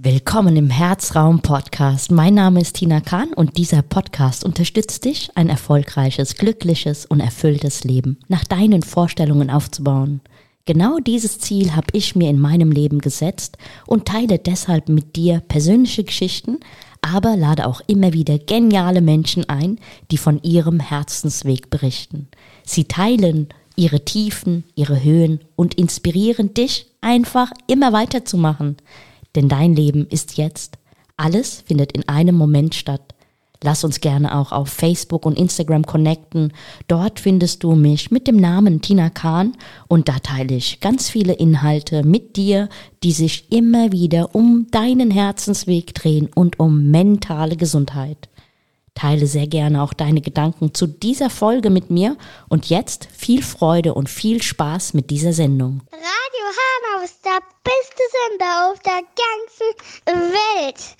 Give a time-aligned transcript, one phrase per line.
[0.00, 2.12] Willkommen im Herzraum Podcast.
[2.12, 7.82] Mein Name ist Tina Kahn und dieser Podcast unterstützt dich, ein erfolgreiches, glückliches und erfülltes
[7.82, 10.20] Leben nach deinen Vorstellungen aufzubauen.
[10.66, 13.58] Genau dieses Ziel habe ich mir in meinem Leben gesetzt
[13.88, 16.60] und teile deshalb mit dir persönliche Geschichten,
[17.02, 19.80] aber lade auch immer wieder geniale Menschen ein,
[20.12, 22.28] die von ihrem Herzensweg berichten.
[22.62, 28.76] Sie teilen ihre Tiefen, ihre Höhen und inspirieren dich einfach immer weiterzumachen
[29.36, 30.78] denn dein Leben ist jetzt.
[31.16, 33.14] Alles findet in einem Moment statt.
[33.62, 36.52] Lass uns gerne auch auf Facebook und Instagram connecten.
[36.86, 39.54] Dort findest du mich mit dem Namen Tina Kahn
[39.88, 42.68] und da teile ich ganz viele Inhalte mit dir,
[43.02, 48.27] die sich immer wieder um deinen Herzensweg drehen und um mentale Gesundheit.
[48.98, 52.16] Teile sehr gerne auch deine Gedanken zu dieser Folge mit mir
[52.48, 55.82] und jetzt viel Freude und viel Spaß mit dieser Sendung.
[55.92, 60.96] Radio Hanau ist der beste Sender auf der ganzen Welt.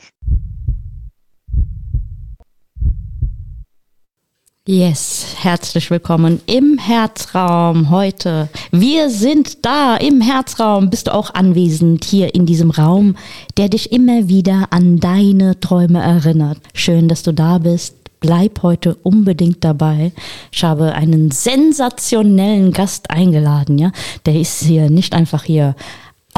[4.71, 8.51] Yes, herzlich willkommen im Herzraum heute.
[8.71, 10.91] Wir sind da im Herzraum.
[10.91, 13.17] Bist du auch anwesend hier in diesem Raum,
[13.57, 16.59] der dich immer wieder an deine Träume erinnert.
[16.75, 17.97] Schön, dass du da bist.
[18.21, 20.13] Bleib heute unbedingt dabei.
[20.53, 23.91] Ich habe einen sensationellen Gast eingeladen, ja.
[24.27, 25.77] Der ist hier nicht einfach hier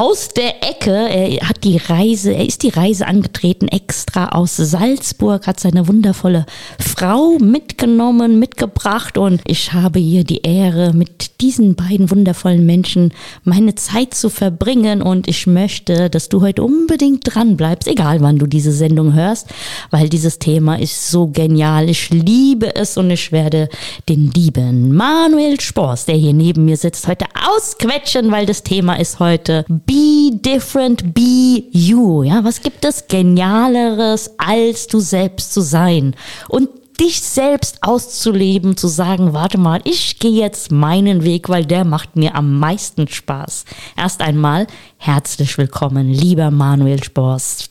[0.01, 0.93] aus der Ecke.
[1.11, 6.47] Er hat die Reise, er ist die Reise angetreten, extra aus Salzburg, hat seine wundervolle
[6.79, 13.13] Frau mitgenommen, mitgebracht und ich habe hier die Ehre, mit diesen beiden wundervollen Menschen
[13.45, 18.39] meine Zeit zu verbringen und ich möchte, dass du heute unbedingt dran bleibst, egal wann
[18.39, 19.49] du diese Sendung hörst,
[19.91, 21.91] weil dieses Thema ist so genial.
[21.91, 23.69] Ich liebe es und ich werde
[24.09, 29.21] den lieben Manuel Spors, der hier neben mir sitzt, heute ausquetschen, weil das Thema ist
[29.21, 32.23] heute Be different, be you.
[32.23, 36.15] Ja, was gibt es Genialeres, als du selbst zu sein?
[36.49, 36.69] Und
[37.01, 42.15] dich selbst auszuleben, zu sagen, warte mal, ich gehe jetzt meinen Weg, weil der macht
[42.15, 43.65] mir am meisten Spaß.
[43.97, 44.69] Erst einmal
[45.01, 47.71] herzlich willkommen, lieber Manuel Spors.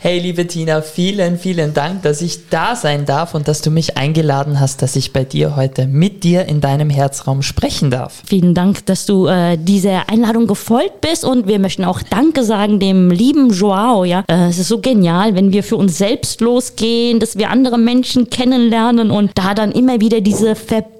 [0.00, 3.96] Hey, liebe Tina, vielen, vielen Dank, dass ich da sein darf und dass du mich
[3.96, 8.22] eingeladen hast, dass ich bei dir heute mit dir in deinem Herzraum sprechen darf.
[8.26, 12.80] Vielen Dank, dass du äh, dieser Einladung gefolgt bist und wir möchten auch Danke sagen
[12.80, 14.04] dem lieben Joao.
[14.04, 17.78] Ja, äh, es ist so genial, wenn wir für uns selbst losgehen, dass wir andere
[17.78, 20.93] Menschen kennenlernen und da dann immer wieder diese Verbindung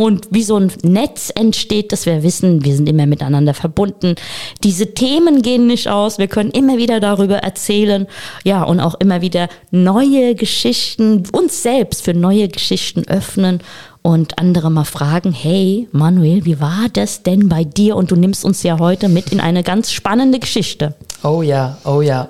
[0.00, 4.14] und wie so ein Netz entsteht, dass wir wissen, wir sind immer miteinander verbunden.
[4.62, 6.18] Diese Themen gehen nicht aus.
[6.18, 8.06] Wir können immer wieder darüber erzählen.
[8.44, 13.60] Ja, und auch immer wieder neue Geschichten, uns selbst für neue Geschichten öffnen
[14.02, 17.96] und andere mal fragen, hey Manuel, wie war das denn bei dir?
[17.96, 20.94] Und du nimmst uns ja heute mit in eine ganz spannende Geschichte.
[21.22, 22.28] Oh ja, oh ja.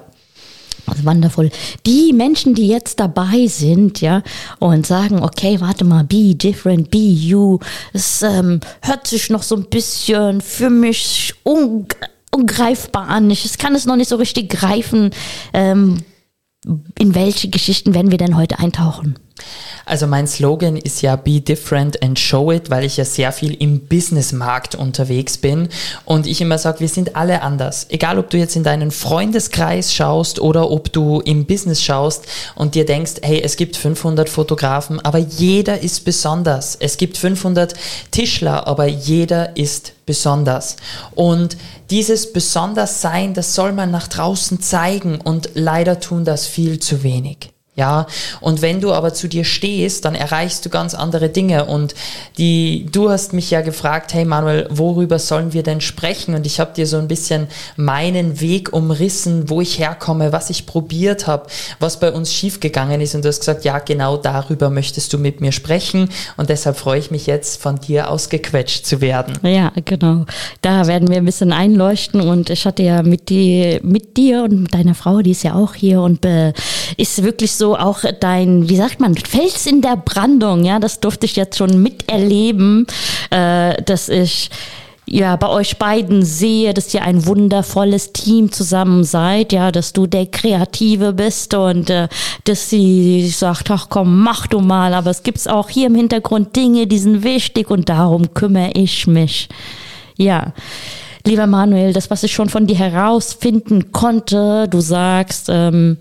[1.02, 1.50] Wonderful.
[1.86, 4.22] Die Menschen, die jetzt dabei sind, ja,
[4.58, 7.58] und sagen, okay, warte mal, be different, be you,
[7.92, 11.86] es ähm, hört sich noch so ein bisschen für mich un
[12.32, 13.30] ungreifbar an.
[13.30, 15.10] Ich kann es noch nicht so richtig greifen.
[15.52, 16.04] Ähm,
[16.98, 19.18] in welche Geschichten werden wir denn heute eintauchen?
[19.90, 23.54] Also mein Slogan ist ja Be Different and Show It, weil ich ja sehr viel
[23.54, 25.68] im Businessmarkt unterwegs bin
[26.04, 27.86] und ich immer sage, wir sind alle anders.
[27.88, 32.76] Egal, ob du jetzt in deinen Freundeskreis schaust oder ob du im Business schaust und
[32.76, 36.76] dir denkst, hey, es gibt 500 Fotografen, aber jeder ist besonders.
[36.78, 37.74] Es gibt 500
[38.12, 40.76] Tischler, aber jeder ist besonders.
[41.16, 41.56] Und
[41.90, 47.50] dieses Besonderssein, das soll man nach draußen zeigen und leider tun das viel zu wenig.
[47.80, 48.06] Ja,
[48.42, 51.64] und wenn du aber zu dir stehst, dann erreichst du ganz andere Dinge.
[51.64, 51.94] Und
[52.36, 56.34] die, du hast mich ja gefragt, hey Manuel, worüber sollen wir denn sprechen?
[56.34, 57.46] Und ich habe dir so ein bisschen
[57.76, 61.46] meinen Weg umrissen, wo ich herkomme, was ich probiert habe,
[61.78, 63.14] was bei uns schiefgegangen ist.
[63.14, 66.10] Und du hast gesagt, ja, genau darüber möchtest du mit mir sprechen.
[66.36, 69.38] Und deshalb freue ich mich jetzt, von dir ausgequetscht zu werden.
[69.42, 70.26] Ja, genau.
[70.60, 72.20] Da werden wir ein bisschen einleuchten.
[72.20, 75.72] Und ich hatte ja mit, die, mit dir und deiner Frau, die ist ja auch
[75.72, 76.52] hier und äh,
[76.98, 81.26] ist wirklich so auch dein, wie sagt man, Fels in der Brandung, ja, das durfte
[81.26, 82.86] ich jetzt schon miterleben,
[83.30, 84.50] äh, dass ich
[85.12, 90.06] ja, bei euch beiden sehe, dass ihr ein wundervolles Team zusammen seid, ja, dass du
[90.06, 92.06] der Kreative bist und äh,
[92.44, 96.54] dass sie sagt, ach komm, mach du mal, aber es gibt auch hier im Hintergrund
[96.54, 99.48] Dinge, die sind wichtig und darum kümmere ich mich.
[100.16, 100.52] Ja.
[101.26, 105.98] Lieber Manuel, das, was ich schon von dir herausfinden konnte, du sagst, ähm,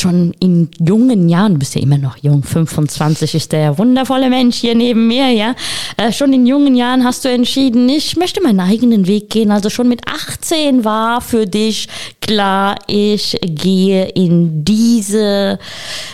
[0.00, 4.56] schon in jungen Jahren, du bist ja immer noch jung, 25 ist der wundervolle Mensch
[4.56, 5.54] hier neben mir, ja.
[5.96, 9.50] Äh, schon in jungen Jahren hast du entschieden, ich möchte meinen eigenen Weg gehen.
[9.50, 11.88] Also schon mit 18 war für dich
[12.20, 15.58] klar, ich gehe in diese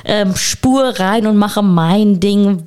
[0.05, 2.65] ähm, Spur rein und mache mein Ding,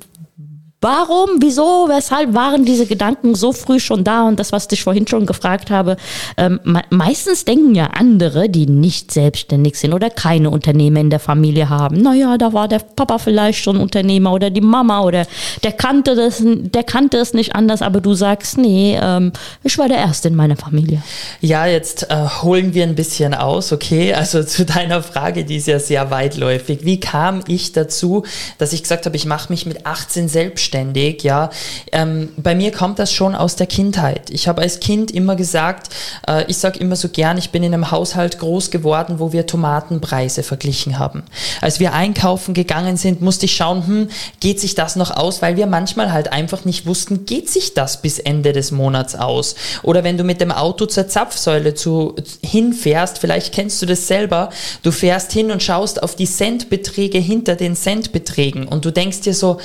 [0.86, 4.22] Warum, wieso, weshalb waren diese Gedanken so früh schon da?
[4.22, 5.96] Und das, was ich vorhin schon gefragt habe,
[6.36, 6.60] ähm,
[6.90, 11.96] meistens denken ja andere, die nicht selbstständig sind oder keine Unternehmer in der Familie haben.
[11.96, 15.26] Naja, da war der Papa vielleicht schon Unternehmer oder die Mama oder
[15.64, 19.32] der kannte das, der kannte es nicht anders, aber du sagst, nee, ähm,
[19.64, 21.02] ich war der Erste in meiner Familie.
[21.40, 24.14] Ja, jetzt äh, holen wir ein bisschen aus, okay?
[24.14, 26.84] Also zu deiner Frage, die ist ja sehr weitläufig.
[26.84, 28.22] Wie kam ich dazu,
[28.58, 30.75] dass ich gesagt habe, ich mache mich mit 18 selbstständig?
[30.76, 31.50] Selbstständig, ja.
[31.92, 34.30] Ähm, bei mir kommt das schon aus der Kindheit.
[34.30, 35.88] Ich habe als Kind immer gesagt,
[36.26, 39.46] äh, ich sage immer so gern, ich bin in einem Haushalt groß geworden, wo wir
[39.46, 41.24] Tomatenpreise verglichen haben.
[41.60, 44.08] Als wir einkaufen gegangen sind, musste ich schauen, hm,
[44.40, 48.02] geht sich das noch aus, weil wir manchmal halt einfach nicht wussten, geht sich das
[48.02, 49.54] bis Ende des Monats aus?
[49.82, 54.50] Oder wenn du mit dem Auto zur Zapfsäule zu, hinfährst, vielleicht kennst du das selber,
[54.82, 59.34] du fährst hin und schaust auf die Centbeträge hinter den Centbeträgen und du denkst dir
[59.34, 59.58] so,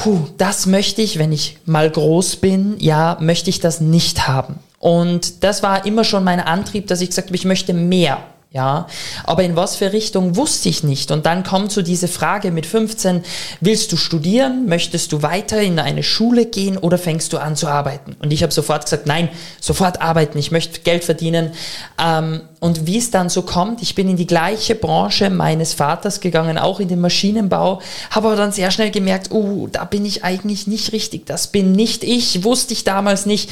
[0.00, 4.58] puh, das möchte ich, wenn ich mal groß bin, ja, möchte ich das nicht haben.
[4.78, 8.18] Und das war immer schon mein Antrieb, dass ich gesagt habe, ich möchte mehr.
[8.52, 8.88] Ja,
[9.22, 11.12] aber in was für Richtung wusste ich nicht.
[11.12, 13.22] Und dann kommt so diese Frage mit 15,
[13.60, 14.66] willst du studieren?
[14.66, 18.16] Möchtest du weiter in eine Schule gehen oder fängst du an zu arbeiten?
[18.20, 19.28] Und ich habe sofort gesagt, nein,
[19.60, 21.52] sofort arbeiten, ich möchte Geld verdienen.
[22.02, 26.20] Ähm, und wie es dann so kommt, ich bin in die gleiche Branche meines Vaters
[26.20, 27.80] gegangen, auch in den Maschinenbau,
[28.10, 31.72] habe aber dann sehr schnell gemerkt, oh, da bin ich eigentlich nicht richtig, das bin
[31.72, 33.50] nicht ich, wusste ich damals nicht.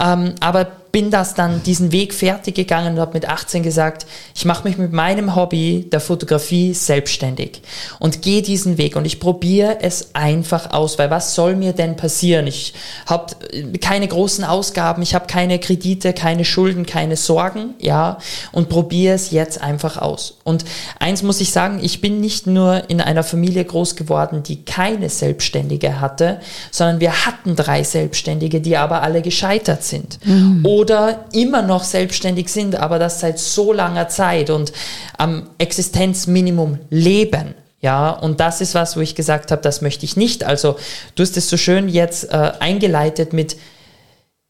[0.00, 4.44] Ähm, aber bin das dann diesen Weg fertig gegangen und habe mit 18 gesagt, ich
[4.44, 7.62] mache mich mit meinem Hobby der Fotografie selbstständig
[7.98, 11.96] und gehe diesen Weg und ich probiere es einfach aus, weil was soll mir denn
[11.96, 12.46] passieren?
[12.46, 12.74] Ich
[13.06, 13.34] habe
[13.80, 18.18] keine großen Ausgaben, ich habe keine Kredite, keine Schulden, keine Sorgen, ja,
[18.52, 20.38] und probiere es jetzt einfach aus.
[20.44, 20.64] Und
[20.98, 25.08] eins muss ich sagen, ich bin nicht nur in einer Familie groß geworden, die keine
[25.08, 26.40] Selbstständige hatte,
[26.70, 30.18] sondern wir hatten drei Selbstständige, die aber alle gescheitert sind.
[30.24, 34.72] Mhm oder immer noch selbstständig sind, aber das seit so langer Zeit und
[35.16, 37.54] am Existenzminimum leben.
[37.80, 40.44] Ja, und das ist was, wo ich gesagt habe, das möchte ich nicht.
[40.44, 40.76] Also
[41.14, 43.56] du hast es so schön jetzt äh, eingeleitet mit,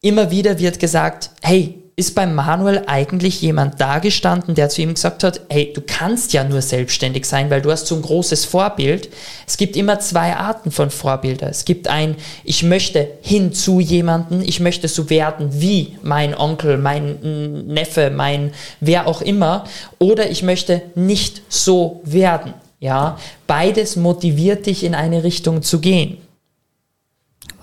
[0.01, 5.25] immer wieder wird gesagt, hey, ist beim Manuel eigentlich jemand dagestanden, der zu ihm gesagt
[5.25, 9.09] hat, hey, du kannst ja nur selbstständig sein, weil du hast so ein großes Vorbild.
[9.49, 11.51] Es gibt immer zwei Arten von Vorbilder.
[11.51, 12.15] Es gibt ein,
[12.45, 18.53] ich möchte hin zu jemanden, ich möchte so werden wie mein Onkel, mein Neffe, mein
[18.79, 19.65] wer auch immer,
[19.99, 22.55] oder ich möchte nicht so werden.
[22.79, 23.19] Ja,
[23.49, 26.19] beides motiviert dich in eine Richtung zu gehen.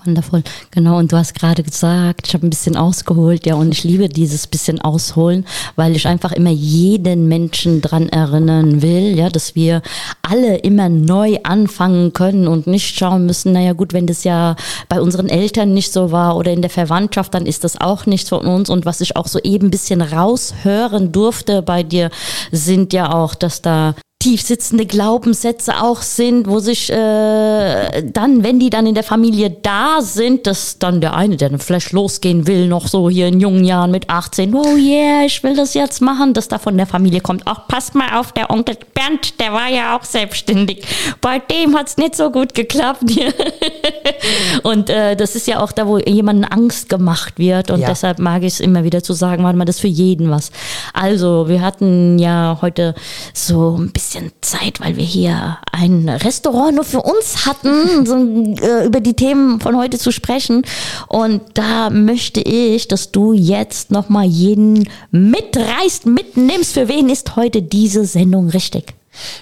[0.06, 0.98] Wundervoll, genau.
[0.98, 4.46] Und du hast gerade gesagt, ich habe ein bisschen ausgeholt, ja, und ich liebe dieses
[4.46, 5.44] bisschen ausholen,
[5.74, 9.82] weil ich einfach immer jeden Menschen dran erinnern will, ja, dass wir
[10.22, 14.56] alle immer neu anfangen können und nicht schauen müssen, naja gut, wenn das ja
[14.88, 18.28] bei unseren Eltern nicht so war oder in der Verwandtschaft, dann ist das auch nichts
[18.28, 18.70] von uns.
[18.70, 22.10] Und was ich auch so eben ein bisschen raushören durfte bei dir,
[22.52, 23.94] sind ja auch, dass da
[24.26, 29.50] tief sitzende Glaubenssätze auch sind, wo sich äh, dann, wenn die dann in der Familie
[29.50, 33.38] da sind, dass dann der eine, der dann vielleicht losgehen will, noch so hier in
[33.38, 36.88] jungen Jahren mit 18, oh yeah, ich will das jetzt machen, dass da von der
[36.88, 40.84] Familie kommt, ach, passt mal auf, der Onkel Bernd, der war ja auch selbstständig.
[41.20, 43.04] Bei dem hat's nicht so gut geklappt.
[44.64, 47.86] und äh, das ist ja auch da, wo jemandem Angst gemacht wird und ja.
[47.90, 50.50] deshalb mag ich es immer wieder zu sagen, warte mal, das ist für jeden was.
[50.92, 52.96] Also, wir hatten ja heute
[53.32, 58.64] so ein bisschen bisschen Zeit, weil wir hier ein Restaurant nur für uns hatten, so,
[58.64, 60.62] äh, über die Themen von heute zu sprechen.
[61.08, 66.74] Und da möchte ich, dass du jetzt nochmal jeden mitreißt, mitnimmst.
[66.74, 68.94] Für wen ist heute diese Sendung richtig?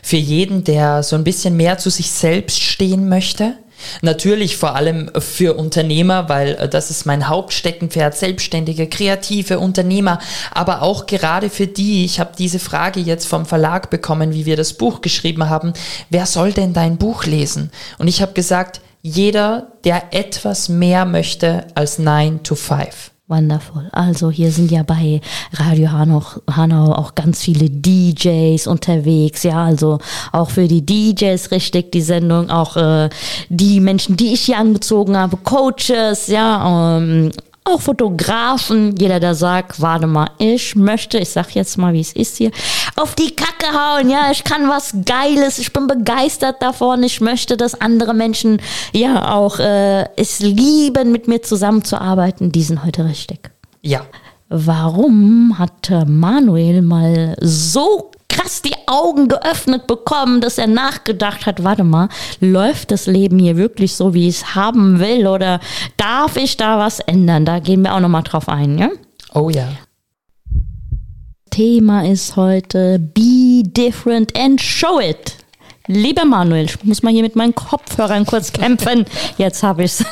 [0.03, 3.55] Für jeden, der so ein bisschen mehr zu sich selbst stehen möchte,
[4.03, 10.19] Natürlich vor allem für Unternehmer, weil äh, das ist mein Hauptsteckenpferd, selbstständige, kreative Unternehmer,
[10.53, 14.57] aber auch gerade für die, ich habe diese Frage jetzt vom Verlag bekommen, wie wir
[14.57, 15.73] das Buch geschrieben haben,
[16.11, 17.71] wer soll denn dein Buch lesen?
[17.99, 23.14] Und ich habe gesagt, jeder, der etwas mehr möchte als 9 to 5.
[23.27, 23.89] Wonderful.
[23.93, 25.23] Also hier sind ja bei
[25.55, 29.45] Radio Hanau, Hanau auch ganz viele DJs unterwegs.
[29.45, 29.99] Ja, also
[30.33, 32.51] auch für die DJs richtig die Sendung.
[32.51, 33.09] Auch äh,
[33.49, 37.33] die Menschen, die ich hier angezogen habe, Coaches, ja, ähm,
[37.65, 42.13] auch Fotografen, jeder, der sagt, warte mal, ich möchte, ich sag jetzt mal, wie es
[42.13, 42.51] ist hier,
[42.97, 47.57] auf die Kacke hauen, ja, ich kann was Geiles, ich bin begeistert davon, ich möchte,
[47.57, 48.61] dass andere Menschen
[48.93, 53.51] ja auch äh, es lieben, mit mir zusammenzuarbeiten, die sind heute richtig.
[53.83, 54.03] Ja.
[54.49, 61.85] Warum hat Manuel mal so krass die Augen geöffnet bekommen, dass er nachgedacht hat, warte
[61.85, 62.09] mal,
[62.41, 65.61] läuft das Leben hier wirklich so, wie ich es haben will oder
[65.97, 67.45] darf ich da was ändern?
[67.45, 68.91] Da gehen wir auch nochmal drauf ein, ja?
[69.33, 69.69] Oh ja.
[71.55, 75.37] Thema ist heute Be different and show it.
[75.87, 79.05] Lieber Manuel, ich muss mal hier mit meinen Kopfhörern kurz kämpfen.
[79.39, 80.05] Jetzt habe ich's.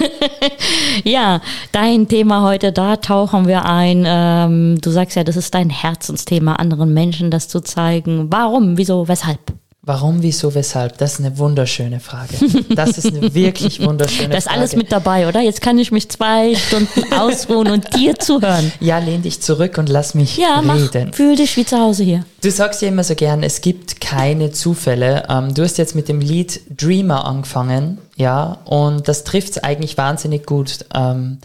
[1.04, 1.40] ja,
[1.72, 4.04] dein Thema heute, da tauchen wir ein.
[4.06, 8.30] Ähm, du sagst ja, das ist dein Herzensthema, anderen Menschen das zu zeigen.
[8.30, 9.40] Warum, wieso, weshalb?
[9.84, 10.98] Warum, wieso, weshalb?
[10.98, 12.34] Das ist eine wunderschöne Frage.
[12.72, 14.34] Das ist eine wirklich wunderschöne Frage.
[14.36, 15.40] Das ist alles mit dabei, oder?
[15.40, 18.70] Jetzt kann ich mich zwei Stunden ausruhen und dir zuhören.
[18.78, 21.08] Ja, lehn dich zurück und lass mich Ja, reden.
[21.08, 22.24] mach, fühl dich wie zu Hause hier.
[22.42, 25.24] Du sagst ja immer so gern, es gibt keine Zufälle.
[25.28, 29.98] Ähm, du hast jetzt mit dem Lied Dreamer angefangen, ja, und das trifft es eigentlich
[29.98, 30.84] wahnsinnig gut.
[30.94, 31.38] Ähm,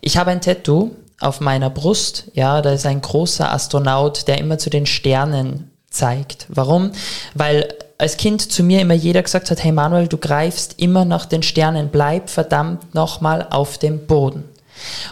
[0.00, 0.90] ich habe ein Tattoo
[1.20, 6.46] auf meiner Brust, ja, da ist ein großer Astronaut, der immer zu den Sternen zeigt.
[6.48, 6.92] Warum?
[7.34, 11.26] Weil als Kind zu mir immer jeder gesagt hat, hey Manuel, du greifst immer nach
[11.26, 14.44] den Sternen, bleib verdammt nochmal auf dem Boden.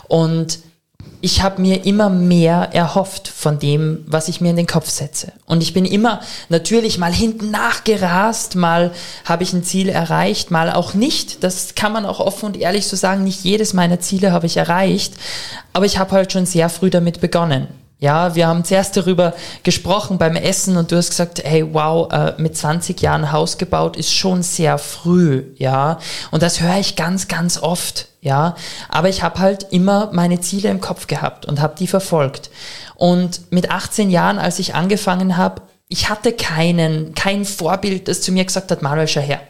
[0.07, 0.59] Und
[1.25, 5.33] ich habe mir immer mehr erhofft von dem, was ich mir in den Kopf setze.
[5.47, 8.93] Und ich bin immer natürlich mal hinten nachgerast, mal
[9.25, 11.43] habe ich ein Ziel erreicht, mal auch nicht.
[11.43, 14.59] Das kann man auch offen und ehrlich so sagen, nicht jedes meiner Ziele habe ich
[14.59, 15.15] erreicht.
[15.73, 17.69] Aber ich habe halt schon sehr früh damit begonnen.
[18.05, 19.33] Ja, wir haben zuerst darüber
[19.63, 23.97] gesprochen beim Essen und du hast gesagt, hey, wow, äh, mit 20 Jahren Haus gebaut
[23.97, 25.99] ist schon sehr früh, ja.
[26.31, 28.57] Und das höre ich ganz, ganz oft, ja.
[28.91, 32.51] Aber ich habe halt immer meine Ziele im Kopf gehabt und habe die verfolgt.
[32.95, 38.33] Und mit 18 Jahren, als ich angefangen habe, ich hatte keinen, kein Vorbild, das zu
[38.33, 39.41] mir gesagt hat, Manuel, schau her,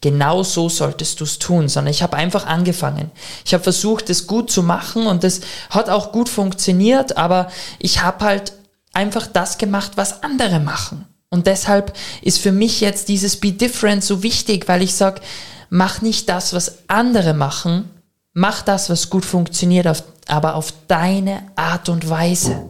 [0.00, 3.10] genau so solltest du es tun, sondern ich habe einfach angefangen.
[3.44, 8.02] Ich habe versucht, es gut zu machen und es hat auch gut funktioniert, aber ich
[8.02, 8.52] habe halt
[8.92, 11.06] einfach das gemacht, was andere machen.
[11.28, 15.20] Und deshalb ist für mich jetzt dieses Be Different so wichtig, weil ich sage,
[15.68, 17.88] mach nicht das, was andere machen,
[18.32, 22.68] mach das, was gut funktioniert, aber auf deine Art und Weise.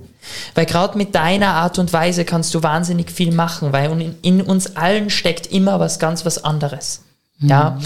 [0.54, 4.76] Weil gerade mit deiner Art und Weise kannst du wahnsinnig viel machen, weil in uns
[4.76, 7.00] allen steckt immer was ganz was anderes.
[7.42, 7.78] Ja,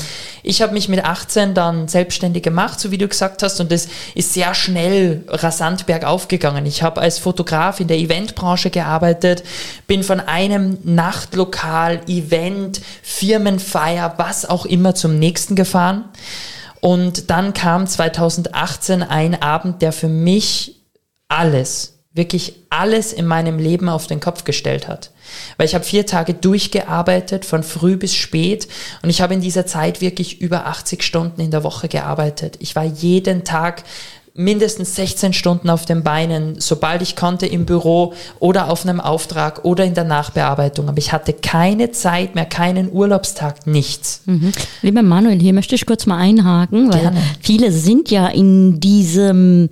[0.42, 3.86] ich habe mich mit 18 dann selbstständig gemacht, so wie du gesagt hast, und das
[4.16, 6.66] ist sehr schnell rasant bergauf gegangen.
[6.66, 9.44] Ich habe als Fotograf in der Eventbranche gearbeitet,
[9.86, 16.06] bin von einem Nachtlokal, Event, Firmenfeier, was auch immer zum nächsten gefahren.
[16.80, 20.82] Und dann kam 2018 ein Abend, der für mich
[21.28, 25.10] alles, wirklich alles in meinem Leben auf den Kopf gestellt hat.
[25.56, 28.68] Weil ich habe vier Tage durchgearbeitet, von früh bis spät.
[29.02, 32.56] Und ich habe in dieser Zeit wirklich über 80 Stunden in der Woche gearbeitet.
[32.60, 33.82] Ich war jeden Tag
[34.36, 39.64] mindestens 16 Stunden auf den Beinen, sobald ich konnte im Büro oder auf einem Auftrag
[39.64, 40.88] oder in der Nachbearbeitung.
[40.88, 44.22] Aber ich hatte keine Zeit mehr, keinen Urlaubstag, nichts.
[44.26, 44.50] Mhm.
[44.82, 47.22] Lieber Manuel, hier möchte ich kurz mal einhaken, weil Gerne.
[47.40, 49.68] viele sind ja in diesem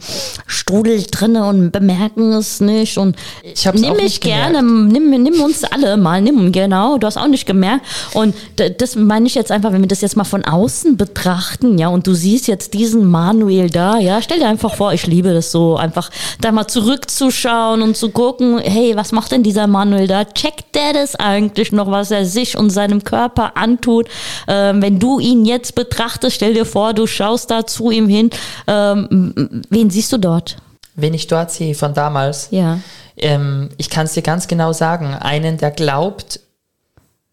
[0.47, 2.99] Strudel drinne und bemerken es nicht.
[2.99, 6.99] Und Ich hab's nimm auch mich nicht gerne, nimm, nimm uns alle mal, nimm, genau,
[6.99, 7.85] du hast auch nicht gemerkt.
[8.14, 8.37] Und
[8.78, 12.07] das meine ich jetzt einfach, wenn wir das jetzt mal von außen betrachten, ja, und
[12.07, 15.77] du siehst jetzt diesen Manuel da, ja, stell dir einfach vor, ich liebe das so,
[15.77, 20.25] einfach da mal zurückzuschauen und zu gucken, hey, was macht denn dieser Manuel da?
[20.25, 24.09] Checkt der das eigentlich noch, was er sich und seinem Körper antut?
[24.49, 28.31] Ähm, wenn du ihn jetzt betrachtest, stell dir vor, du schaust da zu ihm hin,
[28.67, 30.57] ähm, wen siehst du dort?
[30.95, 32.79] Wen ich dort sehe von damals, Ja.
[33.17, 36.41] ähm, ich kann es dir ganz genau sagen, einen, der glaubt,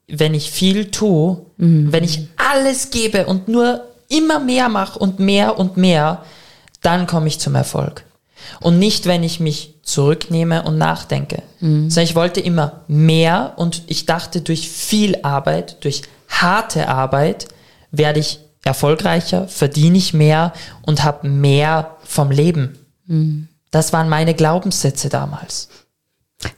[0.08, 5.60] wenn ich viel tue, wenn ich alles gebe und nur immer mehr mache und mehr
[5.60, 6.24] und mehr,
[6.82, 8.04] dann komme ich zum Erfolg.
[8.62, 11.44] Und nicht, wenn ich mich zurücknehme und nachdenke.
[11.90, 17.48] Sondern ich wollte immer mehr und ich dachte, durch viel Arbeit, durch harte Arbeit
[17.92, 22.78] werde ich erfolgreicher, verdiene ich mehr und habe mehr vom Leben.
[23.72, 25.70] Das waren meine Glaubenssätze damals.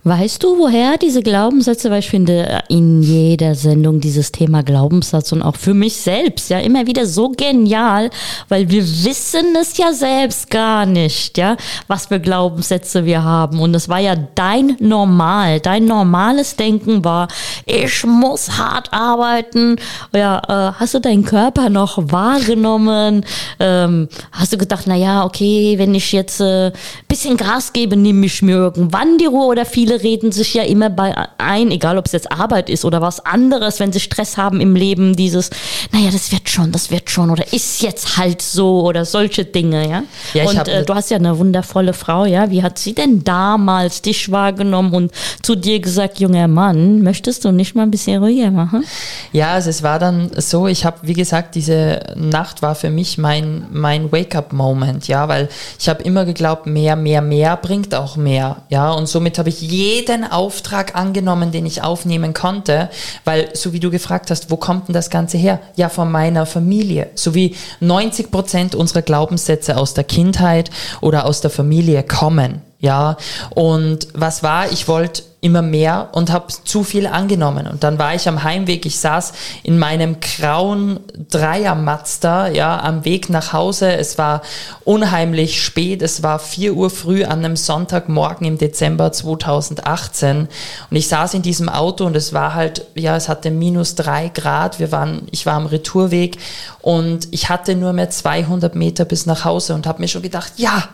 [0.03, 5.41] Weißt du, woher diese Glaubenssätze, weil ich finde in jeder Sendung dieses Thema Glaubenssatz und
[5.41, 8.11] auch für mich selbst ja immer wieder so genial,
[8.47, 11.57] weil wir wissen es ja selbst gar nicht, ja,
[11.87, 13.59] was für Glaubenssätze wir haben.
[13.59, 17.27] Und es war ja dein Normal, dein normales Denken war,
[17.65, 19.77] ich muss hart arbeiten,
[20.13, 23.25] ja, äh, hast du deinen Körper noch wahrgenommen,
[23.59, 26.71] ähm, hast du gedacht, na ja, okay, wenn ich jetzt äh,
[27.07, 30.89] bisschen Gas gebe, nehme ich mir irgendwann die Ruhe oder viele reden sich ja immer
[30.89, 34.61] bei ein, egal ob es jetzt Arbeit ist oder was anderes, wenn sie Stress haben
[34.61, 35.49] im Leben, dieses,
[35.91, 39.89] naja, das wird schon, das wird schon oder ist jetzt halt so oder solche Dinge,
[39.89, 40.03] ja.
[40.33, 42.49] ja und äh, du hast ja eine wundervolle Frau, ja.
[42.51, 45.11] Wie hat sie denn damals dich wahrgenommen und
[45.41, 48.83] zu dir gesagt, junger Mann, möchtest du nicht mal ein bisschen ruhiger machen?
[49.31, 53.17] Ja, also es war dann so, ich habe, wie gesagt, diese Nacht war für mich
[53.17, 55.49] mein, mein Wake-up-Moment, ja, weil
[55.79, 59.60] ich habe immer geglaubt, mehr, mehr, mehr bringt auch mehr, ja, und somit habe ich
[59.61, 62.89] jeden Auftrag angenommen, den ich aufnehmen konnte,
[63.25, 65.59] weil so wie du gefragt hast, wo kommt denn das Ganze her?
[65.75, 67.09] Ja, von meiner Familie.
[67.15, 72.61] So wie 90 Prozent unserer Glaubenssätze aus der Kindheit oder aus der Familie kommen.
[72.81, 73.17] Ja,
[73.51, 74.71] und was war?
[74.71, 77.65] Ich wollte immer mehr und habe zu viel angenommen.
[77.67, 79.33] Und dann war ich am Heimweg, ich saß
[79.63, 83.91] in meinem grauen Dreier Mazda, ja, am Weg nach Hause.
[83.91, 84.43] Es war
[84.83, 90.47] unheimlich spät, es war vier Uhr früh an einem Sonntagmorgen im Dezember 2018.
[90.89, 94.29] Und ich saß in diesem Auto und es war halt, ja, es hatte minus drei
[94.29, 94.79] Grad.
[94.79, 96.37] Wir waren, ich war am Retourweg
[96.81, 100.53] und ich hatte nur mehr 200 Meter bis nach Hause und habe mir schon gedacht,
[100.57, 100.89] ja,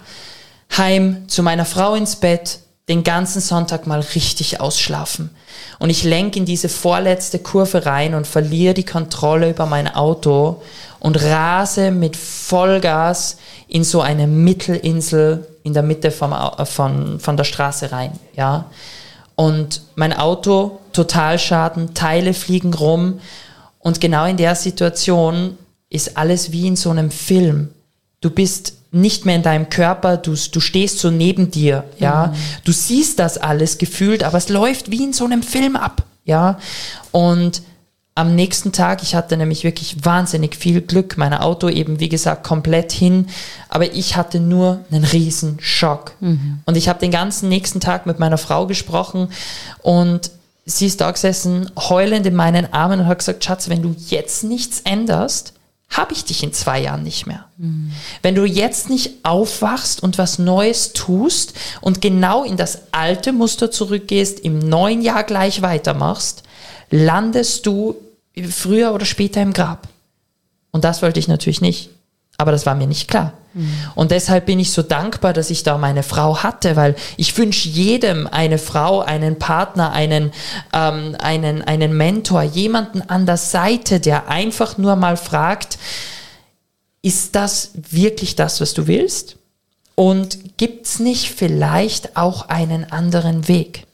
[0.76, 2.60] heim zu meiner Frau ins Bett,
[2.90, 5.30] den ganzen Sonntag mal richtig ausschlafen.
[5.80, 10.62] Und ich lenke in diese vorletzte Kurve rein und verliere die Kontrolle über mein Auto
[11.00, 16.34] und rase mit Vollgas in so eine Mittelinsel in der Mitte vom,
[16.66, 18.66] von, von der Straße rein, ja.
[19.36, 23.20] Und mein Auto, Totalschaden, Teile fliegen rum.
[23.78, 25.58] Und genau in der Situation
[25.90, 27.70] ist alles wie in so einem Film.
[28.20, 32.28] Du bist nicht mehr in deinem Körper, du, du stehst so neben dir, ja.
[32.28, 32.38] Mhm.
[32.64, 36.60] Du siehst das alles gefühlt, aber es läuft wie in so einem Film ab, ja.
[37.12, 37.62] Und
[38.16, 42.44] am nächsten Tag, ich hatte nämlich wirklich wahnsinnig viel Glück, mein Auto eben, wie gesagt,
[42.44, 43.28] komplett hin,
[43.70, 46.14] aber ich hatte nur einen riesen Schock.
[46.20, 46.62] Mhm.
[46.66, 49.30] Und ich habe den ganzen nächsten Tag mit meiner Frau gesprochen
[49.84, 50.32] und
[50.66, 54.44] sie ist da gesessen, heulend in meinen Armen und hat gesagt, Schatz, wenn du jetzt
[54.44, 55.54] nichts änderst,
[55.90, 57.46] habe ich dich in zwei Jahren nicht mehr.
[57.58, 57.92] Mhm.
[58.22, 63.72] Wenn du jetzt nicht aufwachst und was Neues tust und genau in das alte Muster
[63.72, 66.44] zurückgehst, im neuen Jahr gleich weitermachst,
[66.92, 67.96] landest du
[68.50, 69.88] früher oder später im Grab.
[70.72, 71.90] Und das wollte ich natürlich nicht.
[72.38, 73.34] Aber das war mir nicht klar.
[73.58, 73.74] Mhm.
[73.96, 77.68] Und deshalb bin ich so dankbar, dass ich da meine Frau hatte, weil ich wünsche
[77.68, 80.32] jedem eine Frau, einen Partner, einen,
[80.74, 85.78] ähm, einen, einen Mentor, jemanden an der Seite, der einfach nur mal fragt,
[87.02, 89.38] ist das wirklich das, was du willst?
[89.96, 93.87] Und gibt es nicht vielleicht auch einen anderen Weg?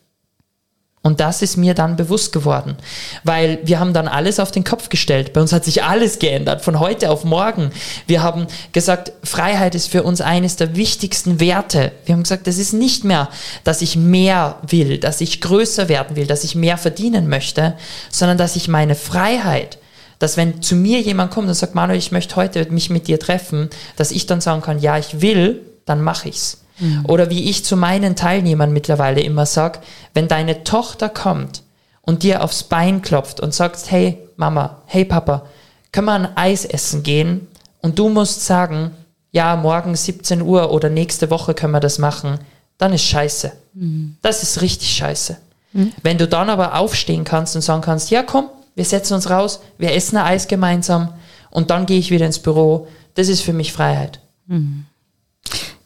[1.06, 2.78] Und das ist mir dann bewusst geworden,
[3.26, 5.34] weil wir haben dann alles auf den Kopf gestellt.
[5.34, 7.72] Bei uns hat sich alles geändert, von heute auf morgen.
[8.08, 11.92] Wir haben gesagt, Freiheit ist für uns eines der wichtigsten Werte.
[12.06, 13.28] Wir haben gesagt, das ist nicht mehr,
[13.66, 17.76] dass ich mehr will, dass ich größer werden will, dass ich mehr verdienen möchte,
[18.10, 19.80] sondern dass ich meine Freiheit,
[20.20, 23.20] dass wenn zu mir jemand kommt und sagt, Manuel, ich möchte heute mich mit dir
[23.20, 26.63] treffen, dass ich dann sagen kann, ja, ich will, dann mache ich's.
[26.80, 27.06] Mhm.
[27.06, 29.80] Oder wie ich zu meinen Teilnehmern mittlerweile immer sage,
[30.14, 31.64] wenn deine Tochter kommt
[32.02, 35.46] und dir aufs Bein klopft und sagt, hey Mama, hey Papa,
[35.92, 37.48] können wir ein Eis essen gehen?
[37.82, 38.92] Und du musst sagen,
[39.32, 42.40] ja, morgen 17 Uhr oder nächste Woche können wir das machen,
[42.78, 43.52] dann ist scheiße.
[43.74, 44.18] Mhm.
[44.22, 45.38] Das ist richtig scheiße.
[45.74, 45.92] Mhm.
[46.02, 49.60] Wenn du dann aber aufstehen kannst und sagen kannst, ja komm, wir setzen uns raus,
[49.78, 51.14] wir essen ein Eis gemeinsam
[51.50, 54.20] und dann gehe ich wieder ins Büro, das ist für mich Freiheit.
[54.48, 54.86] Mhm.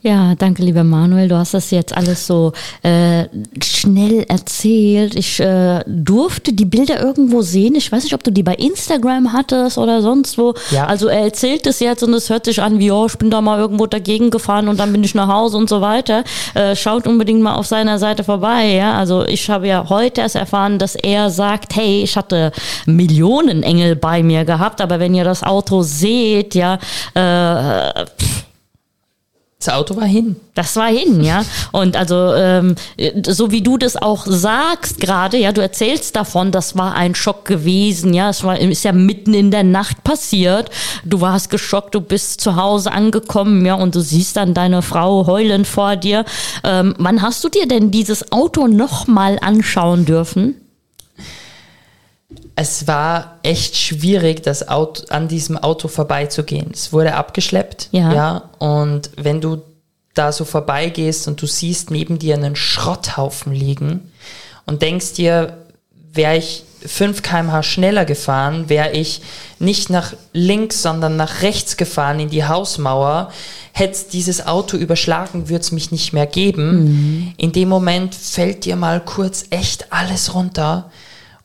[0.02, 1.28] Ja, danke, lieber Manuel.
[1.28, 3.26] Du hast das jetzt alles so äh,
[3.64, 5.16] schnell erzählt.
[5.16, 7.74] Ich äh, durfte die Bilder irgendwo sehen.
[7.74, 10.54] Ich weiß nicht, ob du die bei Instagram hattest oder sonst wo.
[10.70, 10.86] Ja.
[10.86, 13.42] Also er erzählt es jetzt und es hört sich an wie, oh, ich bin da
[13.42, 16.24] mal irgendwo dagegen gefahren und dann bin ich nach Hause und so weiter.
[16.54, 18.74] Äh, schaut unbedingt mal auf seiner Seite vorbei.
[18.74, 22.52] Ja, also ich habe ja heute erst erfahren, dass er sagt, hey, ich hatte
[22.86, 26.76] Millionen Engel bei mir gehabt, aber wenn ihr das Auto seht, ja,
[27.16, 28.47] äh, pff,
[29.60, 30.36] Das Auto war hin.
[30.54, 31.44] Das war hin, ja.
[31.72, 32.76] Und also, ähm,
[33.26, 37.46] so wie du das auch sagst gerade, ja, du erzählst davon, das war ein Schock
[37.46, 38.30] gewesen, ja.
[38.30, 40.70] Es war, ist ja mitten in der Nacht passiert.
[41.06, 45.26] Du warst geschockt, du bist zu Hause angekommen, ja, und du siehst dann deine Frau
[45.26, 46.24] heulend vor dir.
[46.64, 50.67] Ähm, wann hast du dir denn dieses Auto nochmal anschauen dürfen?
[52.56, 56.72] Es war echt schwierig, das Auto, an diesem Auto vorbeizugehen.
[56.74, 58.14] Es wurde abgeschleppt, Ja.
[58.14, 58.50] ja.
[58.60, 59.62] Und wenn du
[60.14, 64.12] da so vorbeigehst und du siehst neben dir einen Schrotthaufen liegen
[64.66, 65.58] und denkst dir,
[66.12, 69.22] wäre ich 5 km/h schneller gefahren, wäre ich
[69.60, 73.32] nicht nach links, sondern nach rechts gefahren in die Hausmauer,
[73.72, 77.34] hätte dieses Auto überschlagen, würde es mich nicht mehr geben.
[77.38, 80.92] In dem Moment fällt dir mal kurz echt alles runter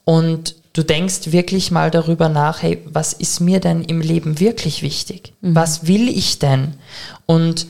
[0.05, 4.83] und du denkst wirklich mal darüber nach, hey, was ist mir denn im Leben wirklich
[4.83, 5.35] wichtig?
[5.55, 6.75] Was will ich denn?
[7.27, 7.67] Und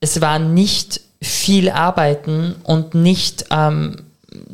[0.00, 3.96] es war nicht viel arbeiten und nicht ähm,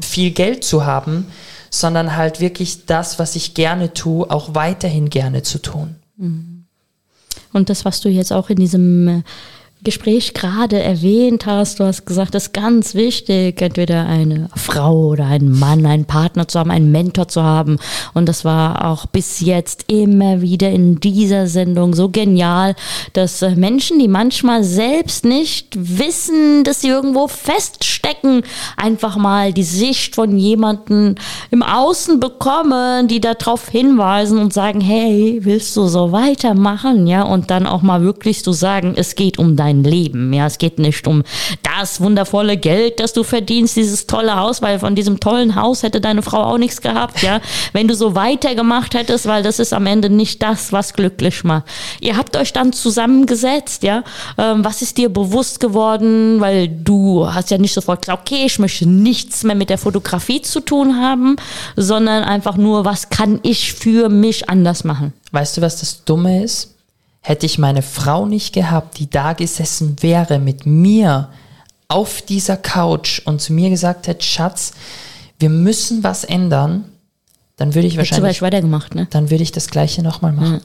[0.00, 1.26] viel Geld zu haben,
[1.70, 5.96] sondern halt wirklich das, was ich gerne tue, auch weiterhin gerne zu tun.
[7.52, 9.22] Und das, was du jetzt auch in diesem äh,
[9.84, 15.26] Gespräch gerade erwähnt hast, du hast gesagt, es ist ganz wichtig, entweder eine Frau oder
[15.26, 17.78] einen Mann, einen Partner zu haben, einen Mentor zu haben.
[18.12, 22.74] Und das war auch bis jetzt immer wieder in dieser Sendung so genial,
[23.12, 28.42] dass äh, Menschen, die manchmal selbst nicht wissen, dass sie irgendwo feststecken,
[28.76, 31.14] einfach mal die Sicht von jemandem
[31.52, 37.06] im Außen bekommen, die darauf hinweisen und sagen, hey, willst du so weitermachen?
[37.06, 40.32] Ja, und dann auch mal wirklich so sagen, es geht um dein Leben.
[40.32, 41.22] Ja, es geht nicht um
[41.78, 46.00] das wundervolle Geld, das du verdienst, dieses tolle Haus, weil von diesem tollen Haus hätte
[46.00, 47.22] deine Frau auch nichts gehabt.
[47.22, 47.40] Ja,
[47.72, 51.64] wenn du so weitergemacht hättest, weil das ist am Ende nicht das, was glücklich macht.
[52.00, 54.02] Ihr habt euch dann zusammengesetzt, ja.
[54.36, 56.40] Ähm, was ist dir bewusst geworden?
[56.40, 60.42] Weil du hast ja nicht sofort gesagt, okay, ich möchte nichts mehr mit der Fotografie
[60.42, 61.36] zu tun haben,
[61.76, 65.12] sondern einfach nur, was kann ich für mich anders machen?
[65.32, 66.77] Weißt du, was das Dumme ist?
[67.28, 71.28] Hätte ich meine Frau nicht gehabt, die da gesessen wäre mit mir
[71.86, 74.72] auf dieser Couch und zu mir gesagt hätte, Schatz,
[75.38, 76.86] wir müssen was ändern,
[77.56, 79.08] dann würde ich Hättest du wahrscheinlich, vielleicht weitergemacht, ne?
[79.10, 80.62] dann würde ich das Gleiche nochmal machen.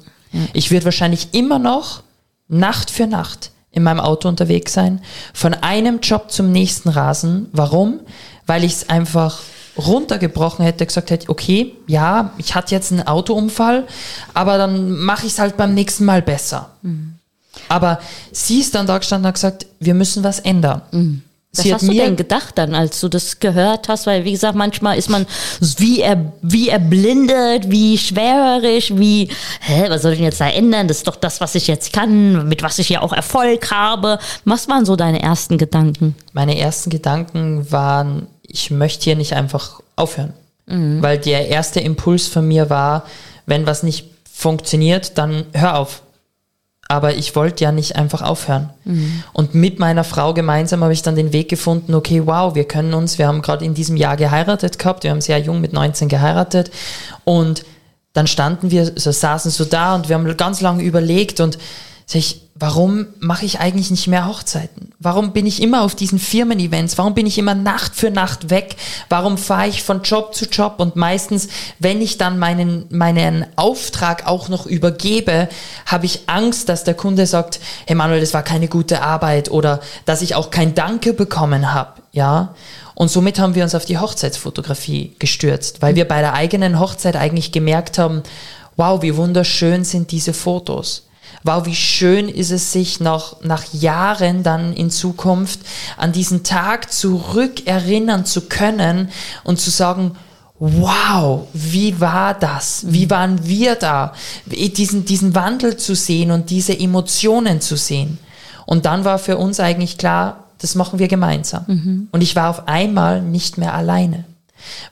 [0.53, 2.01] Ich würde wahrscheinlich immer noch
[2.47, 5.01] Nacht für Nacht in meinem Auto unterwegs sein,
[5.33, 7.47] von einem Job zum nächsten rasen.
[7.51, 7.99] Warum?
[8.45, 9.41] Weil ich es einfach
[9.77, 13.85] runtergebrochen hätte, gesagt hätte, okay, ja, ich hatte jetzt einen Autounfall,
[14.33, 16.69] aber dann mache ich es halt beim nächsten Mal besser.
[17.69, 17.99] Aber
[18.31, 20.81] sie ist dann da gestanden und hat gesagt, wir müssen was ändern.
[21.55, 24.07] Was hast du denn gedacht dann, als du das gehört hast?
[24.07, 25.27] Weil, wie gesagt, manchmal ist man
[25.77, 29.29] wie, er, wie erblindet, wie schwärerisch, wie,
[29.61, 30.87] hä, was soll ich denn jetzt da ändern?
[30.87, 34.17] Das ist doch das, was ich jetzt kann, mit was ich ja auch Erfolg habe.
[34.45, 36.15] Was waren so deine ersten Gedanken?
[36.33, 40.33] meine ersten Gedanken waren, ich möchte hier nicht einfach aufhören.
[41.01, 43.05] Weil der erste Impuls von mir war,
[43.45, 46.02] wenn was nicht funktioniert, dann hör auf.
[46.87, 48.69] Aber ich wollte ja nicht einfach aufhören.
[49.31, 52.93] Und mit meiner Frau gemeinsam habe ich dann den Weg gefunden, okay, wow, wir können
[52.93, 56.09] uns, wir haben gerade in diesem Jahr geheiratet gehabt, wir haben sehr jung mit 19
[56.09, 56.71] geheiratet
[57.23, 57.65] und
[58.13, 61.57] dann standen wir, so saßen so da und wir haben ganz lange überlegt und
[62.11, 64.93] ich, warum mache ich eigentlich nicht mehr Hochzeiten?
[64.97, 66.97] Warum bin ich immer auf diesen Firmen-Events?
[66.97, 68.77] Warum bin ich immer Nacht für Nacht weg?
[69.09, 70.75] Warum fahre ich von Job zu Job?
[70.77, 71.49] Und meistens,
[71.79, 75.49] wenn ich dann meinen, meinen Auftrag auch noch übergebe,
[75.85, 79.81] habe ich Angst, dass der Kunde sagt, hey Manuel, das war keine gute Arbeit oder
[80.05, 82.01] dass ich auch kein Danke bekommen habe.
[82.13, 82.55] Ja.
[82.95, 87.17] Und somit haben wir uns auf die Hochzeitsfotografie gestürzt, weil wir bei der eigenen Hochzeit
[87.17, 88.23] eigentlich gemerkt haben,
[88.77, 91.07] wow, wie wunderschön sind diese Fotos.
[91.43, 95.59] Wow, wie schön ist es sich noch nach Jahren dann in Zukunft
[95.97, 99.09] an diesen Tag zurückerinnern zu können
[99.43, 100.15] und zu sagen,
[100.59, 102.85] wow, wie war das?
[102.87, 104.13] Wie waren wir da?
[104.45, 108.19] Diesen, diesen Wandel zu sehen und diese Emotionen zu sehen.
[108.65, 111.65] Und dann war für uns eigentlich klar, das machen wir gemeinsam.
[112.11, 114.23] Und ich war auf einmal nicht mehr alleine.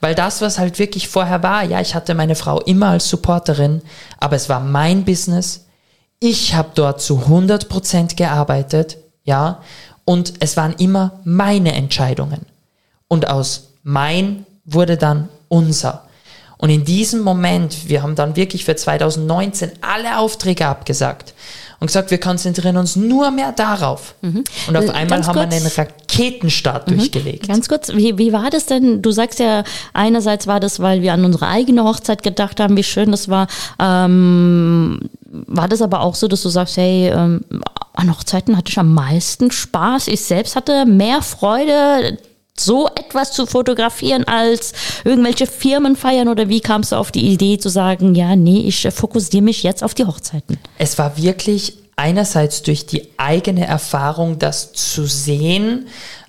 [0.02, 3.82] Weil das, was halt wirklich vorher war, ja, ich hatte meine Frau immer als Supporterin,
[4.20, 5.66] aber es war mein Business.
[6.24, 9.64] Ich habe dort zu 100% gearbeitet, ja,
[10.06, 12.46] und es waren immer meine Entscheidungen.
[13.08, 16.04] Und aus mein wurde dann unser.
[16.60, 21.34] Und in diesem Moment, wir haben dann wirklich für 2019 alle Aufträge abgesagt
[21.80, 24.14] und gesagt, wir konzentrieren uns nur mehr darauf.
[24.22, 24.46] Und
[24.78, 25.56] auf Äh, einmal ganz haben wir kurz.
[25.56, 27.48] einen Raketenstart durchgelegt.
[27.48, 29.02] Ganz kurz, wie, wie war das denn?
[29.02, 32.84] Du sagst ja, einerseits war das, weil wir an unsere eigene Hochzeit gedacht haben, wie
[32.84, 33.48] schön das war.
[33.80, 35.00] Ähm,
[35.32, 37.42] war das aber auch so, dass du sagst, hey, ähm,
[37.94, 40.08] an Hochzeiten hatte ich am meisten Spaß.
[40.08, 42.18] Ich selbst hatte mehr Freude,
[42.58, 47.58] so etwas zu fotografieren als irgendwelche Firmen feiern oder wie kamst du auf die Idee
[47.58, 50.60] zu sagen, ja, nee, ich fokussiere mich jetzt auf die Hochzeiten?
[50.78, 55.88] Es war wirklich einerseits durch die eigene Erfahrung, das zu sehen,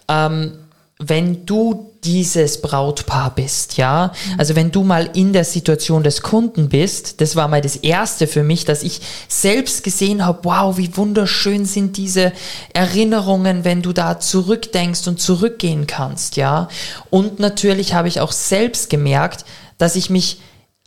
[0.08, 0.52] ähm,
[0.98, 4.12] wenn du dieses Brautpaar bist, ja.
[4.36, 8.26] Also wenn du mal in der Situation des Kunden bist, das war mal das erste
[8.26, 12.32] für mich, dass ich selbst gesehen habe, wow, wie wunderschön sind diese
[12.72, 16.68] Erinnerungen, wenn du da zurückdenkst und zurückgehen kannst, ja.
[17.10, 19.44] Und natürlich habe ich auch selbst gemerkt,
[19.78, 20.40] dass ich mich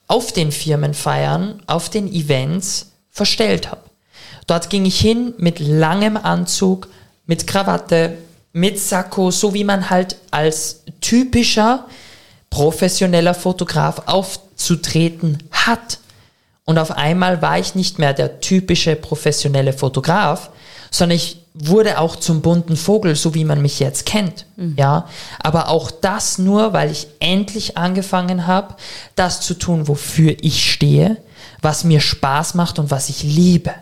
[0.07, 3.81] auf den Firmenfeiern, auf den Events verstellt habe.
[4.47, 6.89] Dort ging ich hin mit langem Anzug,
[7.25, 8.17] mit Krawatte,
[8.55, 11.87] mit Sakko, so wie man halt als typischer
[12.49, 15.99] professioneller Fotograf aufzutreten hat.
[16.63, 20.51] Und auf einmal war ich nicht mehr der typische professionelle Fotograf,
[20.89, 24.45] sondern ich wurde auch zum bunten Vogel, so wie man mich jetzt kennt.
[24.55, 24.75] Mhm.
[24.77, 28.75] Ja, aber auch das nur, weil ich endlich angefangen habe,
[29.15, 31.17] das zu tun, wofür ich stehe,
[31.61, 33.73] was mir Spaß macht und was ich liebe.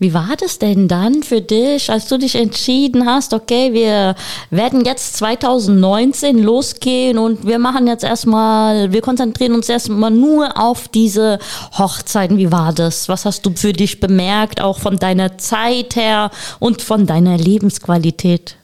[0.00, 4.14] Wie war das denn dann für dich, als du dich entschieden hast, okay, wir
[4.50, 10.86] werden jetzt 2019 losgehen und wir machen jetzt erstmal, wir konzentrieren uns erstmal nur auf
[10.86, 11.40] diese
[11.76, 12.38] Hochzeiten.
[12.38, 13.08] Wie war das?
[13.08, 16.30] Was hast du für dich bemerkt, auch von deiner Zeit her
[16.60, 18.54] und von deiner Lebensqualität?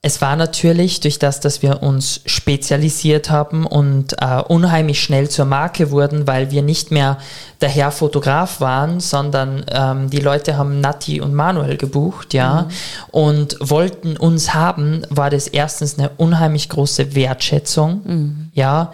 [0.00, 5.44] Es war natürlich durch das, dass wir uns spezialisiert haben und äh, unheimlich schnell zur
[5.44, 7.18] Marke wurden, weil wir nicht mehr
[7.60, 12.68] der Herr Fotograf waren, sondern ähm, die Leute haben Nati und Manuel gebucht, ja, mhm.
[13.10, 18.50] und wollten uns haben, war das erstens eine unheimlich große Wertschätzung, mhm.
[18.54, 18.92] ja,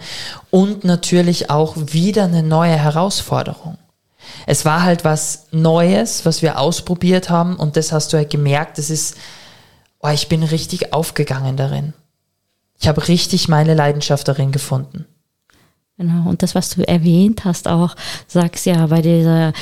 [0.49, 3.77] und natürlich auch wieder eine neue Herausforderung
[4.47, 8.77] es war halt was Neues, was wir ausprobiert haben und das hast du halt gemerkt,
[8.77, 9.15] das ist
[10.05, 11.93] oh, ich bin richtig aufgegangen darin.
[12.79, 15.05] Ich habe richtig meine Leidenschaft darin gefunden.
[15.97, 17.95] Genau, und das, was du erwähnt hast, auch
[18.27, 19.53] sagst ja, bei dieser,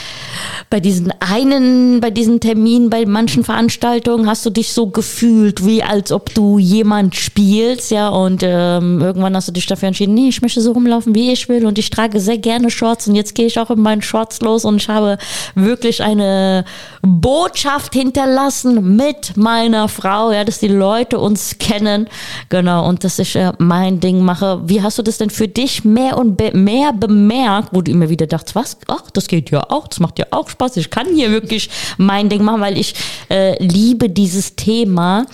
[0.72, 5.84] bei diesen einen, bei diesen Terminen, bei manchen Veranstaltungen hast du dich so gefühlt, wie
[5.84, 10.30] als ob du jemand spielst, ja, und ähm, irgendwann hast du dich dafür entschieden, nee,
[10.30, 13.36] ich möchte so rumlaufen, wie ich will, und ich trage sehr gerne Shorts, und jetzt
[13.36, 15.19] gehe ich auch in meinen Shorts los, und ich habe
[15.54, 16.65] wirklich eine
[17.04, 22.08] Botschaft hinterlassen mit meiner Frau, ja, dass die Leute uns kennen,
[22.50, 24.63] genau, und dass ich äh, mein Ding mache.
[24.65, 28.09] Wie hast du das denn für dich mehr und be mehr bemerkt, wo du immer
[28.09, 31.07] wieder dachtest, was, ach, das geht ja auch, das macht ja auch Spaß, ich kann
[31.13, 32.95] hier wirklich mein Ding machen, weil ich
[33.29, 35.25] äh, liebe dieses Thema.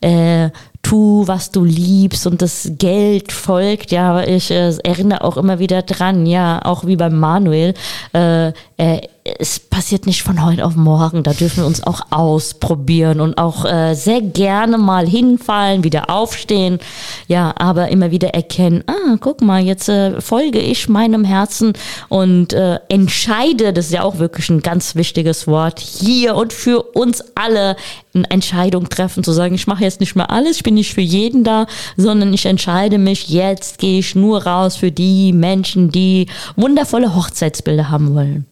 [0.00, 0.50] Äh,
[0.82, 3.90] tu, was du liebst und das Geld folgt.
[3.90, 7.72] Ja, aber ich äh, erinnere auch immer wieder dran, ja, auch wie beim Manuel,
[8.12, 11.22] äh, äh, es passiert nicht von heute auf morgen.
[11.22, 16.78] Da dürfen wir uns auch ausprobieren und auch äh, sehr gerne mal hinfallen, wieder aufstehen.
[17.26, 21.72] Ja, aber immer wieder erkennen, ah, guck mal, jetzt äh, folge ich meinem Herzen
[22.10, 26.82] und äh, entscheide, das ist ja auch wirklich ein ganz wichtiges Wort, hier und für
[26.82, 27.76] uns alle
[28.12, 31.00] eine Entscheidung treffen, zu sagen, ich mache jetzt nicht mehr alles, ich bin nicht für
[31.00, 36.26] jeden da, sondern ich entscheide mich, jetzt gehe ich nur raus für die Menschen, die
[36.56, 38.46] wundervolle Hochzeitsbilder haben wollen.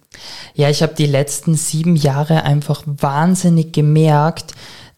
[0.54, 4.52] Ja, ich habe die letzten sieben Jahre einfach wahnsinnig gemerkt,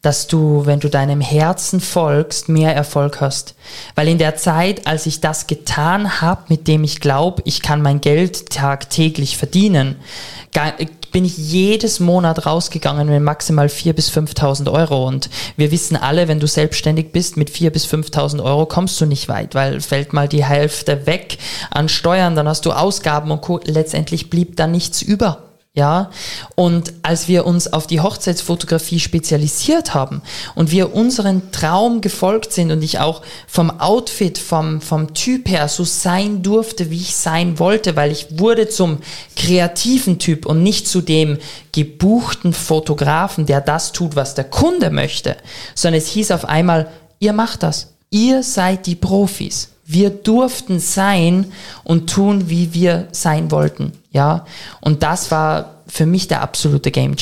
[0.05, 3.55] dass du, wenn du deinem Herzen folgst, mehr Erfolg hast.
[3.95, 7.81] Weil in der Zeit, als ich das getan habe, mit dem ich glaube, ich kann
[7.81, 9.95] mein Geld tagtäglich verdienen,
[11.11, 15.07] bin ich jedes Monat rausgegangen mit maximal 4.000 bis 5.000 Euro.
[15.07, 19.05] Und wir wissen alle, wenn du selbstständig bist, mit 4.000 bis 5.000 Euro kommst du
[19.05, 21.37] nicht weit, weil fällt mal die Hälfte weg
[21.71, 25.54] an Steuern, dann hast du Ausgaben und letztendlich blieb da nichts über.
[25.77, 26.09] Ja,
[26.55, 30.21] und als wir uns auf die Hochzeitsfotografie spezialisiert haben
[30.55, 35.67] und wir unseren Traum gefolgt sind und ich auch vom Outfit, vom, vom Typ her
[35.67, 38.99] so sein durfte, wie ich sein wollte, weil ich wurde zum
[39.35, 41.39] kreativen Typ und nicht zu dem
[41.73, 45.35] gebuchten Fotografen, der das tut, was der Kunde möchte,
[45.75, 47.95] sondern es hieß auf einmal, ihr macht das.
[48.11, 49.74] Ihr seid die Profis.
[49.85, 51.51] Wir durften sein
[51.83, 53.93] und tun, wie wir sein wollten.
[54.11, 54.45] Ja,
[54.81, 57.15] und das war für mich der absolute Game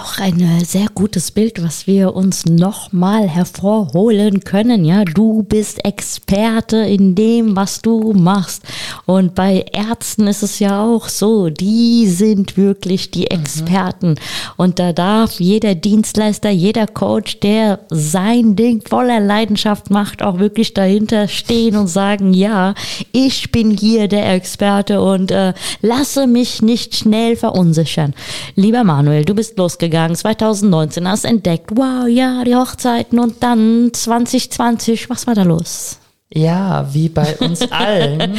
[0.00, 4.84] Auch ein äh, sehr gutes Bild, was wir uns nochmal hervorholen können.
[4.84, 8.62] Ja, du bist Experte in dem, was du machst.
[9.06, 14.10] Und bei Ärzten ist es ja auch so, die sind wirklich die Experten.
[14.10, 14.16] Mhm.
[14.56, 20.74] Und da darf jeder Dienstleister, jeder Coach, der sein Ding voller Leidenschaft macht, auch wirklich
[20.74, 22.74] dahinter stehen und sagen, ja,
[23.10, 28.14] ich bin hier der Experte und äh, lasse mich nicht schnell verunsichern.
[28.54, 35.10] Lieber Manuel, du bist losgegangen 2019, hast entdeckt, wow, ja, die Hochzeiten und dann 2020,
[35.10, 35.98] was war da los?
[36.30, 38.34] Ja, wie bei uns allen.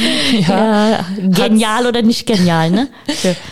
[0.46, 2.88] ja, ja, genial oder nicht genial, ne?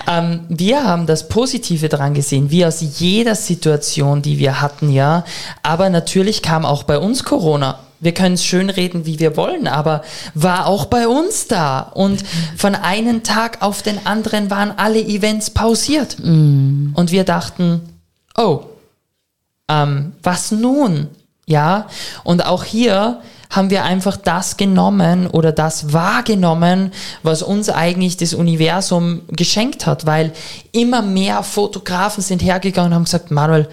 [0.07, 5.25] ähm, wir haben das Positive dran gesehen, wie aus jeder Situation, die wir hatten, ja.
[5.63, 7.81] Aber natürlich kam auch bei uns Corona.
[8.01, 10.03] Wir können es schön reden, wie wir wollen, aber
[10.35, 11.81] war auch bei uns da.
[11.81, 12.23] Und
[12.57, 16.17] von einem Tag auf den anderen waren alle Events pausiert.
[16.23, 16.93] Mm.
[16.95, 17.81] Und wir dachten,
[18.37, 18.63] oh,
[19.69, 21.09] ähm, was nun?
[21.47, 21.89] Ja,
[22.25, 28.35] und auch hier haben wir einfach das genommen oder das wahrgenommen, was uns eigentlich das
[28.35, 30.33] Universum geschenkt hat, weil
[30.73, 33.69] immer mehr Fotografen sind hergegangen und haben gesagt, Manuel,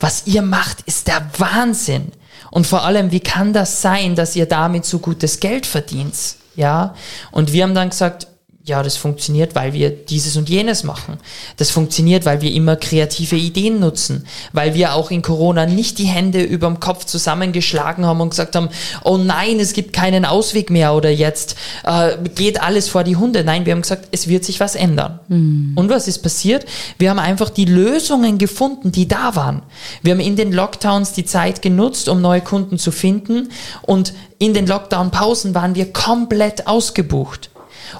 [0.00, 2.10] was ihr macht, ist der Wahnsinn.
[2.50, 6.14] Und vor allem, wie kann das sein, dass ihr damit so gutes Geld verdient?
[6.56, 6.94] Ja.
[7.30, 8.26] Und wir haben dann gesagt,
[8.70, 11.18] ja, das funktioniert, weil wir dieses und jenes machen.
[11.56, 16.04] Das funktioniert, weil wir immer kreative Ideen nutzen, weil wir auch in Corona nicht die
[16.04, 18.68] Hände überm Kopf zusammengeschlagen haben und gesagt haben,
[19.02, 23.42] oh nein, es gibt keinen Ausweg mehr oder jetzt äh, geht alles vor die Hunde.
[23.42, 25.18] Nein, wir haben gesagt, es wird sich was ändern.
[25.26, 25.72] Mhm.
[25.74, 26.64] Und was ist passiert?
[26.96, 29.62] Wir haben einfach die Lösungen gefunden, die da waren.
[30.02, 33.48] Wir haben in den Lockdowns die Zeit genutzt, um neue Kunden zu finden
[33.82, 37.49] und in den Lockdown-Pausen waren wir komplett ausgebucht.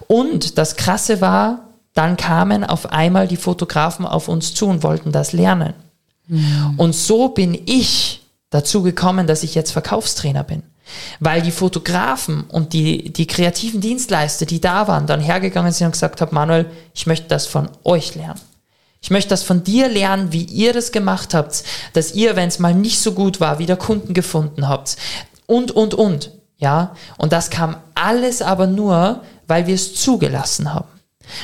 [0.06, 5.12] Und das Krasse war, dann kamen auf einmal die Fotografen auf uns zu und wollten
[5.12, 5.74] das lernen.
[6.28, 6.74] Mhm.
[6.76, 10.62] Und so bin ich dazu gekommen, dass ich jetzt Verkaufstrainer bin.
[11.20, 15.92] Weil die Fotografen und die, die kreativen Dienstleister, die da waren, dann hergegangen sind und
[15.92, 18.40] gesagt haben, Manuel, ich möchte das von euch lernen.
[19.00, 22.58] Ich möchte das von dir lernen, wie ihr das gemacht habt, dass ihr, wenn es
[22.58, 24.96] mal nicht so gut war, wieder Kunden gefunden habt.
[25.46, 26.32] Und, und, und.
[26.58, 26.94] Ja.
[27.16, 30.88] Und das kam alles aber nur, weil wir es zugelassen haben.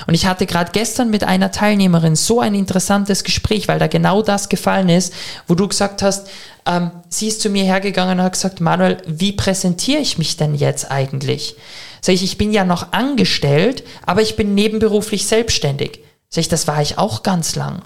[0.06, 4.22] Und ich hatte gerade gestern mit einer Teilnehmerin so ein interessantes Gespräch, weil da genau
[4.22, 5.12] das gefallen ist,
[5.46, 6.28] wo du gesagt hast,
[6.66, 10.54] ähm, sie ist zu mir hergegangen und hat gesagt, Manuel, wie präsentiere ich mich denn
[10.54, 11.56] jetzt eigentlich?
[12.00, 16.00] Sag ich, ich bin ja noch angestellt, aber ich bin nebenberuflich selbstständig.
[16.28, 17.82] Sag ich, das war ich auch ganz lang.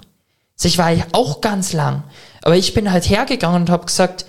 [0.55, 2.03] Sag ich, war ich auch ganz lang.
[2.41, 4.25] Aber ich bin halt hergegangen und habe gesagt,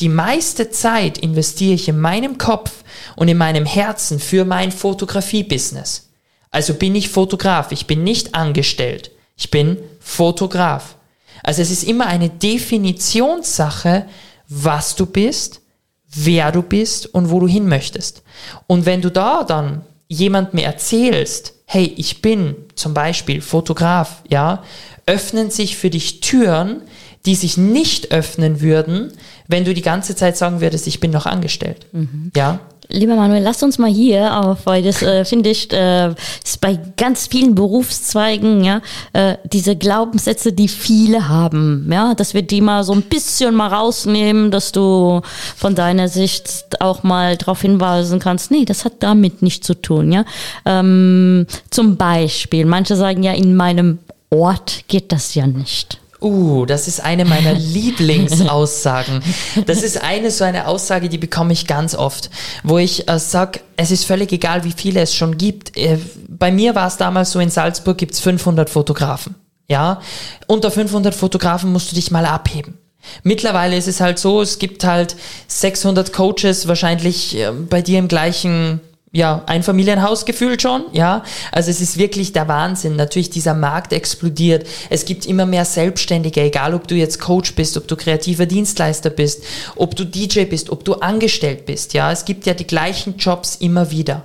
[0.00, 2.84] die meiste Zeit investiere ich in meinem Kopf
[3.16, 6.10] und in meinem Herzen für mein Fotografie-Business.
[6.50, 10.96] Also bin ich Fotograf, ich bin nicht angestellt, ich bin Fotograf.
[11.42, 14.06] Also es ist immer eine Definitionssache,
[14.48, 15.60] was du bist,
[16.08, 18.22] wer du bist und wo du hin möchtest.
[18.66, 24.62] Und wenn du da dann jemandem erzählst, hey, ich bin zum Beispiel Fotograf, ja,
[25.06, 26.82] öffnen sich für dich Türen,
[27.26, 29.12] die sich nicht öffnen würden,
[29.48, 31.86] wenn du die ganze Zeit sagen würdest, ich bin noch angestellt.
[31.92, 32.30] Mhm.
[32.34, 32.60] Ja.
[32.88, 36.78] Lieber Manuel, lass uns mal hier auf, weil das äh, finde ich äh, ist bei
[36.96, 38.80] ganz vielen Berufszweigen, ja,
[39.12, 43.74] äh, diese Glaubenssätze, die viele haben, ja, dass wir die mal so ein bisschen mal
[43.74, 45.20] rausnehmen, dass du
[45.56, 50.12] von deiner Sicht auch mal darauf hinweisen kannst, nee, das hat damit nichts zu tun,
[50.12, 50.24] ja.
[50.64, 53.98] Ähm, zum Beispiel, manche sagen ja, in meinem
[54.30, 55.98] Ort geht das ja nicht.
[56.20, 59.22] Uh, das ist eine meiner Lieblingsaussagen.
[59.66, 62.30] Das ist eine so eine Aussage, die bekomme ich ganz oft,
[62.62, 65.76] wo ich äh, sage, es ist völlig egal, wie viele es schon gibt.
[65.76, 65.98] Äh,
[66.28, 69.34] bei mir war es damals so, in Salzburg gibt es 500 Fotografen.
[69.68, 70.00] Ja,
[70.46, 72.78] unter 500 Fotografen musst du dich mal abheben.
[73.22, 75.16] Mittlerweile ist es halt so, es gibt halt
[75.48, 78.80] 600 Coaches, wahrscheinlich äh, bei dir im gleichen
[79.12, 81.22] ja, ein Familienhaus gefühlt schon, ja.
[81.52, 82.96] Also es ist wirklich der Wahnsinn.
[82.96, 84.66] Natürlich, dieser Markt explodiert.
[84.90, 89.10] Es gibt immer mehr Selbstständige, egal ob du jetzt Coach bist, ob du kreativer Dienstleister
[89.10, 89.42] bist,
[89.76, 92.12] ob du DJ bist, ob du angestellt bist, ja.
[92.12, 94.22] Es gibt ja die gleichen Jobs immer wieder.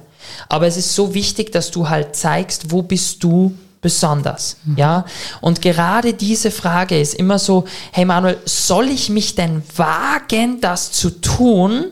[0.49, 4.77] Aber es ist so wichtig, dass du halt zeigst, wo bist du besonders, mhm.
[4.77, 5.05] ja?
[5.41, 10.91] Und gerade diese Frage ist immer so, hey Manuel, soll ich mich denn wagen, das
[10.91, 11.85] zu tun?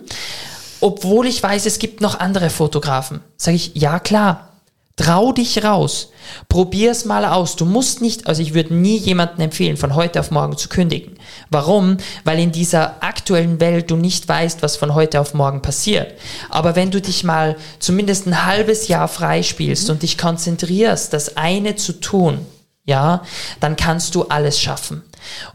[0.81, 3.21] Obwohl ich weiß, es gibt noch andere Fotografen.
[3.37, 4.49] Sage ich, ja klar,
[4.99, 6.11] trau dich raus,
[6.49, 7.55] probier es mal aus.
[7.55, 11.17] Du musst nicht, also ich würde nie jemanden empfehlen, von heute auf morgen zu kündigen.
[11.49, 11.97] Warum?
[12.25, 16.13] Weil in dieser aktuellen Welt du nicht weißt, was von heute auf morgen passiert.
[16.49, 19.93] Aber wenn du dich mal zumindest ein halbes Jahr freispielst mhm.
[19.93, 22.45] und dich konzentrierst, das eine zu tun,
[22.83, 23.23] ja,
[23.61, 25.03] dann kannst du alles schaffen.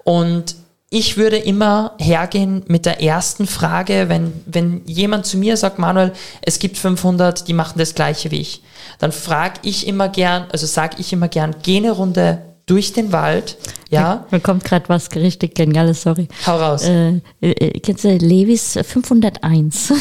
[0.04, 0.56] Und
[0.94, 6.12] ich würde immer hergehen mit der ersten Frage, wenn, wenn jemand zu mir sagt, Manuel,
[6.40, 8.62] es gibt 500, die machen das gleiche wie ich,
[9.00, 13.12] dann frage ich immer gern, also sage ich immer gern, geh eine Runde durch den
[13.12, 13.56] Wald,
[13.94, 14.26] ja.
[14.30, 16.28] Mir kommt gerade was richtig Geniales, sorry.
[16.46, 16.84] Hau raus.
[16.84, 19.92] Äh, äh, kennst du Levis 501?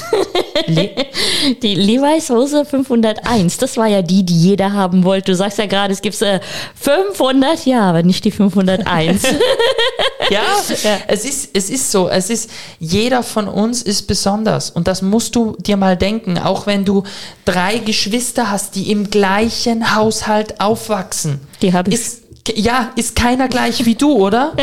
[0.68, 0.90] Le
[1.62, 5.32] die Levi's Hose 501, das war ja die, die jeder haben wollte.
[5.32, 6.40] Du sagst ja gerade, es gibt äh,
[6.76, 9.24] 500, ja, aber nicht die 501.
[10.30, 12.10] ja, ja, Es, ist, es ist so.
[12.10, 12.50] Es ist,
[12.80, 14.70] jeder von uns ist besonders.
[14.70, 16.38] Und das musst du dir mal denken.
[16.38, 17.04] Auch wenn du
[17.46, 21.42] drei Geschwister hast, die im gleichen Haushalt aufwachsen.
[21.62, 21.96] Die habe ich.
[21.96, 22.23] Ist,
[22.56, 24.54] ja, ist keiner gleich wie du, oder?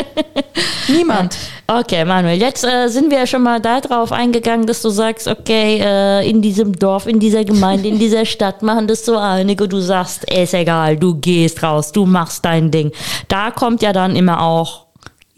[0.87, 1.37] Niemand.
[1.67, 5.79] Okay, Manuel, jetzt äh, sind wir ja schon mal darauf eingegangen, dass du sagst, okay,
[5.81, 9.67] äh, in diesem Dorf, in dieser Gemeinde, in dieser Stadt machen das so einige.
[9.67, 12.91] Du sagst, ist egal, du gehst raus, du machst dein Ding.
[13.27, 14.85] Da kommt ja dann immer auch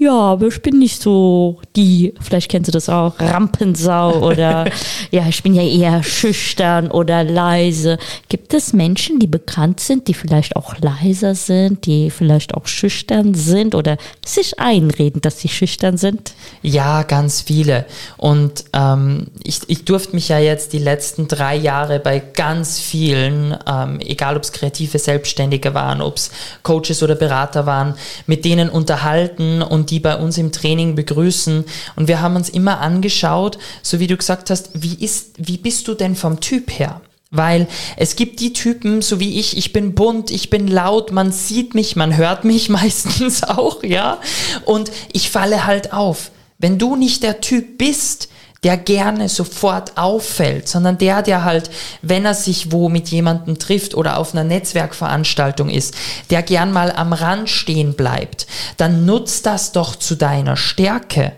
[0.04, 4.66] ja, aber ich bin nicht so die, vielleicht kennst du das auch, Rampensau oder
[5.12, 7.98] ja, ich bin ja eher schüchtern oder leise.
[8.28, 13.34] Gibt es Menschen, die bekannt sind, die vielleicht auch leiser sind, die vielleicht auch schüchtern
[13.34, 16.34] sind oder sich einreden, dass sie schüchtern sind?
[16.62, 17.86] Ja, ganz viele.
[18.18, 23.58] Und ähm, ich, ich durfte mich ja jetzt die letzten drei Jahre bei ganz vielen,
[23.68, 26.32] ähm, egal ob es kreative Selbstständige waren, ob es
[26.64, 27.96] Coaches oder Berater waren,
[28.28, 31.66] mit denen unterhalten und die bei uns im Training begrüßen.
[31.96, 35.88] Und wir haben uns immer angeschaut, so wie du gesagt hast, wie, ist, wie bist
[35.88, 37.02] du denn vom Typ her?
[37.32, 37.68] Weil
[37.98, 41.74] es gibt die Typen, so wie ich, ich bin bunt, ich bin laut, man sieht
[41.74, 44.20] mich, man hört mich meistens auch, ja.
[44.66, 46.32] Und ich falle halt auf.
[46.60, 48.30] Wenn du nicht der Typ bist,
[48.64, 51.70] der gerne sofort auffällt, sondern der, der halt,
[52.02, 55.96] wenn er sich wo mit jemandem trifft oder auf einer Netzwerkveranstaltung ist,
[56.30, 58.48] der gern mal am Rand stehen bleibt,
[58.78, 61.34] dann nutzt das doch zu deiner Stärke.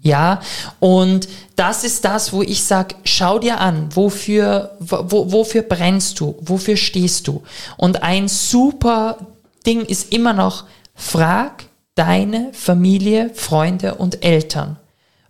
[0.00, 0.40] Ja,
[0.80, 6.36] und das ist das, wo ich sage, schau dir an, wofür, wo, wofür brennst du,
[6.40, 7.42] wofür stehst du.
[7.76, 9.18] Und ein super
[9.66, 14.78] Ding ist immer noch, frag deine Familie, Freunde und Eltern.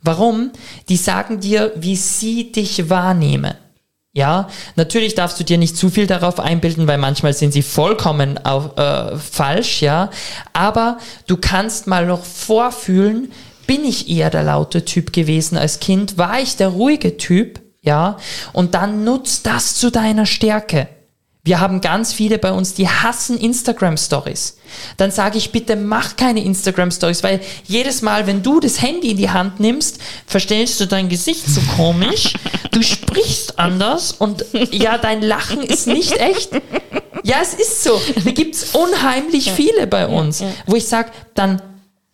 [0.03, 0.53] Warum?
[0.89, 3.55] Die sagen dir, wie sie dich wahrnehmen.
[4.13, 8.39] Ja, natürlich darfst du dir nicht zu viel darauf einbilden, weil manchmal sind sie vollkommen
[8.45, 10.11] auf, äh, falsch, ja.
[10.53, 13.31] Aber du kannst mal noch vorfühlen,
[13.67, 16.17] bin ich eher der laute Typ gewesen als Kind?
[16.19, 17.61] War ich der ruhige Typ?
[17.83, 18.17] Ja.
[18.53, 20.89] Und dann nutzt das zu deiner Stärke.
[21.49, 24.59] Wir haben ganz viele bei uns, die hassen Instagram Stories.
[24.99, 29.13] Dann sage ich bitte, mach keine Instagram Stories, weil jedes Mal, wenn du das Handy
[29.13, 32.35] in die Hand nimmst, verstellst du dein Gesicht so komisch,
[32.71, 36.51] du sprichst anders und ja, dein Lachen ist nicht echt.
[37.23, 37.99] Ja, es ist so.
[38.27, 41.63] Da gibt es unheimlich viele bei uns, wo ich sage, dann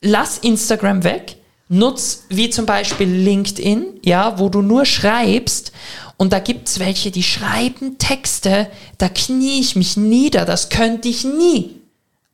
[0.01, 5.73] lass Instagram weg, nutz wie zum Beispiel LinkedIn, ja, wo du nur schreibst
[6.17, 11.09] und da gibt es welche, die schreiben Texte, da knie ich mich nieder, das könnte
[11.09, 11.71] ich nie.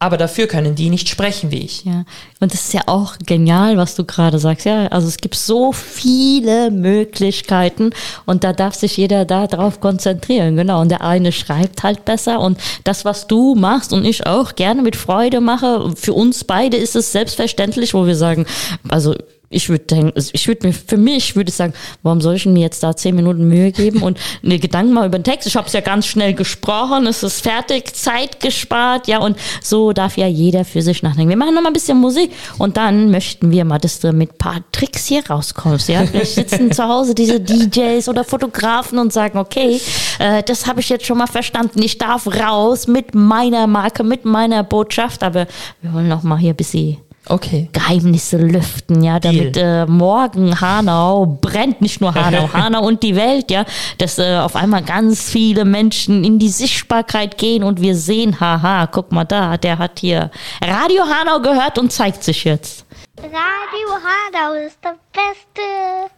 [0.03, 1.85] Aber dafür können die nicht sprechen wie ich.
[1.85, 2.05] Ja,
[2.41, 4.65] und das ist ja auch genial, was du gerade sagst.
[4.65, 7.91] Ja, also es gibt so viele Möglichkeiten
[8.25, 10.57] und da darf sich jeder da drauf konzentrieren.
[10.57, 10.81] Genau.
[10.81, 14.81] Und der eine schreibt halt besser und das, was du machst und ich auch gerne
[14.81, 18.47] mit Freude mache, für uns beide ist es selbstverständlich, wo wir sagen,
[18.89, 19.15] also
[19.53, 21.75] ich würde denken, also ich würde mir, für mich würde ich sagen,
[22.05, 25.19] warum soll ich mir jetzt da zehn Minuten Mühe geben und eine Gedanken mal über
[25.19, 25.49] den Text?
[25.49, 29.93] Ich habe es ja ganz schnell gesprochen, es ist fertig, Zeit gespart, ja, und so
[29.93, 31.31] darf ja jeder für sich nachdenken.
[31.31, 34.39] Wir machen noch mal ein bisschen Musik und dann möchten wir mal, dass du mit
[34.39, 36.07] paar Tricks hier rauskommst, ja.
[36.07, 39.81] Vielleicht sitzen zu Hause diese DJs oder Fotografen und sagen, okay,
[40.21, 41.83] äh, das habe ich jetzt schon mal verstanden.
[41.83, 45.49] Ich darf raus mit meiner Marke, mit meiner Botschaft, aber
[45.83, 46.99] wir wollen noch mal hier ein bisschen
[47.31, 47.69] Okay.
[47.73, 53.53] Geheimnisse lüften, ja, damit äh, morgen Hanau brennt, nicht nur Hanau, Hanau und die Welt,
[53.53, 53.65] ja,
[53.99, 58.89] dass äh, auf einmal ganz viele Menschen in die Sichtbarkeit gehen und wir sehen, haha,
[58.89, 62.85] guck mal da, der hat hier Radio Hanau gehört und zeigt sich jetzt.
[63.23, 66.11] Radio Hanau ist der beste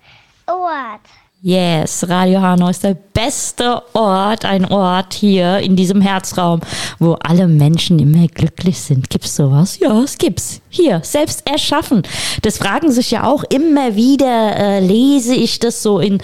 [0.46, 1.21] Ort.
[1.45, 6.61] Yes, Radio Hanau ist der beste Ort, ein Ort hier in diesem Herzraum,
[7.01, 9.11] wo alle Menschen immer glücklich sind.
[9.11, 9.80] Gibt's sowas?
[9.80, 10.61] Ja, es gibt's.
[10.68, 12.05] Hier, selbst erschaffen.
[12.43, 16.18] Das fragen sich ja auch immer wieder, äh, lese ich das so in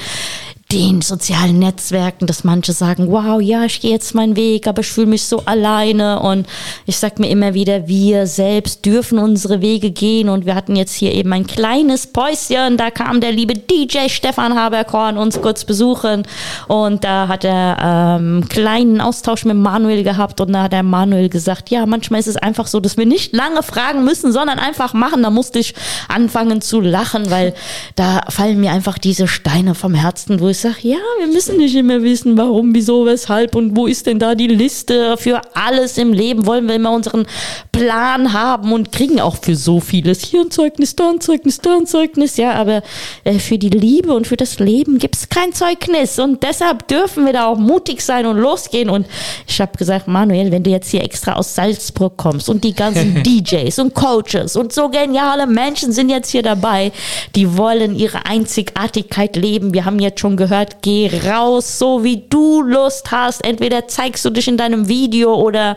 [0.71, 4.89] den sozialen Netzwerken, dass manche sagen, wow, ja, ich gehe jetzt meinen Weg, aber ich
[4.89, 6.21] fühle mich so alleine.
[6.21, 6.47] Und
[6.85, 10.29] ich sag mir immer wieder, wir selbst dürfen unsere Wege gehen.
[10.29, 12.77] Und wir hatten jetzt hier eben ein kleines Päuschen.
[12.77, 16.25] Da kam der liebe DJ Stefan Haberkorn uns kurz besuchen.
[16.67, 20.39] Und da hat er ähm, kleinen Austausch mit Manuel gehabt.
[20.43, 23.33] Und da hat der Manuel gesagt, ja, manchmal ist es einfach so, dass wir nicht
[23.33, 25.23] lange fragen müssen, sondern einfach machen.
[25.23, 25.75] Da musste ich
[26.09, 27.55] anfangen zu lachen, weil
[27.97, 31.75] da fallen mir einfach diese Steine vom Herzen, wo ich sage, ja, wir müssen nicht
[31.75, 36.13] immer wissen, warum, wieso, weshalb und wo ist denn da die Liste für alles im
[36.13, 36.47] Leben.
[36.47, 37.27] Wollen wir immer unseren
[37.73, 41.77] Plan haben und kriegen auch für so vieles hier ein Zeugnis, da ein Zeugnis, da
[41.77, 42.83] ein Zeugnis, ja, aber
[43.25, 47.25] äh, für die Liebe und für das Leben gibt es kein Zeugnis und deshalb dürfen
[47.25, 49.07] wir da auch mutig sein und losgehen und
[49.47, 53.23] ich habe gesagt, Manuel, wenn du jetzt hier extra aus Salzburg kommst und die ganzen
[53.23, 56.91] DJs und Coaches und so geniale Menschen sind jetzt hier dabei,
[57.37, 59.73] die wollen ihre Einzigartigkeit leben.
[59.73, 63.45] Wir haben jetzt schon gehört, gehört, geh raus, so wie du Lust hast.
[63.45, 65.77] Entweder zeigst du dich in deinem Video oder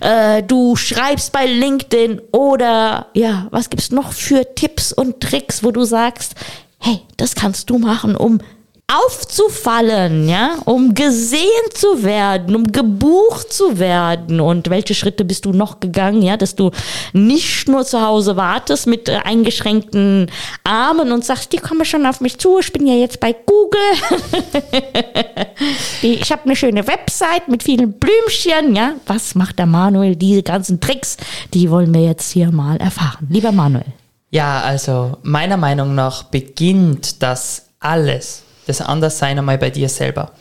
[0.00, 5.70] äh, du schreibst bei LinkedIn oder ja, was gibt's noch für Tipps und Tricks, wo
[5.70, 6.34] du sagst,
[6.78, 8.38] hey, das kannst du machen, um
[8.86, 11.40] aufzufallen, ja, um gesehen
[11.72, 14.40] zu werden, um gebucht zu werden.
[14.40, 16.70] Und welche Schritte bist du noch gegangen, ja, dass du
[17.14, 20.30] nicht nur zu Hause wartest mit äh, eingeschränkten
[20.64, 23.80] Armen und sagst, die kommen schon auf mich zu, ich bin ja jetzt bei Google.
[26.02, 28.92] ich habe eine schöne Website mit vielen Blümchen, ja.
[29.06, 30.14] Was macht der Manuel?
[30.14, 31.16] Diese ganzen Tricks,
[31.54, 33.26] die wollen wir jetzt hier mal erfahren.
[33.30, 33.86] Lieber Manuel.
[34.30, 40.32] Ja, also meiner Meinung nach beginnt das alles das Anderssein einmal bei dir selber.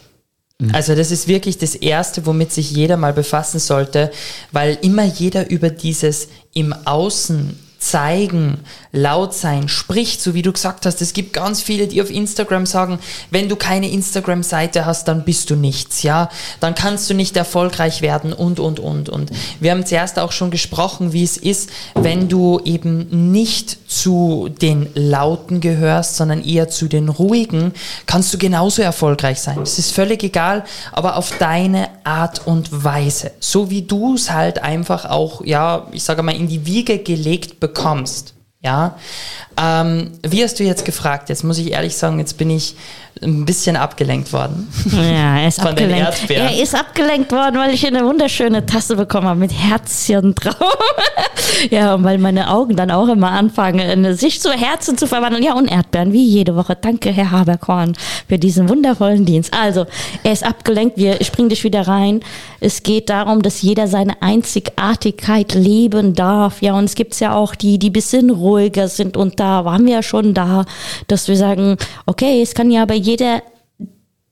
[0.60, 0.74] Mhm.
[0.74, 4.12] Also das ist wirklich das Erste, womit sich jeder mal befassen sollte,
[4.52, 8.60] weil immer jeder über dieses im Außen zeigen,
[8.92, 11.02] laut sein, spricht, so wie du gesagt hast.
[11.02, 15.50] Es gibt ganz viele, die auf Instagram sagen, wenn du keine Instagram-Seite hast, dann bist
[15.50, 16.30] du nichts, ja.
[16.60, 19.10] Dann kannst du nicht erfolgreich werden und, und, und.
[19.10, 24.50] Und wir haben zuerst auch schon gesprochen, wie es ist, wenn du eben nicht zu
[24.62, 27.74] den Lauten gehörst, sondern eher zu den Ruhigen,
[28.06, 29.60] kannst du genauso erfolgreich sein.
[29.62, 33.32] Es ist völlig egal, aber auf deine Art und Weise.
[33.40, 37.60] So wie du es halt einfach auch, ja, ich sage mal, in die Wiege gelegt
[37.60, 37.73] bekommst.
[38.62, 38.98] Ja,
[39.58, 41.28] ähm, wie hast du jetzt gefragt?
[41.28, 42.78] Jetzt muss ich ehrlich sagen, jetzt bin ich
[43.22, 44.68] ein bisschen abgelenkt worden.
[44.92, 46.30] Ja, er ist Von abgelenkt.
[46.30, 50.78] Er ist abgelenkt worden, weil ich eine wunderschöne Tasse bekommen habe mit Herzchen drauf.
[51.70, 55.44] ja, und weil meine Augen dann auch immer anfangen, sich zu Herzen zu verwandeln.
[55.44, 56.76] Ja, und Erdbeeren, wie jede Woche.
[56.80, 57.94] Danke, Herr Haberkorn,
[58.28, 59.54] für diesen wundervollen Dienst.
[59.54, 59.86] Also,
[60.24, 60.98] er ist abgelenkt.
[60.98, 62.22] Wir springen dich wieder rein.
[62.60, 66.62] Es geht darum, dass jeder seine Einzigartigkeit leben darf.
[66.62, 69.94] Ja, und es gibt ja auch die, die bisschen ruhiger sind und da waren wir
[69.94, 70.66] ja schon da,
[71.08, 73.42] dass wir sagen, okay, es kann ja bei jeder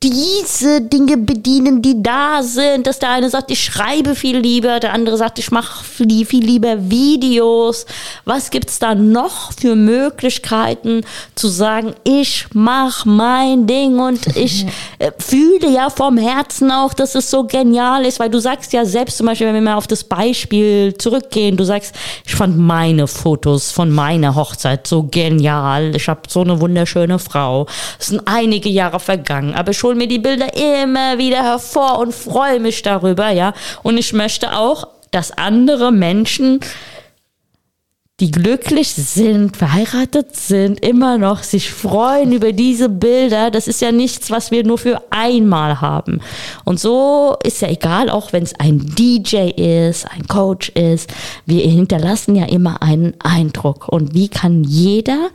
[0.03, 4.93] diese Dinge bedienen, die da sind, dass der eine sagt, ich schreibe viel lieber, der
[4.93, 7.85] andere sagt, ich mache viel, viel lieber Videos.
[8.25, 11.01] Was gibt's da noch für Möglichkeiten
[11.35, 14.65] zu sagen, ich mache mein Ding und ich
[14.97, 18.85] äh, fühle ja vom Herzen auch, dass es so genial ist, weil du sagst ja
[18.85, 21.93] selbst zum Beispiel, wenn wir mal auf das Beispiel zurückgehen, du sagst,
[22.25, 27.67] ich fand meine Fotos von meiner Hochzeit so genial, ich habe so eine wunderschöne Frau.
[27.99, 32.13] Es sind einige Jahre vergangen, aber schon hole mir die Bilder immer wieder hervor und
[32.13, 33.53] freue mich darüber, ja.
[33.83, 36.61] Und ich möchte auch, dass andere Menschen,
[38.21, 43.51] die glücklich sind, verheiratet sind, immer noch sich freuen über diese Bilder.
[43.51, 46.21] Das ist ja nichts, was wir nur für einmal haben.
[46.63, 51.11] Und so ist ja egal, auch wenn es ein DJ ist, ein Coach ist,
[51.45, 53.89] wir hinterlassen ja immer einen Eindruck.
[53.89, 55.31] Und wie kann jeder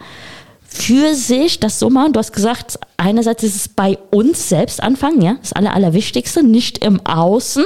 [0.69, 2.13] für sich das so machen?
[2.13, 6.85] Du hast gesagt, einerseits ist es bei uns selbst anfangen, ja, das Aller, Allerwichtigste, nicht
[6.85, 7.65] im Außen.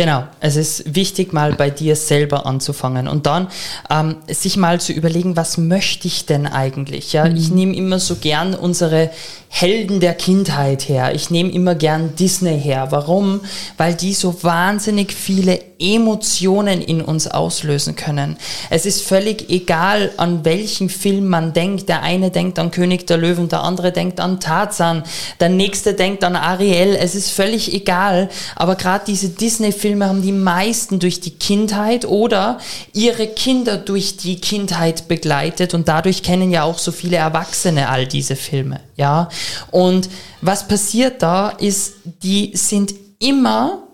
[0.00, 3.48] Genau, es ist wichtig, mal bei dir selber anzufangen und dann
[3.90, 7.12] ähm, sich mal zu überlegen, was möchte ich denn eigentlich?
[7.12, 7.36] Ja, mhm.
[7.36, 9.10] ich nehme immer so gern unsere
[9.52, 11.12] Helden der Kindheit her.
[11.12, 12.86] Ich nehme immer gern Disney her.
[12.90, 13.40] Warum?
[13.76, 18.36] Weil die so wahnsinnig viele Emotionen in uns auslösen können.
[18.70, 21.88] Es ist völlig egal, an welchen Film man denkt.
[21.88, 25.02] Der eine denkt an König der Löwen, der andere denkt an Tarzan,
[25.40, 26.94] der nächste denkt an Ariel.
[26.94, 28.30] Es ist völlig egal.
[28.54, 32.58] Aber gerade diese Disney-Filme haben die meisten durch die Kindheit oder
[32.92, 38.06] ihre Kinder durch die Kindheit begleitet und dadurch kennen ja auch so viele Erwachsene all
[38.06, 38.80] diese Filme.
[38.96, 39.28] Ja,
[39.70, 40.08] und
[40.40, 43.84] was passiert da ist, die sind immer,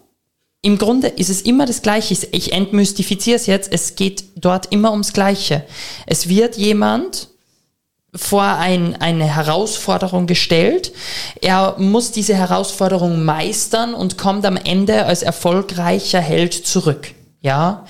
[0.63, 2.15] im Grunde ist es immer das Gleiche.
[2.33, 5.65] Ich entmystifiziere es jetzt, es geht dort immer ums Gleiche.
[6.07, 7.29] Es wird jemand
[8.17, 10.93] vor ein, eine Herausforderung gestellt.
[11.41, 17.13] Er muss diese Herausforderung meistern und kommt am Ende als erfolgreicher Held zurück.
[17.43, 17.87] Ja,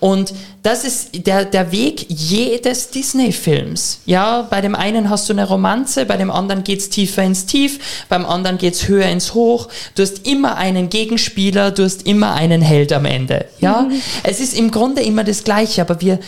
[0.00, 4.00] und das ist der, der Weg jedes Disney-Films.
[4.04, 8.04] Ja, bei dem einen hast du eine Romanze, bei dem anderen geht's tiefer ins Tief,
[8.10, 9.68] beim anderen geht's höher ins Hoch.
[9.94, 13.46] Du hast immer einen Gegenspieler, du hast immer einen Held am Ende.
[13.60, 14.02] Ja, mhm.
[14.24, 16.18] es ist im Grunde immer das Gleiche, aber wir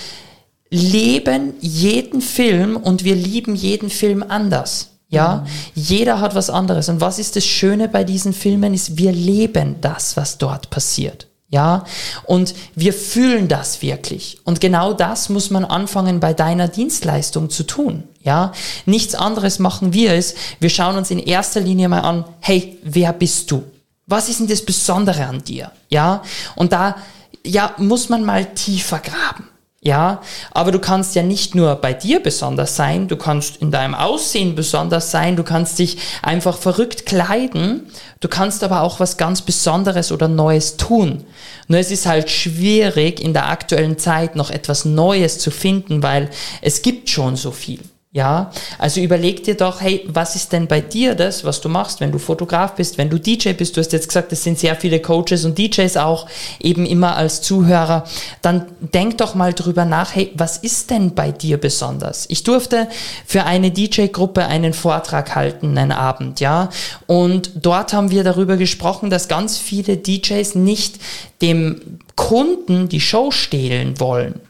[0.71, 4.91] leben jeden Film und wir lieben jeden Film anders.
[5.09, 5.47] Ja, mhm.
[5.75, 6.89] jeder hat was anderes.
[6.89, 11.27] Und was ist das Schöne bei diesen Filmen ist, wir leben das, was dort passiert.
[11.53, 11.85] Ja,
[12.27, 14.39] und wir fühlen das wirklich.
[14.45, 18.05] Und genau das muss man anfangen bei deiner Dienstleistung zu tun.
[18.23, 18.53] Ja,
[18.87, 20.37] nichts anderes machen wir es.
[20.61, 23.65] Wir schauen uns in erster Linie mal an, hey, wer bist du?
[24.07, 25.73] Was ist denn das Besondere an dir?
[25.89, 26.23] Ja,
[26.55, 26.97] und da,
[27.45, 29.50] ja, muss man mal tiefer graben.
[29.83, 30.21] Ja,
[30.51, 34.55] aber du kannst ja nicht nur bei dir besonders sein, du kannst in deinem Aussehen
[34.55, 40.13] besonders sein, du kannst dich einfach verrückt kleiden, du kannst aber auch was ganz Besonderes
[40.13, 41.25] oder Neues tun.
[41.67, 46.29] Nur es ist halt schwierig in der aktuellen Zeit noch etwas Neues zu finden, weil
[46.61, 47.81] es gibt schon so viel.
[48.13, 52.01] Ja, also überleg dir doch, hey, was ist denn bei dir das, was du machst,
[52.01, 53.77] wenn du Fotograf bist, wenn du DJ bist?
[53.77, 56.27] Du hast jetzt gesagt, es sind sehr viele Coaches und DJs auch
[56.59, 58.03] eben immer als Zuhörer.
[58.43, 62.27] Dann denk doch mal drüber nach, hey, was ist denn bei dir besonders?
[62.31, 62.89] Ich durfte
[63.27, 66.71] für eine DJ-Gruppe einen Vortrag halten, einen Abend, ja.
[67.07, 70.97] Und dort haben wir darüber gesprochen, dass ganz viele DJs nicht
[71.43, 74.41] dem Kunden die Show stehlen wollen.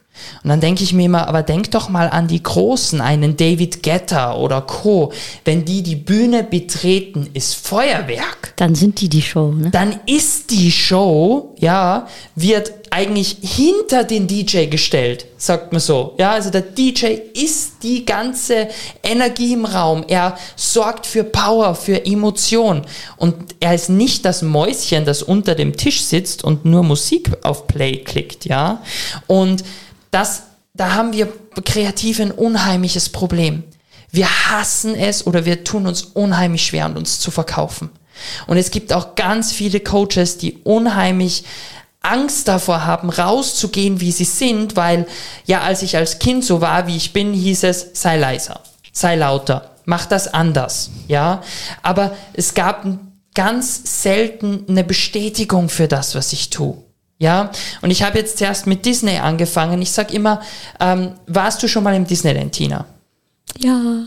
[0.43, 3.83] Und dann denke ich mir immer, aber denk doch mal an die Großen, einen David
[3.83, 5.13] Guetta oder Co.
[5.45, 8.55] Wenn die die Bühne betreten, ist Feuerwerk.
[8.57, 9.71] Dann sind die die Show, ne?
[9.71, 16.15] Dann ist die Show, ja, wird eigentlich hinter den DJ gestellt, sagt man so.
[16.19, 18.69] Ja, also der DJ ist die ganze
[19.03, 20.05] Energie im Raum.
[20.09, 22.83] Er sorgt für Power, für Emotion.
[23.17, 27.69] Und er ist nicht das Mäuschen, das unter dem Tisch sitzt und nur Musik auf
[27.69, 28.83] Play klickt, ja.
[29.29, 29.63] Und
[30.11, 30.43] das,
[30.75, 31.33] da haben wir
[31.65, 33.65] kreativ ein unheimliches Problem.
[34.11, 37.91] Wir hassen es oder wir tun uns unheimlich schwer, uns zu verkaufen.
[38.47, 41.45] Und es gibt auch ganz viele Coaches, die unheimlich
[42.03, 45.07] Angst davor haben, rauszugehen, wie sie sind, weil
[45.47, 48.61] ja, als ich als Kind so war, wie ich bin, hieß es, sei leiser,
[48.93, 51.43] sei lauter, mach das anders, ja.
[51.83, 52.87] Aber es gab
[53.35, 56.79] ganz selten eine Bestätigung für das, was ich tue.
[57.21, 57.51] Ja,
[57.83, 59.83] und ich habe jetzt zuerst mit Disney angefangen.
[59.83, 60.41] Ich sag immer,
[60.81, 62.87] ähm, warst du schon mal im Disneyland, Tina?
[63.59, 64.05] Ja.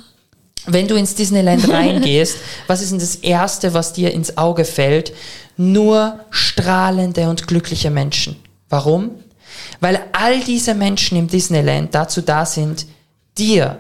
[0.66, 2.38] Wenn du ins Disneyland reingehst,
[2.68, 5.14] was ist denn das Erste, was dir ins Auge fällt?
[5.57, 8.36] Nur strahlende und glückliche Menschen.
[8.68, 9.11] Warum?
[9.80, 12.88] Weil all diese Menschen im Disneyland dazu da sind,
[13.38, 13.78] dir,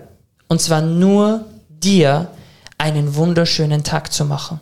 [0.47, 2.27] und zwar nur dir,
[2.77, 4.59] einen wunderschönen Tag zu machen.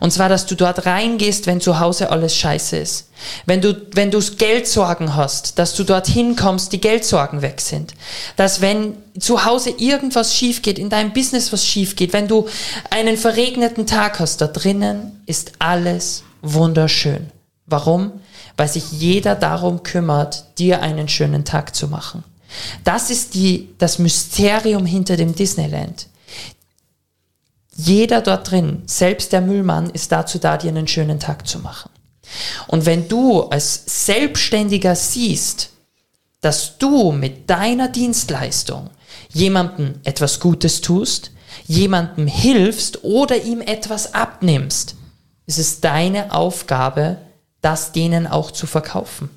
[0.00, 3.08] Und zwar, dass du dort reingehst, wenn zu Hause alles scheiße ist.
[3.46, 7.94] Wenn du, wenn du Geldsorgen hast, dass du dorthin kommst, die Geldsorgen weg sind.
[8.36, 12.48] Dass wenn zu Hause irgendwas schief geht, in deinem Business was schief geht, wenn du
[12.90, 17.28] einen verregneten Tag hast, da drinnen ist alles wunderschön.
[17.66, 18.12] Warum?
[18.56, 22.24] Weil sich jeder darum kümmert, dir einen schönen Tag zu machen.
[22.84, 26.08] Das ist die, das Mysterium hinter dem Disneyland.
[27.82, 31.90] Jeder dort drin, selbst der Müllmann, ist dazu da, dir einen schönen Tag zu machen.
[32.66, 35.70] Und wenn du als Selbstständiger siehst,
[36.42, 38.90] dass du mit deiner Dienstleistung
[39.30, 41.30] jemandem etwas Gutes tust,
[41.66, 44.96] jemandem hilfst oder ihm etwas abnimmst,
[45.46, 47.16] ist es deine Aufgabe,
[47.62, 49.30] das denen auch zu verkaufen.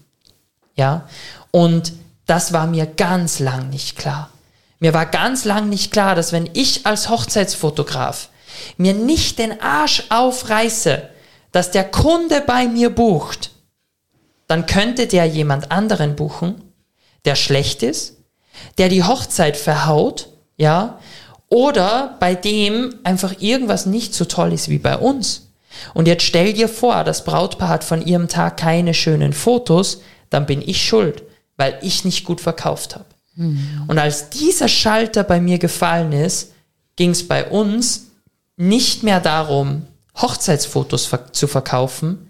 [0.75, 1.07] Ja?
[1.51, 1.93] Und
[2.25, 4.29] das war mir ganz lang nicht klar.
[4.79, 8.29] Mir war ganz lang nicht klar, dass wenn ich als Hochzeitsfotograf
[8.77, 11.09] mir nicht den Arsch aufreiße,
[11.51, 13.51] dass der Kunde bei mir bucht,
[14.47, 16.61] dann könnte der jemand anderen buchen,
[17.25, 18.17] der schlecht ist,
[18.77, 20.99] der die Hochzeit verhaut, ja,
[21.49, 25.49] oder bei dem einfach irgendwas nicht so toll ist wie bei uns.
[25.93, 30.45] Und jetzt stell dir vor, das Brautpaar hat von ihrem Tag keine schönen Fotos, dann
[30.45, 31.23] bin ich schuld,
[31.57, 33.05] weil ich nicht gut verkauft habe.
[33.35, 33.83] Mhm.
[33.87, 36.53] Und als dieser Schalter bei mir gefallen ist,
[36.95, 38.07] ging es bei uns
[38.57, 42.29] nicht mehr darum, Hochzeitsfotos zu verkaufen,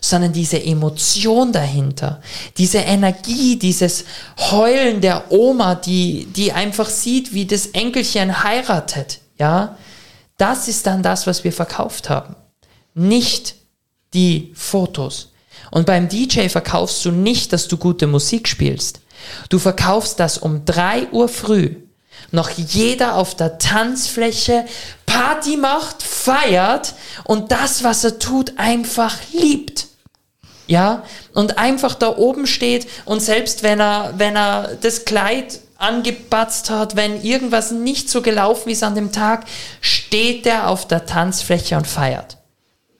[0.00, 2.20] sondern diese Emotion dahinter,
[2.58, 4.04] diese Energie, dieses
[4.50, 9.78] Heulen der Oma, die, die einfach sieht, wie das Enkelchen heiratet, ja,
[10.36, 12.34] das ist dann das, was wir verkauft haben.
[12.94, 13.54] Nicht
[14.12, 15.32] die Fotos.
[15.70, 19.00] Und beim DJ verkaufst du nicht, dass du gute Musik spielst.
[19.48, 21.76] Du verkaufst das um drei Uhr früh
[22.32, 24.64] noch jeder auf der Tanzfläche
[25.06, 29.86] Party macht, feiert und das, was er tut, einfach liebt.
[30.66, 31.04] Ja,
[31.34, 36.96] und einfach da oben steht und selbst wenn er, wenn er das Kleid angebatzt hat,
[36.96, 39.44] wenn irgendwas nicht so gelaufen ist an dem Tag,
[39.80, 42.38] steht er auf der Tanzfläche und feiert.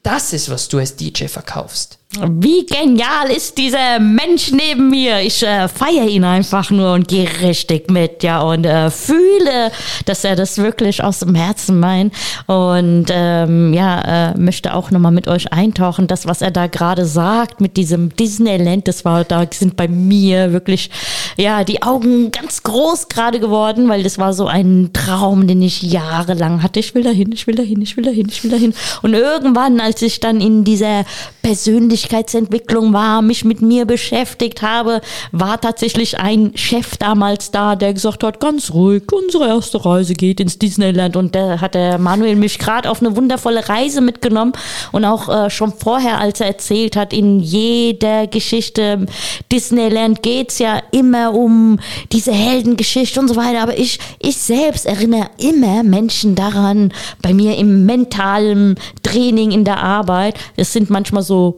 [0.03, 1.97] Das ist, was du als DJ verkaufst.
[2.21, 5.21] Wie genial ist dieser Mensch neben mir?
[5.21, 9.71] Ich äh, feiere ihn einfach nur und gehe richtig mit, ja, und äh, fühle,
[10.05, 12.13] dass er das wirklich aus dem Herzen meint.
[12.45, 16.05] Und ähm, ja, äh, möchte auch nochmal mit euch eintauchen.
[16.05, 20.53] Das, was er da gerade sagt mit diesem Disneyland, das war, da sind bei mir
[20.53, 20.91] wirklich,
[21.35, 25.81] ja, die Augen ganz groß gerade geworden, weil das war so ein Traum, den ich
[25.81, 26.79] jahrelang hatte.
[26.79, 28.75] Ich will dahin, ich will dahin, ich will dahin, ich will dahin.
[29.01, 31.05] Und irgendwann, als ich dann in dieser
[31.41, 35.01] persönlichen Persönlichkeitsentwicklung war, mich mit mir beschäftigt habe,
[35.31, 40.39] war tatsächlich ein Chef damals da, der gesagt hat, ganz ruhig, unsere erste Reise geht
[40.39, 41.15] ins Disneyland.
[41.15, 44.53] Und der hat der Manuel mich gerade auf eine wundervolle Reise mitgenommen.
[44.91, 49.05] Und auch äh, schon vorher, als er erzählt hat, in jeder Geschichte
[49.51, 51.79] Disneyland geht's ja immer um
[52.11, 56.91] diese Heldengeschichte und so weiter, aber ich, ich selbst erinnere immer Menschen daran,
[57.21, 61.57] bei mir im mentalen Training in der Arbeit, es sind manchmal so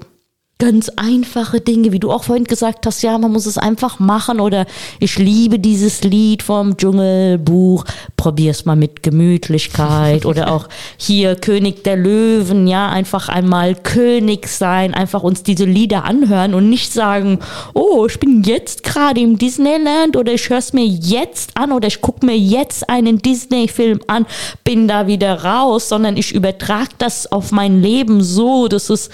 [0.57, 4.39] ganz einfache Dinge, wie du auch vorhin gesagt hast, ja, man muss es einfach machen
[4.39, 4.65] oder
[5.01, 7.83] ich liebe dieses Lied vom Dschungelbuch,
[8.15, 14.93] probier's mal mit Gemütlichkeit oder auch hier König der Löwen, ja, einfach einmal König sein,
[14.93, 17.39] einfach uns diese Lieder anhören und nicht sagen,
[17.73, 21.89] oh, ich bin jetzt gerade im Disneyland oder ich höre es mir jetzt an oder
[21.89, 24.25] ich gucke mir jetzt einen Disney-Film an,
[24.63, 29.09] bin da wieder raus, sondern ich übertrage das auf mein Leben so, dass es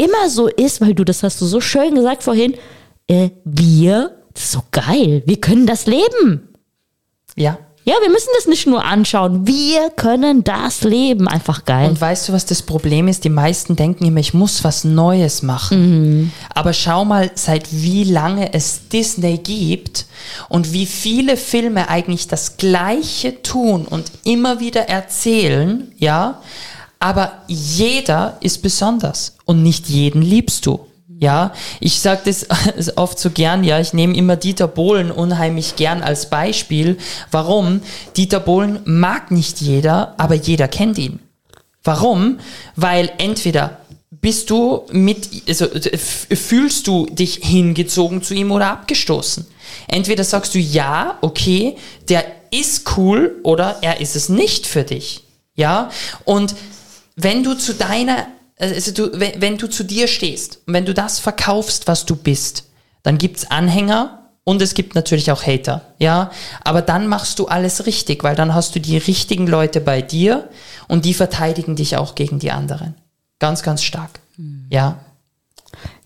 [0.00, 2.54] immer so ist, weil du, das hast du so schön gesagt vorhin,
[3.06, 6.48] äh, wir, das ist so geil, wir können das leben.
[7.36, 7.58] Ja.
[7.84, 11.88] Ja, wir müssen das nicht nur anschauen, wir können das leben, einfach geil.
[11.88, 13.24] Und weißt du, was das Problem ist?
[13.24, 16.20] Die meisten denken immer, ich muss was Neues machen.
[16.20, 16.32] Mhm.
[16.54, 20.04] Aber schau mal, seit wie lange es Disney gibt
[20.50, 26.42] und wie viele Filme eigentlich das Gleiche tun und immer wieder erzählen, ja,
[27.00, 30.86] aber jeder ist besonders und nicht jeden liebst du.
[31.18, 32.46] Ja, ich sage das
[32.96, 36.96] oft so gern, ja, ich nehme immer Dieter Bohlen unheimlich gern als Beispiel.
[37.30, 37.82] Warum?
[38.16, 41.18] Dieter Bohlen mag nicht jeder, aber jeder kennt ihn.
[41.82, 42.38] Warum?
[42.76, 43.80] Weil entweder
[44.10, 45.66] bist du mit, also
[45.98, 49.46] fühlst du dich hingezogen zu ihm oder abgestoßen.
[49.88, 51.76] Entweder sagst du ja, okay,
[52.08, 55.22] der ist cool oder er ist es nicht für dich.
[55.54, 55.90] Ja,
[56.24, 56.54] und
[57.22, 58.26] wenn du zu deiner,
[58.58, 62.16] also du, wenn, wenn du zu dir stehst und wenn du das verkaufst, was du
[62.16, 62.64] bist,
[63.02, 66.30] dann gibt's Anhänger und es gibt natürlich auch Hater, ja.
[66.64, 70.48] Aber dann machst du alles richtig, weil dann hast du die richtigen Leute bei dir
[70.88, 72.94] und die verteidigen dich auch gegen die anderen.
[73.38, 74.66] Ganz, ganz stark, mhm.
[74.70, 74.98] ja.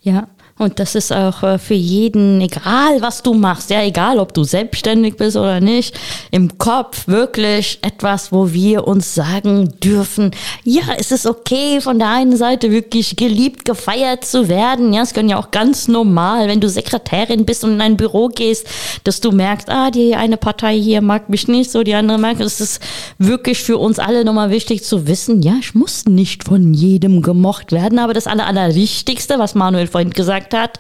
[0.03, 4.33] Ja, und das ist auch äh, für jeden, egal was du machst, ja, egal ob
[4.35, 5.99] du selbstständig bist oder nicht,
[6.31, 10.31] im Kopf wirklich etwas, wo wir uns sagen dürfen,
[10.63, 14.93] ja, es ist okay, von der einen Seite wirklich geliebt, gefeiert zu werden.
[14.93, 18.29] Ja, es können ja auch ganz normal, wenn du Sekretärin bist und in ein Büro
[18.29, 18.69] gehst,
[19.03, 22.39] dass du merkst, ah, die eine Partei hier mag mich nicht so, die andere mag.
[22.39, 22.81] Es ist
[23.19, 27.73] wirklich für uns alle nochmal wichtig zu wissen, ja, ich muss nicht von jedem gemocht
[27.73, 30.79] werden, aber das Aller, Allerwichtigste, was Manuel vorhin gesagt gesagt hat,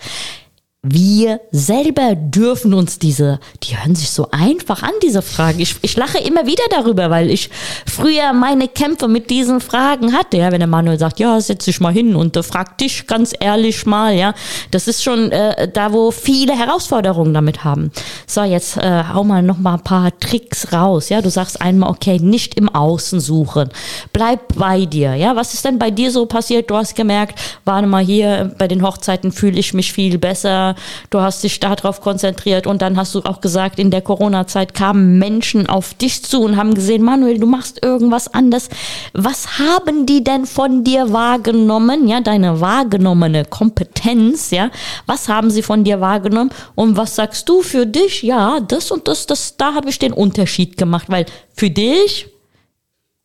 [0.86, 5.58] wir selber dürfen uns diese, die hören sich so einfach an, diese Fragen.
[5.58, 7.48] Ich, ich lache immer wieder darüber, weil ich
[7.86, 10.36] früher meine Kämpfe mit diesen Fragen hatte.
[10.36, 13.86] Ja, wenn der Manuel sagt, ja, setz dich mal hin und frag dich ganz ehrlich
[13.86, 14.34] mal, ja.
[14.72, 17.90] Das ist schon äh, da, wo viele Herausforderungen damit haben.
[18.26, 21.08] So, jetzt äh, hau mal noch mal ein paar Tricks raus.
[21.08, 23.70] Ja, du sagst einmal, okay, nicht im Außen suchen.
[24.12, 25.14] Bleib bei dir.
[25.14, 26.68] Ja, was ist denn bei dir so passiert?
[26.68, 30.73] Du hast gemerkt, warte mal hier, bei den Hochzeiten fühle ich mich viel besser
[31.10, 35.18] du hast dich darauf konzentriert und dann hast du auch gesagt, in der Corona-Zeit kamen
[35.18, 38.68] Menschen auf dich zu und haben gesehen, Manuel, du machst irgendwas anders.
[39.12, 42.08] Was haben die denn von dir wahrgenommen?
[42.08, 44.70] Ja, deine wahrgenommene Kompetenz, ja.
[45.06, 46.50] Was haben sie von dir wahrgenommen?
[46.74, 48.22] Und was sagst du für dich?
[48.22, 52.28] Ja, das und das, das, da habe ich den Unterschied gemacht, weil für dich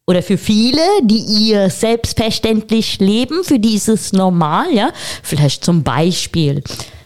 [0.10, 4.92] oder für viele, die ihr selbstverständlich leben, für die ist es normal, ja.
[5.22, 6.64] Vielleicht zum Beispiel,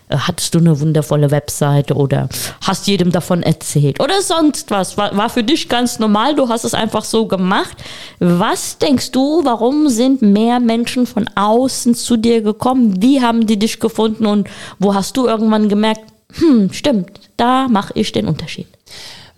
[0.10, 2.30] hattest du eine wundervolle Webseite oder
[2.62, 4.98] hast jedem davon erzählt oder sonst was.
[4.98, 7.78] War, war für dich ganz normal, du hast es einfach so gemacht.
[8.20, 13.02] Was denkst du, warum sind mehr Menschen von außen zu dir gekommen?
[13.02, 14.50] Wie haben die dich gefunden und
[14.80, 16.02] wo hast du irgendwann gemerkt,
[16.34, 18.68] hm, stimmt, da mache ich den Unterschied?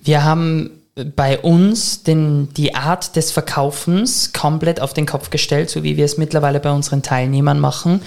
[0.02, 5.84] Wir haben bei uns den, die Art des Verkaufens komplett auf den Kopf gestellt, so
[5.84, 8.02] wie wir es mittlerweile bei unseren Teilnehmern machen.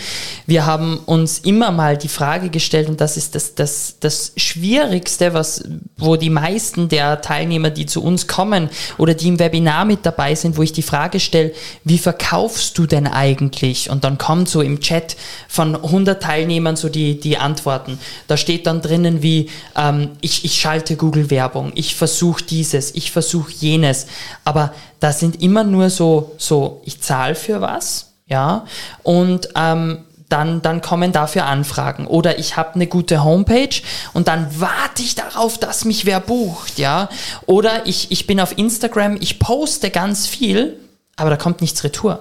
[0.47, 5.35] Wir haben uns immer mal die Frage gestellt, und das ist das, das, das Schwierigste,
[5.35, 5.65] was,
[5.99, 10.35] wo die meisten der Teilnehmer, die zu uns kommen oder die im Webinar mit dabei
[10.35, 11.53] sind, wo ich die Frage stelle,
[11.85, 13.91] wie verkaufst du denn eigentlich?
[13.91, 15.15] Und dann kommt so im Chat
[15.47, 17.99] von 100 Teilnehmern so die, die Antworten.
[18.29, 23.11] Da steht dann drinnen wie, ähm, ich, ich schalte Google-Werbung, ich versuche diese dieses, ich
[23.11, 24.07] versuche jenes.
[24.45, 28.65] Aber da sind immer nur so, so ich zahle für was, ja,
[29.03, 32.07] und ähm, dann, dann kommen dafür Anfragen.
[32.07, 33.81] Oder ich habe eine gute Homepage
[34.13, 37.09] und dann warte ich darauf, dass mich wer bucht, ja.
[37.47, 40.77] Oder ich, ich bin auf Instagram, ich poste ganz viel,
[41.17, 42.21] aber da kommt nichts retour.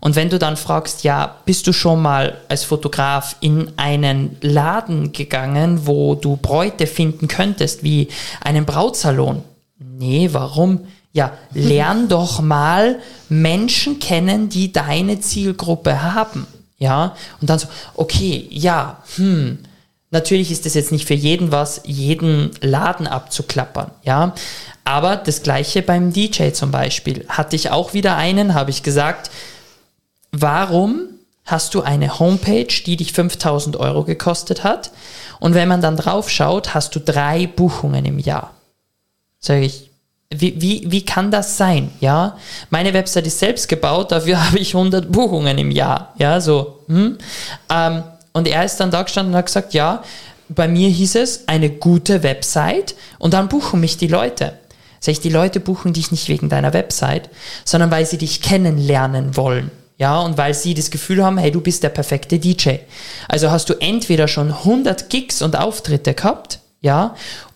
[0.00, 5.12] Und wenn du dann fragst, ja, bist du schon mal als Fotograf in einen Laden
[5.12, 8.08] gegangen, wo du Bräute finden könntest, wie
[8.42, 9.42] einen Brautsalon?
[9.98, 10.86] Nee, warum?
[11.12, 16.46] Ja, lern doch mal Menschen kennen, die deine Zielgruppe haben.
[16.78, 19.58] Ja, und dann so, okay, ja, hm,
[20.10, 24.34] natürlich ist es jetzt nicht für jeden was, jeden Laden abzuklappern, ja,
[24.84, 27.24] aber das gleiche beim DJ zum Beispiel.
[27.28, 29.30] Hatte ich auch wieder einen, habe ich gesagt,
[30.32, 31.08] warum
[31.44, 34.90] hast du eine Homepage, die dich 5000 Euro gekostet hat?
[35.40, 38.52] Und wenn man dann drauf schaut, hast du drei Buchungen im Jahr.
[39.44, 39.90] Sag ich,
[40.30, 41.90] wie, wie, wie kann das sein?
[42.00, 42.38] Ja,
[42.70, 46.14] meine Website ist selbst gebaut, dafür habe ich 100 Buchungen im Jahr.
[46.16, 46.80] Ja, so.
[46.86, 47.18] Hm?
[47.70, 50.02] Ähm, und er ist dann da gestanden und hat gesagt, ja,
[50.48, 54.54] bei mir hieß es eine gute Website und dann buchen mich die Leute.
[54.98, 57.28] Sag ich, die Leute buchen dich nicht wegen deiner Website,
[57.66, 59.70] sondern weil sie dich kennenlernen wollen.
[59.98, 62.76] Ja, und weil sie das Gefühl haben, hey, du bist der perfekte DJ.
[63.28, 67.14] Also hast du entweder schon 100 Gigs und Auftritte gehabt, ja,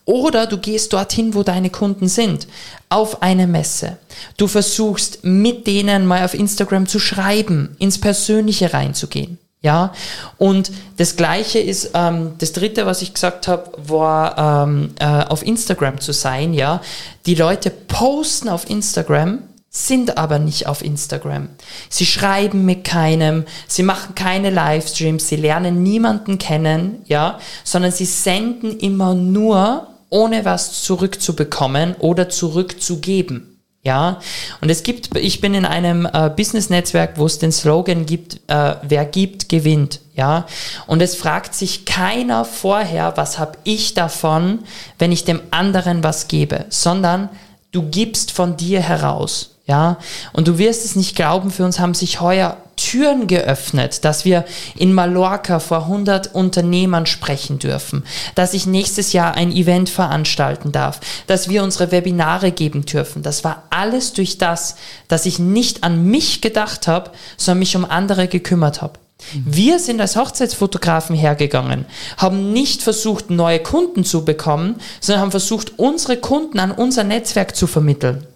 [0.09, 2.49] oder du gehst dorthin, wo deine Kunden sind,
[2.89, 3.99] auf eine Messe.
[4.39, 9.39] Du versuchst mit denen mal auf Instagram zu schreiben, ins Persönliche reinzugehen.
[9.61, 9.93] Ja,
[10.39, 15.45] und das gleiche ist, ähm, das dritte, was ich gesagt habe, war ähm, äh, auf
[15.45, 16.55] Instagram zu sein.
[16.55, 16.81] Ja,
[17.27, 21.51] die Leute posten auf Instagram sind aber nicht auf Instagram.
[21.91, 28.07] Sie schreiben mit keinem, sie machen keine Livestreams, sie lernen niemanden kennen, ja, sondern sie
[28.07, 33.59] senden immer nur ohne was zurückzubekommen oder zurückzugeben.
[33.85, 34.21] Ja,
[34.61, 38.75] und es gibt, ich bin in einem äh, Business-Netzwerk, wo es den Slogan gibt, äh,
[38.83, 40.01] wer gibt, gewinnt.
[40.15, 40.47] Ja,
[40.87, 44.59] und es fragt sich keiner vorher, was habe ich davon,
[44.99, 47.29] wenn ich dem anderen was gebe, sondern
[47.71, 49.58] du gibst von dir heraus.
[49.69, 49.99] Ja,
[50.33, 54.47] und du wirst es nicht glauben, für uns haben sich heuer Türen geöffnet, dass wir
[54.77, 58.05] in Mallorca vor 100 Unternehmern sprechen dürfen,
[58.35, 63.23] dass ich nächstes Jahr ein Event veranstalten darf, dass wir unsere Webinare geben dürfen.
[63.23, 67.85] Das war alles durch das, dass ich nicht an mich gedacht habe, sondern mich um
[67.85, 68.99] andere gekümmert habe.
[69.35, 71.85] Wir sind als Hochzeitsfotografen hergegangen,
[72.17, 77.55] haben nicht versucht, neue Kunden zu bekommen, sondern haben versucht, unsere Kunden an unser Netzwerk
[77.55, 78.27] zu vermitteln.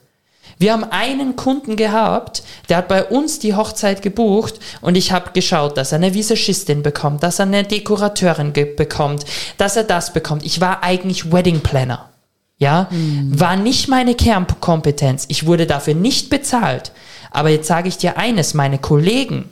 [0.63, 5.33] Wir haben einen Kunden gehabt, der hat bei uns die Hochzeit gebucht und ich habe
[5.33, 9.25] geschaut, dass er eine Visagistin bekommt, dass er eine Dekorateurin bekommt,
[9.59, 10.45] dass er das bekommt.
[10.45, 12.11] Ich war eigentlich Wedding Planner.
[12.59, 13.41] Ja, mhm.
[13.41, 15.25] war nicht meine Kernkompetenz.
[15.27, 16.93] Ich wurde dafür nicht bezahlt.
[17.33, 19.51] Aber jetzt sage ich dir eines, meine Kollegen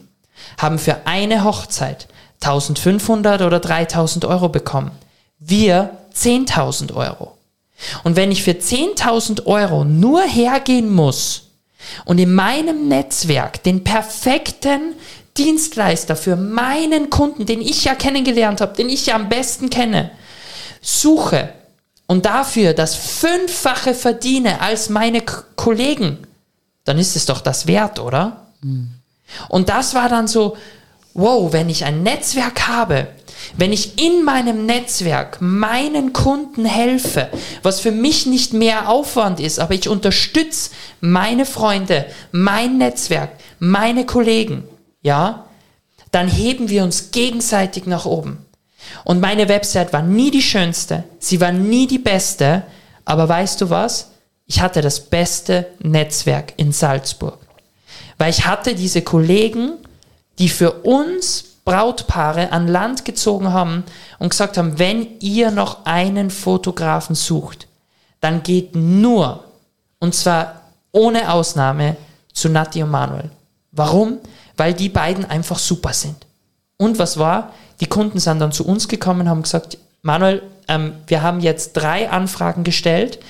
[0.58, 2.06] haben für eine Hochzeit
[2.40, 4.92] 1500 oder 3000 Euro bekommen.
[5.40, 7.36] Wir 10.000 Euro.
[8.04, 11.50] Und wenn ich für 10.000 Euro nur hergehen muss
[12.04, 14.94] und in meinem Netzwerk den perfekten
[15.36, 20.10] Dienstleister für meinen Kunden, den ich ja kennengelernt habe, den ich ja am besten kenne,
[20.82, 21.52] suche
[22.06, 26.26] und dafür das Fünffache verdiene als meine K Kollegen,
[26.84, 28.48] dann ist es doch das wert, oder?
[28.62, 28.90] Mhm.
[29.48, 30.56] Und das war dann so,
[31.14, 33.08] wow, wenn ich ein Netzwerk habe,
[33.56, 37.28] wenn ich in meinem Netzwerk meinen Kunden helfe,
[37.62, 40.70] was für mich nicht mehr Aufwand ist, aber ich unterstütze
[41.00, 44.64] meine Freunde, mein Netzwerk, meine Kollegen,
[45.02, 45.46] ja,
[46.12, 48.44] dann heben wir uns gegenseitig nach oben.
[49.04, 52.64] Und meine Website war nie die schönste, sie war nie die beste,
[53.04, 54.10] aber weißt du was?
[54.46, 57.38] Ich hatte das beste Netzwerk in Salzburg.
[58.18, 59.74] Weil ich hatte diese Kollegen,
[60.38, 63.84] die für uns Brautpaare an Land gezogen haben
[64.18, 67.68] und gesagt haben, wenn ihr noch einen Fotografen sucht,
[68.20, 69.44] dann geht nur,
[70.00, 71.96] und zwar ohne Ausnahme,
[72.32, 73.30] zu Nati und Manuel.
[73.70, 74.18] Warum?
[74.56, 76.16] Weil die beiden einfach super sind.
[76.76, 77.52] Und was war?
[77.78, 81.74] Die Kunden sind dann zu uns gekommen und haben gesagt, Manuel, ähm, wir haben jetzt
[81.74, 83.20] drei Anfragen gestellt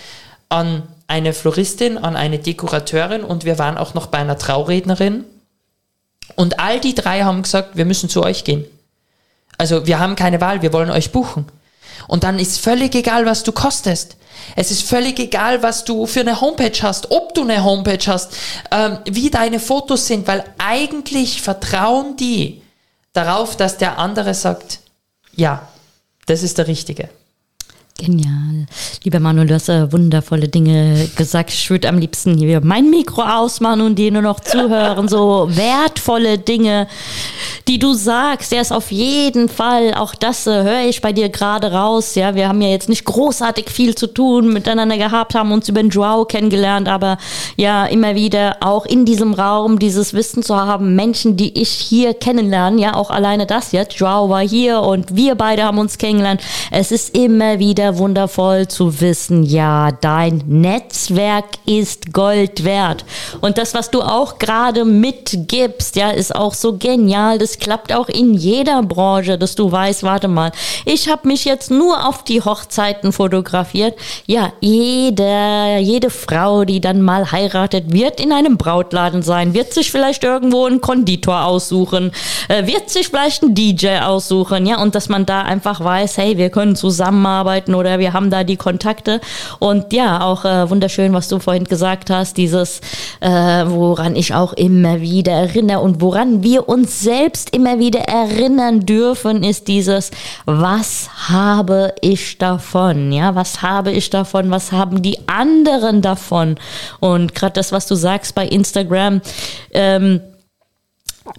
[0.48, 5.26] an eine Floristin, an eine Dekorateurin und wir waren auch noch bei einer Traurednerin.
[6.36, 8.64] Und all die drei haben gesagt, wir müssen zu euch gehen.
[9.58, 11.46] Also wir haben keine Wahl, wir wollen euch buchen.
[12.08, 14.16] Und dann ist völlig egal, was du kostest.
[14.56, 18.36] Es ist völlig egal, was du für eine Homepage hast, ob du eine Homepage hast,
[18.70, 22.62] ähm, wie deine Fotos sind, weil eigentlich vertrauen die
[23.12, 24.80] darauf, dass der andere sagt,
[25.36, 25.68] ja,
[26.26, 27.10] das ist der Richtige.
[27.98, 28.49] Genial.
[29.02, 31.50] Lieber Manuel, du hast äh, wundervolle Dinge gesagt.
[31.50, 35.08] Ich würde am liebsten hier mein Mikro ausmachen und dir nur noch zuhören.
[35.08, 36.86] So wertvolle Dinge,
[37.66, 38.52] die du sagst.
[38.52, 42.14] Ja, ist auf jeden Fall, auch das äh, höre ich bei dir gerade raus.
[42.14, 45.80] Ja, wir haben ja jetzt nicht großartig viel zu tun miteinander gehabt, haben uns über
[45.80, 47.16] den Joao kennengelernt, aber
[47.56, 52.14] ja, immer wieder auch in diesem Raum dieses Wissen zu haben, Menschen, die ich hier
[52.14, 53.94] kennenlerne, ja, auch alleine das jetzt.
[53.94, 56.42] Joao war hier und wir beide haben uns kennengelernt.
[56.70, 63.04] Es ist immer wieder wundervoll zu wissen, ja, dein Netzwerk ist Gold wert.
[63.40, 67.38] Und das, was du auch gerade mitgibst, ja, ist auch so genial.
[67.38, 70.52] Das klappt auch in jeder Branche, dass du weißt, warte mal,
[70.84, 73.94] ich habe mich jetzt nur auf die Hochzeiten fotografiert.
[74.26, 79.90] Ja, jede, jede Frau, die dann mal heiratet, wird in einem Brautladen sein, wird sich
[79.90, 82.12] vielleicht irgendwo einen Konditor aussuchen,
[82.48, 86.36] äh, wird sich vielleicht einen DJ aussuchen, ja, und dass man da einfach weiß, hey,
[86.36, 89.20] wir können zusammenarbeiten oder wir haben da die Kontakte.
[89.58, 92.80] Und ja, auch äh, wunderschön, was du vorhin gesagt hast, dieses,
[93.20, 98.80] äh, woran ich auch immer wieder erinnere und woran wir uns selbst immer wieder erinnern
[98.80, 100.10] dürfen, ist dieses,
[100.46, 103.12] was habe ich davon?
[103.12, 104.50] Ja, was habe ich davon?
[104.50, 106.56] Was haben die anderen davon?
[107.00, 109.20] Und gerade das, was du sagst bei Instagram,
[109.72, 110.20] ähm,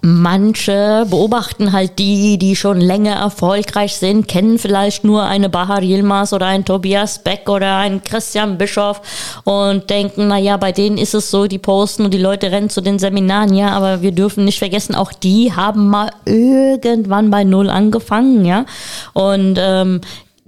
[0.00, 6.32] Manche beobachten halt die, die schon länger erfolgreich sind, kennen vielleicht nur eine Bahar Yilmaz
[6.32, 9.02] oder einen Tobias Beck oder einen Christian Bischoff
[9.44, 12.70] und denken, na ja, bei denen ist es so, die posten und die Leute rennen
[12.70, 17.44] zu den Seminaren, ja, aber wir dürfen nicht vergessen, auch die haben mal irgendwann bei
[17.44, 18.64] Null angefangen, ja,
[19.12, 20.00] und ähm,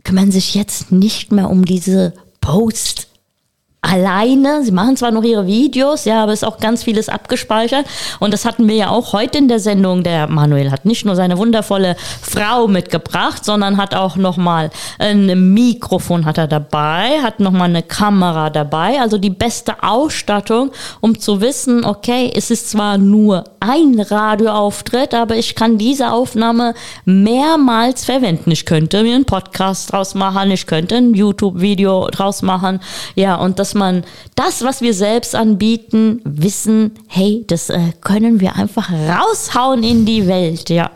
[0.04, 3.08] kümmern sich jetzt nicht mehr um diese Posts
[3.84, 4.62] alleine.
[4.64, 7.86] Sie machen zwar noch ihre Videos, ja, aber es ist auch ganz vieles abgespeichert.
[8.20, 10.02] Und das hatten wir ja auch heute in der Sendung.
[10.02, 16.24] Der Manuel hat nicht nur seine wundervolle Frau mitgebracht, sondern hat auch nochmal ein Mikrofon
[16.24, 19.00] hat er dabei, hat nochmal eine Kamera dabei.
[19.00, 20.70] Also die beste Ausstattung,
[21.00, 26.74] um zu wissen, okay, es ist zwar nur ein Radioauftritt, aber ich kann diese Aufnahme
[27.04, 28.50] mehrmals verwenden.
[28.50, 32.80] Ich könnte mir einen Podcast draus machen, ich könnte ein YouTube-Video draus machen.
[33.14, 34.04] Ja, und das man
[34.34, 40.26] das, was wir selbst anbieten, wissen, hey, das äh, können wir einfach raushauen in die
[40.26, 40.90] Welt, ja.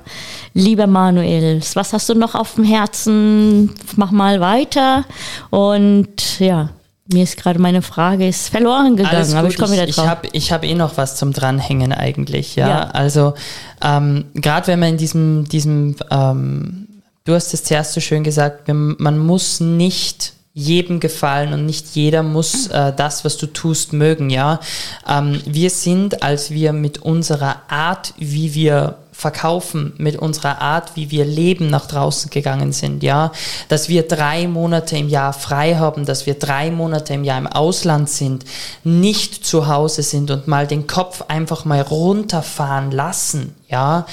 [0.54, 3.74] Lieber Manuel, was hast du noch auf dem Herzen?
[3.96, 5.04] Mach mal weiter.
[5.50, 6.70] Und ja,
[7.12, 10.04] mir ist gerade meine Frage ist verloren gegangen, aber ich komme wieder drauf.
[10.04, 12.68] Ich habe ich hab eh noch was zum Dranhängen eigentlich, ja.
[12.68, 12.82] ja.
[12.90, 13.34] Also
[13.82, 16.88] ähm, gerade wenn man in diesem, diesem ähm,
[17.24, 22.22] du hast es zuerst so schön gesagt, man muss nicht jedem gefallen und nicht jeder
[22.22, 24.60] muss äh, das, was du tust, mögen, ja.
[25.08, 31.10] Ähm, wir sind, als wir mit unserer Art, wie wir verkaufen, mit unserer Art, wie
[31.10, 33.32] wir leben, nach draußen gegangen sind, ja,
[33.68, 37.48] dass wir drei Monate im Jahr frei haben, dass wir drei Monate im Jahr im
[37.48, 38.44] Ausland sind,
[38.84, 44.06] nicht zu Hause sind und mal den Kopf einfach mal runterfahren lassen, ja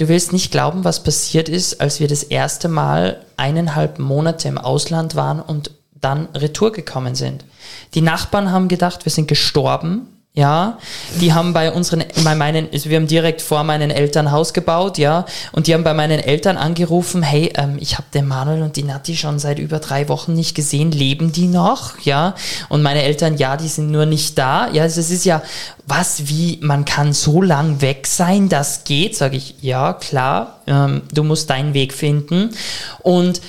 [0.00, 4.56] Du willst nicht glauben, was passiert ist, als wir das erste Mal eineinhalb Monate im
[4.56, 7.44] Ausland waren und dann retour gekommen sind.
[7.92, 10.06] Die Nachbarn haben gedacht, wir sind gestorben
[10.40, 10.78] ja,
[11.20, 14.96] die haben bei unseren, bei meinen, also wir haben direkt vor meinen Eltern Haus gebaut,
[14.96, 18.76] ja, und die haben bei meinen Eltern angerufen, hey, ähm, ich habe den Manuel und
[18.76, 22.34] die Nati schon seit über drei Wochen nicht gesehen, leben die noch, ja?
[22.70, 25.42] Und meine Eltern, ja, die sind nur nicht da, ja, also es ist ja,
[25.86, 31.02] was, wie, man kann so lang weg sein, das geht, sage ich, ja, klar, ähm,
[31.12, 32.54] du musst deinen Weg finden.
[33.00, 33.42] Und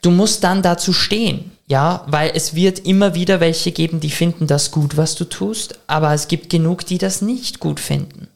[0.00, 4.46] du musst dann dazu stehen, ja, weil es wird immer wieder welche geben, die finden
[4.46, 8.28] das gut, was du tust, aber es gibt genug, die das nicht gut finden.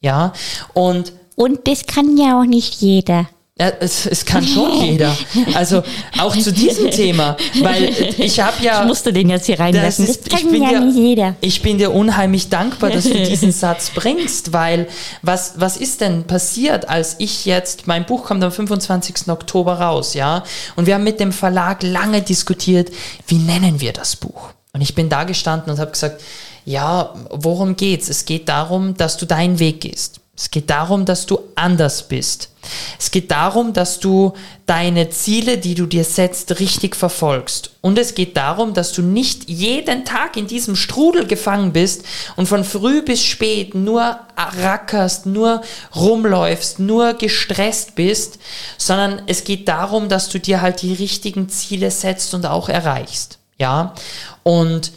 [0.00, 0.32] Ja,
[0.72, 1.12] und.
[1.34, 3.28] Und das kann ja auch nicht jeder.
[3.58, 5.16] Ja, es, es kann schon jeder.
[5.54, 5.82] Also
[6.18, 7.84] auch zu diesem Thema, weil
[8.18, 8.82] ich habe ja.
[8.82, 10.06] Ich musste den jetzt hier reinlassen.
[10.06, 11.36] Das, ist, das kann ja dir, nicht jeder.
[11.40, 14.88] Ich bin dir unheimlich dankbar, dass du diesen Satz bringst, weil
[15.22, 19.28] was was ist denn passiert, als ich jetzt mein Buch kommt am 25.
[19.28, 20.44] Oktober raus, ja?
[20.76, 22.90] Und wir haben mit dem Verlag lange diskutiert,
[23.26, 24.50] wie nennen wir das Buch?
[24.74, 26.20] Und ich bin da gestanden und habe gesagt,
[26.66, 28.10] ja, worum geht's?
[28.10, 32.50] Es geht darum, dass du deinen Weg gehst Es geht darum, dass du anders bist.
[32.98, 34.34] Es geht darum, dass du
[34.66, 37.70] deine Ziele, die du dir setzt, richtig verfolgst.
[37.80, 42.04] Und es geht darum, dass du nicht jeden Tag in diesem Strudel gefangen bist
[42.36, 45.62] und von früh bis spät nur rackerst, nur
[45.94, 48.38] rumläufst, nur gestresst bist,
[48.76, 53.38] sondern es geht darum, dass du dir halt die richtigen Ziele setzt und auch erreichst.
[53.58, 53.94] Ja?
[54.42, 54.92] Und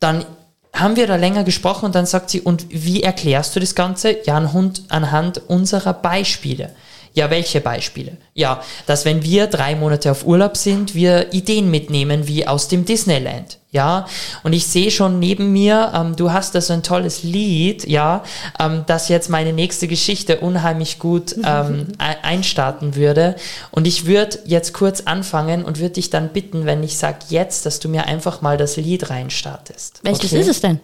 [0.00, 0.26] dann
[0.74, 4.16] haben wir da länger gesprochen und dann sagt sie, und wie erklärst du das Ganze?
[4.24, 6.70] Ja, anhand unserer Beispiele.
[7.14, 8.16] Ja, welche Beispiele?
[8.34, 12.84] Ja, dass wenn wir drei Monate auf Urlaub sind, wir Ideen mitnehmen wie aus dem
[12.84, 13.58] Disneyland.
[13.74, 14.06] Ja,
[14.44, 18.22] und ich sehe schon neben mir, ähm, du hast da so ein tolles Lied, ja,
[18.60, 23.34] ähm, das jetzt meine nächste Geschichte unheimlich gut ähm, einstarten würde.
[23.72, 27.66] Und ich würde jetzt kurz anfangen und würde dich dann bitten, wenn ich sage jetzt,
[27.66, 29.98] dass du mir einfach mal das Lied reinstartest.
[30.04, 30.40] Welches okay?
[30.42, 30.78] ist es denn?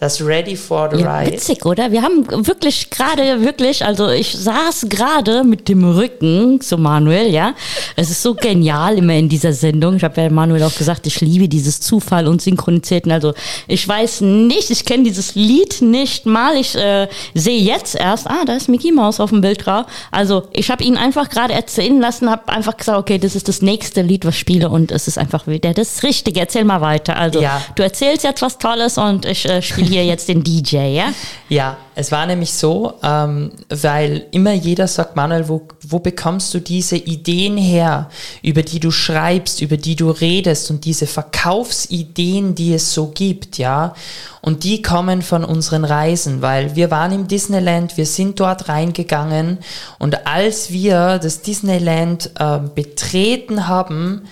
[0.00, 1.34] Das Ready for the ja, Ride.
[1.34, 1.92] Witzig, oder?
[1.92, 7.54] Wir haben wirklich gerade, wirklich, also ich saß gerade mit dem Rücken zu Manuel, ja.
[7.94, 9.94] Es ist so genial immer in dieser Sendung.
[9.94, 13.12] Ich habe ja Manuel auch gesagt, ich liebe dieses Zufall und Synchronizitäten.
[13.12, 13.34] Also
[13.68, 16.56] ich weiß nicht, ich kenne dieses Lied nicht mal.
[16.56, 19.86] Ich äh, sehe jetzt erst, ah, da ist Mickey Mouse auf dem Bild drauf.
[20.10, 23.62] Also ich habe ihn einfach gerade erzählen lassen, habe einfach gesagt, okay, das ist das
[23.62, 26.40] nächste Lied, was ich spiele und es ist einfach wieder das Richtige.
[26.40, 27.16] Erzähl mal weiter.
[27.16, 27.62] Also ja.
[27.76, 31.12] du erzählst jetzt was Tolles und ich äh, spiele hier jetzt den DJ, ja?
[31.48, 36.60] Ja, es war nämlich so, ähm, weil immer jeder sagt, Manuel, wo, wo bekommst du
[36.60, 38.08] diese Ideen her,
[38.42, 43.58] über die du schreibst, über die du redest und diese Verkaufsideen, die es so gibt,
[43.58, 43.94] ja?
[44.40, 49.58] Und die kommen von unseren Reisen, weil wir waren im Disneyland, wir sind dort reingegangen
[49.98, 54.22] und als wir das Disneyland äh, betreten haben,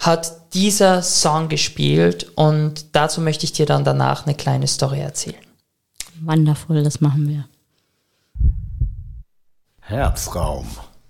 [0.00, 5.47] hat dieser Song gespielt und dazu möchte ich dir dann danach eine kleine Story erzählen.
[6.22, 7.48] Wonderful, das machen wir.
[9.80, 10.66] Herzraum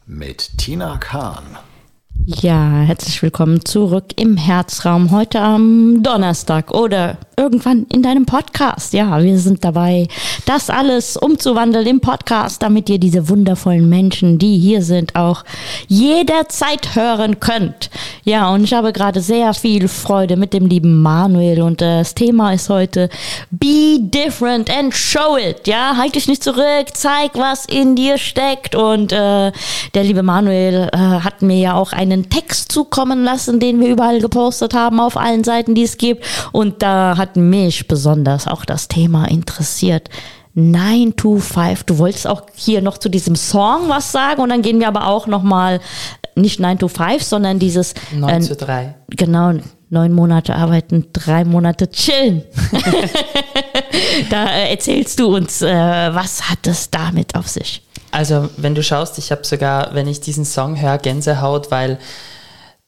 [0.06, 1.58] mit Tina Kahn.
[2.30, 8.92] Ja, herzlich willkommen zurück im Herzraum heute am Donnerstag oder irgendwann in deinem Podcast.
[8.92, 10.08] Ja, wir sind dabei,
[10.44, 15.44] das alles umzuwandeln im Podcast, damit ihr diese wundervollen Menschen, die hier sind, auch
[15.86, 17.88] jederzeit hören könnt.
[18.24, 22.52] Ja, und ich habe gerade sehr viel Freude mit dem lieben Manuel und das Thema
[22.52, 23.08] ist heute
[23.50, 25.66] Be different and show it.
[25.66, 28.74] Ja, halt dich nicht zurück, zeig, was in dir steckt.
[28.74, 29.52] Und äh,
[29.94, 34.20] der liebe Manuel äh, hat mir ja auch einen Text zukommen lassen, den wir überall
[34.20, 36.24] gepostet haben, auf allen Seiten, die es gibt.
[36.52, 40.08] Und da hat mich besonders auch das Thema interessiert.
[40.54, 41.84] 9 to 5.
[41.84, 45.06] Du wolltest auch hier noch zu diesem Song was sagen und dann gehen wir aber
[45.06, 45.80] auch noch mal
[46.34, 48.94] nicht 9 to 5, sondern dieses 9 äh, zu 3.
[49.10, 49.54] Genau,
[49.90, 52.42] neun Monate arbeiten, drei Monate chillen.
[54.30, 57.82] da äh, erzählst du uns, äh, was hat es damit auf sich?
[58.10, 61.98] Also, wenn du schaust, ich habe sogar, wenn ich diesen Song höre, Gänsehaut, weil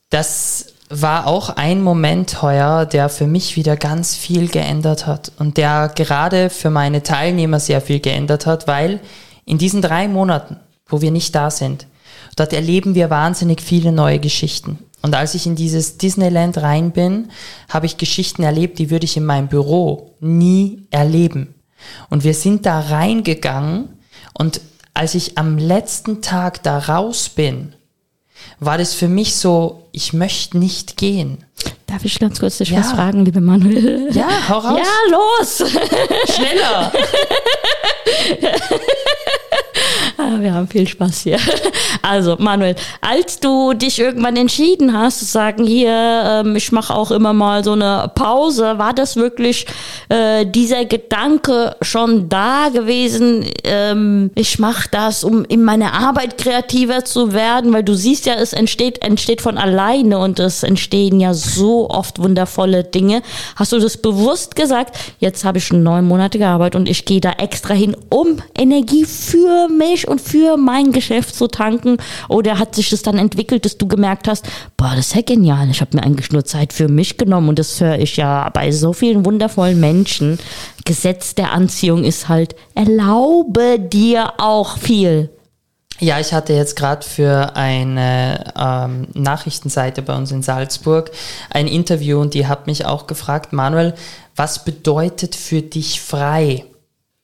[0.08, 5.56] das war auch ein Moment heuer, der für mich wieder ganz viel geändert hat und
[5.56, 8.98] der gerade für meine Teilnehmer sehr viel geändert hat, weil
[9.44, 10.56] in diesen drei Monaten,
[10.86, 11.86] wo wir nicht da sind,
[12.34, 14.80] dort erleben wir wahnsinnig viele neue Geschichten.
[15.02, 17.30] Und als ich in dieses Disneyland rein bin,
[17.68, 21.54] habe ich Geschichten erlebt, die würde ich in meinem Büro nie erleben.
[22.10, 23.88] Und wir sind da reingegangen
[24.34, 24.60] und
[25.00, 27.72] als ich am letzten Tag da raus bin,
[28.58, 31.42] war das für mich so, ich möchte nicht gehen.
[31.86, 32.80] Darf ich ganz kurz dich ja.
[32.80, 34.10] was fragen, liebe Manuel?
[34.12, 34.78] Ja, hau raus.
[34.78, 35.64] Ja, los!
[36.36, 36.92] Schneller!
[40.40, 41.38] wir haben viel Spaß hier.
[42.02, 47.10] Also, Manuel, als du dich irgendwann entschieden hast, zu sagen, hier, ähm, ich mache auch
[47.10, 49.66] immer mal so eine Pause, war das wirklich
[50.08, 57.04] äh, dieser Gedanke schon da gewesen, ähm, ich mache das, um in meiner Arbeit kreativer
[57.04, 61.34] zu werden, weil du siehst ja, es entsteht, entsteht von alleine und es entstehen ja
[61.34, 63.22] so oft wundervolle Dinge.
[63.56, 67.20] Hast du das bewusst gesagt, jetzt habe ich schon neun Monate gearbeitet und ich gehe
[67.20, 71.96] da extra hin, um Energie für mich und für mein Geschäft zu tanken?
[72.28, 74.46] Oder hat sich das dann entwickelt, dass du gemerkt hast,
[74.76, 77.58] boah, das ist ja genial, ich habe mir eigentlich nur Zeit für mich genommen und
[77.58, 80.38] das höre ich ja bei so vielen wundervollen Menschen.
[80.84, 85.30] Gesetz der Anziehung ist halt, erlaube dir auch viel.
[86.00, 91.10] Ja, ich hatte jetzt gerade für eine ähm, Nachrichtenseite bei uns in Salzburg
[91.50, 93.94] ein Interview und die hat mich auch gefragt, Manuel,
[94.34, 96.64] was bedeutet für dich frei?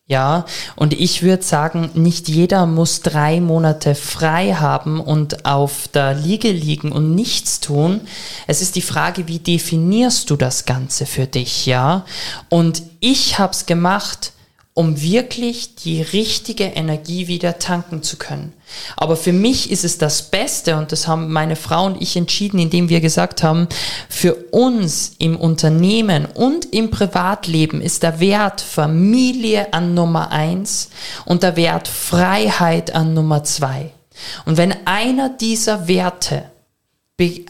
[0.09, 0.45] Ja,
[0.77, 6.53] und ich würde sagen, nicht jeder muss drei Monate frei haben und auf der Liege
[6.53, 8.01] liegen und nichts tun.
[8.47, 12.05] Es ist die Frage, wie definierst du das Ganze für dich, ja?
[12.49, 14.33] Und ich habe es gemacht,
[14.77, 18.53] um wirklich die richtige Energie wieder tanken zu können.
[18.95, 22.59] Aber für mich ist es das Beste und das haben meine Frau und ich entschieden,
[22.59, 23.69] indem wir gesagt haben,
[24.11, 30.91] für uns im Unternehmen und im Privatleben ist der Wert Familie an Nummer eins
[31.25, 33.93] und der Wert Freiheit an Nummer zwei.
[34.45, 36.51] Und wenn einer dieser Werte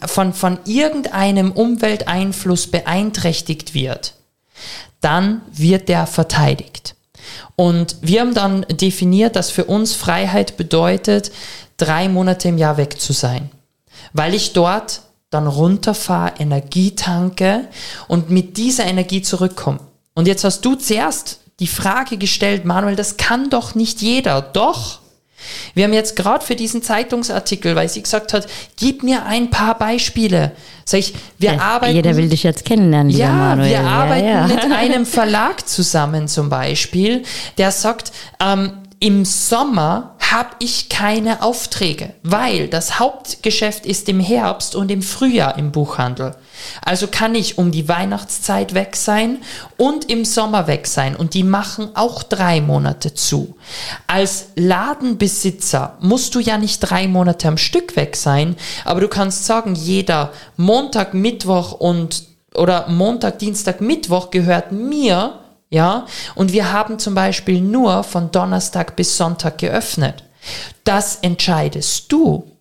[0.05, 4.13] von, von irgendeinem Umwelteinfluss beeinträchtigt wird,
[5.01, 6.95] dann wird der verteidigt.
[7.59, 11.31] Und wir haben dann definiert, dass für uns Freiheit bedeutet,
[11.77, 13.49] drei Monate im Jahr weg zu sein.
[14.13, 15.01] Weil ich dort
[15.31, 17.67] dann runterfahre, Energie tanke
[18.07, 19.79] und mit dieser Energie zurückkomme.
[20.13, 24.41] Und jetzt hast du zuerst die Frage gestellt, Manuel, das kann doch nicht jeder.
[24.41, 24.99] Doch.
[25.73, 28.47] Wir haben jetzt gerade für diesen Zeitungsartikel, weil sie gesagt hat,
[28.77, 30.51] gib mir ein paar Beispiele.
[30.85, 31.95] Sag ich, wir ja, arbeiten.
[31.95, 33.69] Jeder will dich jetzt kennenlernen, ja, Manuel.
[33.69, 34.47] Wir arbeiten ja.
[34.47, 37.23] mit einem Verlag zusammen zum Beispiel,
[37.57, 44.75] der sagt, ähm, im Sommer habe ich keine Aufträge, weil das Hauptgeschäft ist im Herbst
[44.75, 46.35] und im Frühjahr im Buchhandel.
[46.83, 49.37] Also kann ich um die Weihnachtszeit weg sein
[49.77, 53.55] und im Sommer weg sein und die machen auch drei Monate zu.
[54.07, 59.45] Als Ladenbesitzer musst du ja nicht drei Monate am Stück weg sein, aber du kannst
[59.45, 62.25] sagen, jeder Montag, Mittwoch und
[62.55, 68.95] oder Montag, Dienstag, Mittwoch gehört mir ja, und wir haben zum Beispiel nur von Donnerstag
[68.95, 70.23] bis Sonntag geöffnet.
[70.83, 72.51] Das entscheidest du.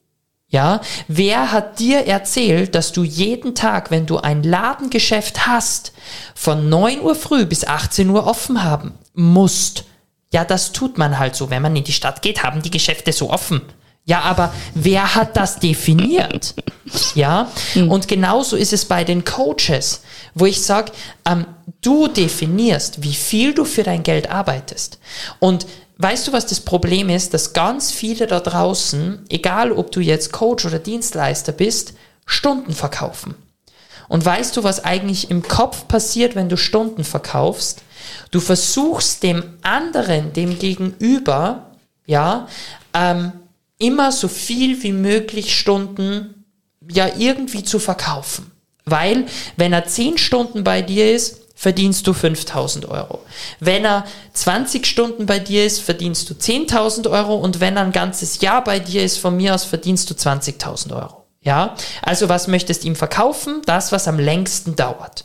[0.48, 5.92] Ja, wer hat dir erzählt, dass du jeden Tag, wenn du ein Ladengeschäft hast,
[6.34, 9.84] von 9 Uhr früh bis 18 Uhr offen haben musst?
[10.32, 11.50] Ja, das tut man halt so.
[11.50, 13.62] Wenn man in die Stadt geht, haben die Geschäfte so offen.
[14.08, 16.54] Ja, aber wer hat das definiert?
[17.16, 17.90] Ja, hm.
[17.90, 20.02] und genauso ist es bei den Coaches,
[20.34, 20.92] wo ich sage,
[21.28, 21.44] ähm,
[21.82, 25.00] du definierst, wie viel du für dein Geld arbeitest.
[25.40, 25.66] Und
[25.98, 27.34] weißt du, was das Problem ist?
[27.34, 33.34] Dass ganz viele da draußen, egal ob du jetzt Coach oder Dienstleister bist, Stunden verkaufen.
[34.06, 37.82] Und weißt du, was eigentlich im Kopf passiert, wenn du Stunden verkaufst?
[38.30, 41.72] Du versuchst dem anderen, dem Gegenüber,
[42.06, 42.46] ja,
[42.94, 43.32] ähm,
[43.78, 46.44] immer so viel wie möglich Stunden
[46.88, 48.52] ja irgendwie zu verkaufen.
[48.84, 49.26] Weil,
[49.56, 53.24] wenn er 10 Stunden bei dir ist, verdienst du 5000 Euro.
[53.58, 54.04] Wenn er
[54.34, 58.62] 20 Stunden bei dir ist, verdienst du 10.000 Euro und wenn er ein ganzes Jahr
[58.62, 61.24] bei dir ist, von mir aus verdienst du 20.000 Euro.
[61.40, 61.74] Ja?
[62.02, 63.62] Also was möchtest du ihm verkaufen?
[63.64, 65.24] Das, was am längsten dauert.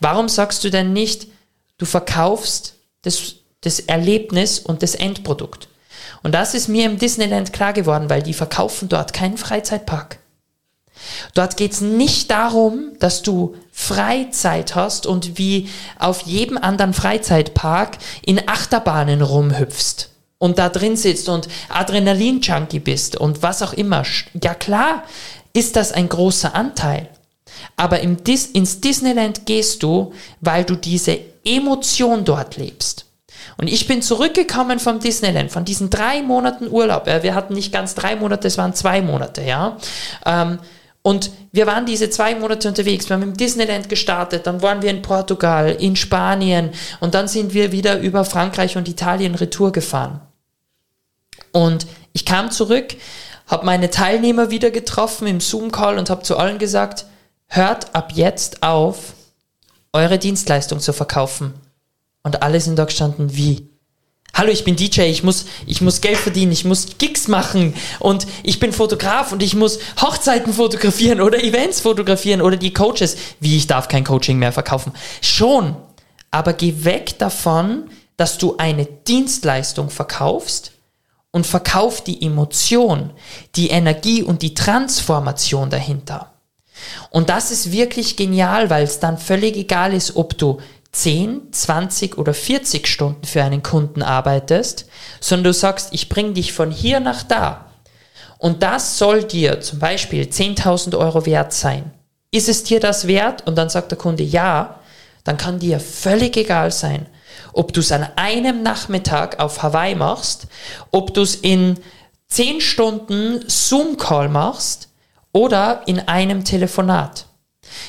[0.00, 1.28] Warum sagst du denn nicht,
[1.76, 5.68] du verkaufst das, das Erlebnis und das Endprodukt?
[6.24, 10.18] Und das ist mir im Disneyland klar geworden, weil die verkaufen dort keinen Freizeitpark.
[11.34, 15.68] Dort geht es nicht darum, dass du Freizeit hast und wie
[15.98, 23.42] auf jedem anderen Freizeitpark in Achterbahnen rumhüpfst und da drin sitzt und Adrenalin-Junkie bist und
[23.42, 24.04] was auch immer.
[24.42, 25.02] Ja klar,
[25.52, 27.08] ist das ein großer Anteil.
[27.76, 33.03] Aber Dis ins Disneyland gehst du, weil du diese Emotion dort lebst.
[33.56, 37.06] Und ich bin zurückgekommen vom Disneyland, von diesen drei Monaten Urlaub.
[37.06, 39.76] Wir hatten nicht ganz drei Monate, es waren zwei Monate, ja.
[40.26, 40.58] Ähm,
[41.02, 43.08] und wir waren diese zwei Monate unterwegs.
[43.08, 46.70] Wir haben im Disneyland gestartet, dann waren wir in Portugal, in Spanien
[47.00, 50.22] und dann sind wir wieder über Frankreich und Italien Retour gefahren.
[51.52, 52.96] Und ich kam zurück,
[53.46, 57.04] habe meine Teilnehmer wieder getroffen im Zoom-Call und habe zu allen gesagt,
[57.48, 59.12] hört ab jetzt auf,
[59.92, 61.52] eure Dienstleistung zu verkaufen.
[62.24, 63.68] Und alle sind da gestanden, wie?
[64.32, 68.26] Hallo, ich bin DJ, ich muss, ich muss Geld verdienen, ich muss Gigs machen und
[68.42, 73.16] ich bin Fotograf und ich muss Hochzeiten fotografieren oder Events fotografieren oder die Coaches.
[73.38, 74.92] Wie, ich darf kein Coaching mehr verkaufen.
[75.20, 75.76] Schon,
[76.32, 80.72] aber geh weg davon, dass du eine Dienstleistung verkaufst
[81.30, 83.10] und verkauf die Emotion,
[83.54, 86.32] die Energie und die Transformation dahinter.
[87.10, 90.58] Und das ist wirklich genial, weil es dann völlig egal ist, ob du
[90.94, 94.86] 10, 20 oder 40 Stunden für einen Kunden arbeitest,
[95.20, 97.66] sondern du sagst, ich bringe dich von hier nach da.
[98.38, 101.92] Und das soll dir zum Beispiel 10.000 Euro wert sein.
[102.30, 103.46] Ist es dir das wert?
[103.46, 104.80] Und dann sagt der Kunde ja,
[105.24, 107.06] dann kann dir völlig egal sein,
[107.52, 110.46] ob du es an einem Nachmittag auf Hawaii machst,
[110.92, 111.80] ob du es in
[112.28, 114.90] 10 Stunden Zoom-Call machst
[115.32, 117.26] oder in einem Telefonat.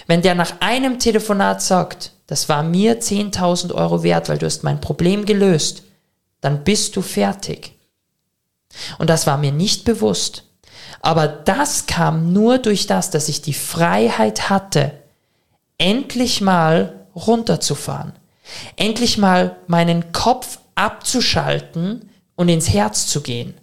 [0.07, 4.63] Wenn der nach einem Telefonat sagt, das war mir 10.000 Euro wert, weil du hast
[4.63, 5.83] mein Problem gelöst,
[6.41, 7.73] dann bist du fertig.
[8.97, 10.43] Und das war mir nicht bewusst.
[11.01, 14.91] Aber das kam nur durch das, dass ich die Freiheit hatte,
[15.77, 18.13] endlich mal runterzufahren.
[18.75, 23.55] Endlich mal meinen Kopf abzuschalten und ins Herz zu gehen.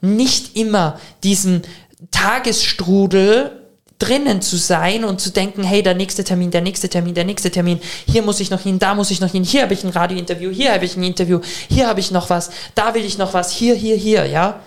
[0.00, 1.62] Nicht immer diesen
[2.10, 3.67] Tagesstrudel
[3.98, 7.50] drinnen zu sein und zu denken, hey, der nächste Termin, der nächste Termin, der nächste
[7.50, 9.90] Termin, hier muss ich noch hin, da muss ich noch hin, hier habe ich ein
[9.90, 13.34] Radiointerview, hier habe ich ein Interview, hier habe ich noch was, da will ich noch
[13.34, 14.60] was, hier, hier, hier, ja.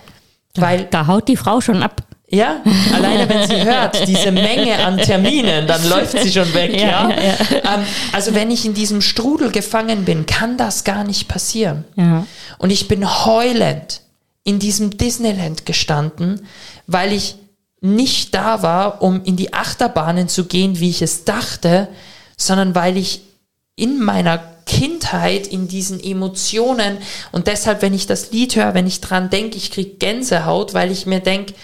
[0.56, 2.04] Weil, Da haut die Frau schon ab.
[2.30, 2.62] ja,
[2.94, 7.10] alleine wenn sie hört, diese Menge an Terminen, dann läuft sie schon weg, ja.
[7.10, 11.28] Ja, ja, Ähm, also wenn ich in diesem Strudel gefangen bin, kann das gar nicht
[11.30, 11.86] passieren.
[11.96, 12.26] Ja.
[12.58, 14.02] Und ich bin heulend
[14.44, 16.48] in diesem Disneyland gestanden,
[16.88, 17.36] weil ich
[17.82, 21.88] nicht da war, um in die Achterbahnen zu gehen, wie ich es dachte,
[22.38, 23.22] sondern weil ich
[23.76, 26.98] in meiner Kindheit, in diesen Emotionen
[27.32, 30.92] und deshalb, wenn ich das Lied höre, wenn ich dran denke, ich kriege Gänsehaut, weil
[30.92, 31.56] ich mir denke,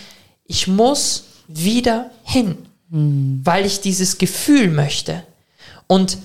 [0.45, 2.57] ich muss wieder hin,
[2.89, 5.23] weil ich dieses Gefühl möchte.
[5.85, 6.17] Und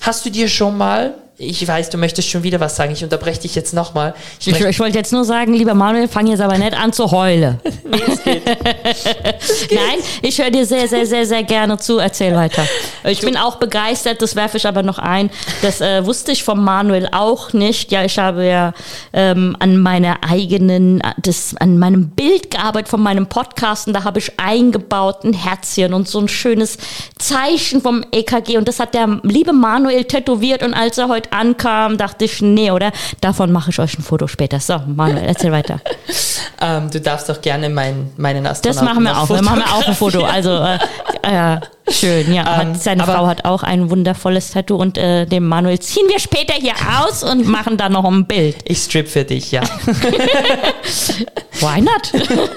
[0.00, 3.40] hast du dir schon mal, ich weiß, du möchtest schon wieder was sagen, ich unterbreche
[3.40, 4.14] dich jetzt nochmal.
[4.38, 7.10] Ich Ich, ich wollte jetzt nur sagen, lieber Manuel, fang jetzt aber nicht an zu
[7.10, 7.58] heulen.
[7.84, 11.98] Nein, ich höre dir sehr, sehr, sehr, sehr gerne zu.
[11.98, 12.64] Erzähl weiter.
[13.04, 15.30] Ich bin auch begeistert, das werfe ich aber noch ein.
[15.62, 17.90] Das äh, wusste ich vom Manuel auch nicht.
[17.90, 18.72] Ja, ich habe ja
[19.12, 24.20] ähm, an meiner eigenen, das, an meinem Bild gearbeitet von meinem Podcast und da habe
[24.20, 26.78] ich eingebaut ein Herzchen und so ein schönes
[27.18, 31.98] Zeichen vom EKG und das hat der liebe Manuel tätowiert und als er heute ankam,
[31.98, 32.92] dachte ich, nee, oder?
[33.20, 34.60] Davon mache ich euch ein Foto später.
[34.60, 35.80] So, Manuel, erzähl weiter.
[36.60, 39.28] ähm, du darfst doch gerne mein, meinen Das Astronauten machen wir auch.
[39.28, 40.24] Wir machen auch ein Foto.
[40.24, 40.78] Also äh,
[41.22, 41.60] äh,
[41.90, 42.42] schön, ja.
[42.42, 46.06] Ähm, Hat, seine aber- Frau hat auch ein wundervolles Tattoo und äh, dem Manuel ziehen
[46.08, 48.56] wir später hier aus und machen dann noch ein Bild.
[48.64, 49.62] Ich strip für dich, ja.
[51.60, 52.12] Why not?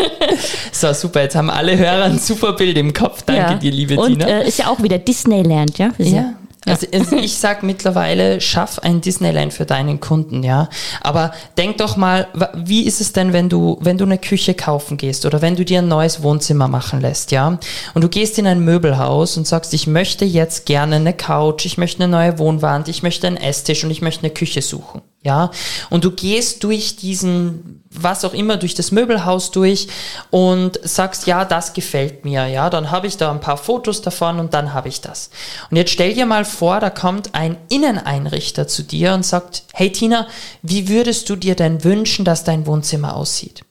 [0.72, 3.24] So, super, jetzt haben alle Hörer ein super Bild im Kopf.
[3.26, 3.54] Danke ja.
[3.54, 4.28] dir, liebe und, Tina.
[4.28, 5.92] Äh, ist ja auch wieder Disneyland, ja?
[5.98, 6.34] Ja.
[6.66, 10.70] Also es- ich sag mittlerweile, schaff ein Disneyland für deinen Kunden, ja.
[11.02, 14.98] Aber denk doch mal, wie ist es denn, wenn du, wenn du eine Küche kaufen
[14.98, 17.60] gehst oder wenn du dir ein neues Wohnzimmer machen lässt, ja?
[17.94, 21.78] Und du gehst in ein Möbelhaus und sagst, ich möchte jetzt gerne eine Couch, ich
[21.78, 25.52] möchte eine neue Wohnwand, ich möchte einen Esstisch und ich möchte eine Küche suchen, ja?
[25.90, 29.88] Und du gehst durch diesen, was auch immer, durch das Möbelhaus durch
[30.30, 34.40] und sagst, ja, das gefällt mir, ja, dann habe ich da ein paar Fotos davon
[34.40, 35.32] und dann habe ich das.
[35.70, 39.92] Und jetzt stell dir mal vor, da kommt ein Inneneinrichter zu dir und sagt, hey
[39.92, 40.28] Tina,
[40.62, 43.66] wie würdest du dir denn wünschen, dass dein Wohnzimmer aussieht?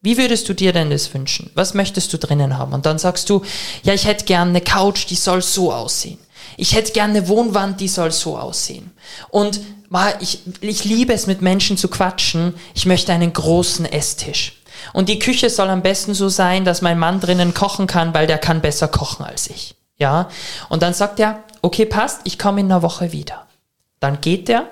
[0.00, 1.50] Wie würdest du dir denn das wünschen?
[1.54, 2.74] Was möchtest du drinnen haben?
[2.74, 3.42] Und dann sagst du,
[3.82, 6.18] ja, ich hätte gern eine Couch, die soll so aussehen.
[6.56, 8.92] Ich hätte gern eine Wohnwand, die soll so aussehen.
[9.30, 9.60] Und
[10.20, 12.54] ich, ich liebe es, mit Menschen zu quatschen.
[12.74, 14.60] Ich möchte einen großen Esstisch.
[14.92, 18.26] Und die Küche soll am besten so sein, dass mein Mann drinnen kochen kann, weil
[18.26, 19.74] der kann besser kochen als ich.
[19.98, 20.28] Ja?
[20.68, 23.46] Und dann sagt er, okay, passt, ich komme in einer Woche wieder.
[24.00, 24.68] Dann geht er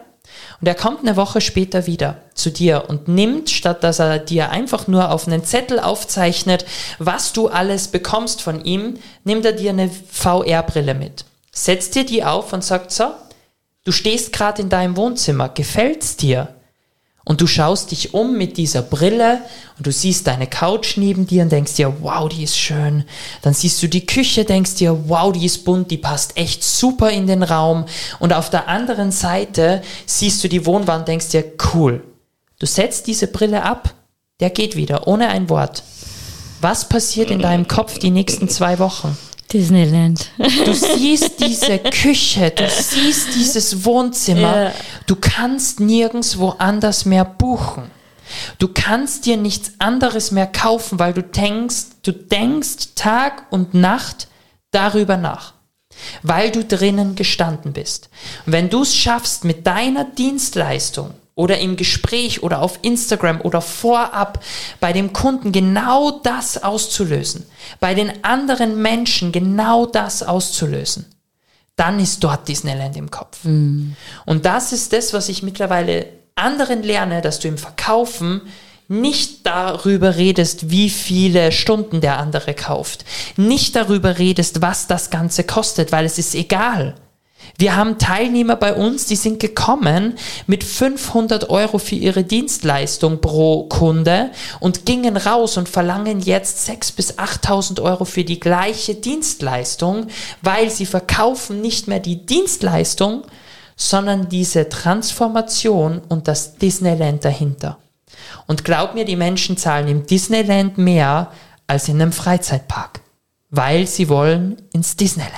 [0.60, 4.50] und er kommt eine Woche später wieder zu dir und nimmt, statt dass er dir
[4.50, 6.64] einfach nur auf einen Zettel aufzeichnet,
[6.98, 11.24] was du alles bekommst von ihm, nimmt er dir eine VR-Brille mit.
[11.54, 13.04] Setzt dir die auf und sagt so,
[13.84, 16.54] du stehst gerade in deinem Wohnzimmer, gefällt's dir?
[17.24, 19.42] Und du schaust dich um mit dieser Brille
[19.76, 23.04] und du siehst deine Couch neben dir und denkst dir, wow, die ist schön.
[23.42, 27.10] Dann siehst du die Küche, denkst dir, wow, die ist bunt, die passt echt super
[27.10, 27.84] in den Raum.
[28.18, 32.02] Und auf der anderen Seite siehst du die Wohnwand, denkst dir, cool.
[32.58, 33.94] Du setzt diese Brille ab,
[34.40, 35.84] der geht wieder, ohne ein Wort.
[36.60, 39.16] Was passiert in deinem Kopf die nächsten zwei Wochen?
[39.52, 40.30] Disneyland.
[40.64, 44.64] Du siehst diese Küche, du siehst dieses Wohnzimmer.
[44.64, 44.72] Ja.
[45.06, 47.90] Du kannst nirgendwo anders mehr buchen.
[48.58, 54.28] Du kannst dir nichts anderes mehr kaufen, weil du denkst, du denkst Tag und Nacht
[54.70, 55.54] darüber nach,
[56.22, 58.08] weil du drinnen gestanden bist.
[58.46, 63.60] Und wenn du es schaffst, mit deiner Dienstleistung oder im Gespräch oder auf Instagram oder
[63.60, 64.42] vorab
[64.80, 67.46] bei dem Kunden genau das auszulösen,
[67.80, 71.06] bei den anderen Menschen genau das auszulösen,
[71.76, 73.38] dann ist dort Disneyland im Kopf.
[74.26, 78.42] Und das ist das, was ich mittlerweile anderen lerne, dass du im Verkaufen
[78.88, 83.06] nicht darüber redest, wie viele Stunden der andere kauft,
[83.36, 86.94] nicht darüber redest, was das Ganze kostet, weil es ist egal.
[87.58, 90.14] Wir haben Teilnehmer bei uns, die sind gekommen
[90.46, 94.30] mit 500 Euro für ihre Dienstleistung pro Kunde
[94.60, 100.06] und gingen raus und verlangen jetzt 6.000 bis 8.000 Euro für die gleiche Dienstleistung,
[100.40, 103.22] weil sie verkaufen nicht mehr die Dienstleistung,
[103.76, 107.78] sondern diese Transformation und das Disneyland dahinter.
[108.46, 111.32] Und glaub mir, die Menschen zahlen im Disneyland mehr
[111.66, 113.00] als in einem Freizeitpark,
[113.50, 115.32] weil sie wollen ins Disneyland.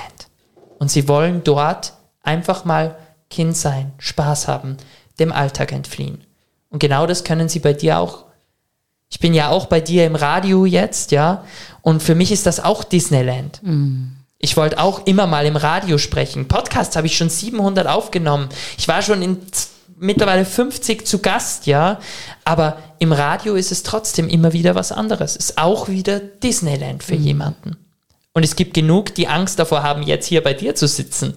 [0.78, 2.96] Und sie wollen dort einfach mal
[3.30, 4.76] Kind sein, Spaß haben,
[5.18, 6.24] dem Alltag entfliehen.
[6.70, 8.24] Und genau das können sie bei dir auch.
[9.08, 11.44] Ich bin ja auch bei dir im Radio jetzt, ja.
[11.82, 13.60] Und für mich ist das auch Disneyland.
[14.38, 16.48] Ich wollte auch immer mal im Radio sprechen.
[16.48, 18.48] Podcasts habe ich schon 700 aufgenommen.
[18.76, 19.38] Ich war schon in
[19.96, 22.00] mittlerweile 50 zu Gast, ja.
[22.44, 25.36] Aber im Radio ist es trotzdem immer wieder was anderes.
[25.36, 27.76] Ist auch wieder Disneyland für jemanden.
[28.36, 31.34] Und es gibt genug, die Angst davor haben, jetzt hier bei dir zu sitzen.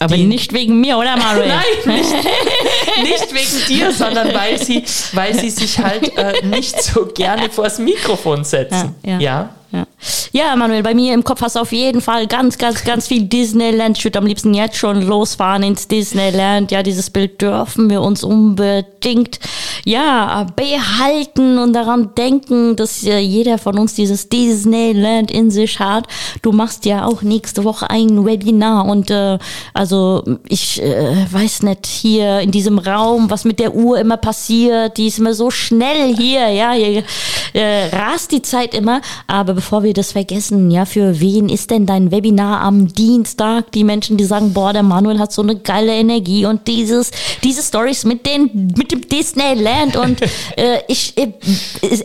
[0.00, 1.46] Aber die, nicht wegen mir, oder Manuel?
[1.86, 2.12] Nein, nicht,
[3.04, 4.82] nicht wegen dir, sondern weil sie,
[5.12, 8.96] weil sie sich halt äh, nicht so gerne vors Mikrofon setzen.
[9.04, 9.20] Ja, ja.
[9.20, 9.54] ja?
[9.72, 9.86] Ja.
[10.32, 13.22] ja, Manuel, bei mir im Kopf hast du auf jeden Fall ganz, ganz, ganz viel
[13.22, 13.98] Disneyland.
[13.98, 16.72] Ich würde am liebsten jetzt schon losfahren ins Disneyland.
[16.72, 19.38] Ja, dieses Bild dürfen wir uns unbedingt,
[19.84, 26.08] ja, behalten und daran denken, dass äh, jeder von uns dieses Disneyland in sich hat.
[26.42, 29.38] Du machst ja auch nächste Woche ein Webinar und äh,
[29.72, 34.96] also ich äh, weiß nicht hier in diesem Raum, was mit der Uhr immer passiert.
[34.96, 37.04] Die ist immer so schnell hier, ja, hier
[37.52, 39.00] äh, rast die Zeit immer.
[39.28, 43.70] Aber bevor wir das vergessen, ja, für wen ist denn dein Webinar am Dienstag?
[43.72, 47.10] Die Menschen, die sagen, boah, der Manuel hat so eine geile Energie und dieses,
[47.44, 50.22] diese Stories mit den, mit dem Disneyland und
[50.56, 51.34] äh, ich äh,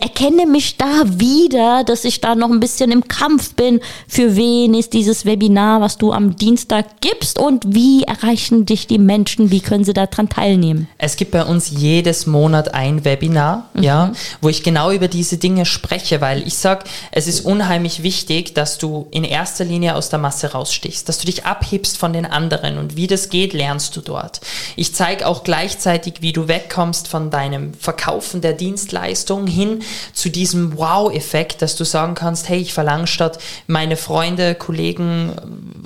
[0.01, 3.79] erkenne mich da wieder, dass ich da noch ein bisschen im Kampf bin.
[4.05, 8.99] Für wen ist dieses Webinar, was du am Dienstag gibst und wie erreichen dich die
[8.99, 9.49] Menschen?
[9.49, 10.89] Wie können sie daran teilnehmen?
[10.97, 14.11] Es gibt bei uns jedes Monat ein Webinar, ja,
[14.41, 18.77] wo ich genau über diese Dinge spreche, weil ich sag, es ist unheimlich wichtig, dass
[18.77, 22.77] du in erster Linie aus der Masse rausstichst, dass du dich abhebst von den anderen
[22.77, 24.41] und wie das geht, lernst du dort.
[24.75, 30.77] Ich zeige auch gleichzeitig, wie du wegkommst von deinem Verkaufen der Dienstleistung hin zu diesem
[30.77, 35.33] Wow-Effekt, dass du sagen kannst, hey, ich verlange statt meine Freunde, Kollegen,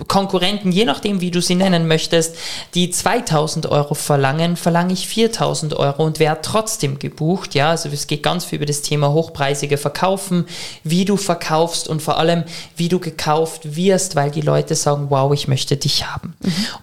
[0.07, 2.35] Konkurrenten, je nachdem, wie du sie nennen möchtest,
[2.73, 7.53] die 2000 Euro verlangen, verlange ich 4000 Euro und werde trotzdem gebucht.
[7.53, 10.45] Ja, also es geht ganz viel über das Thema hochpreisige Verkaufen,
[10.83, 11.48] wie du verkaufst
[11.87, 12.43] und vor allem,
[12.75, 16.35] wie du gekauft wirst, weil die Leute sagen, wow, ich möchte dich haben.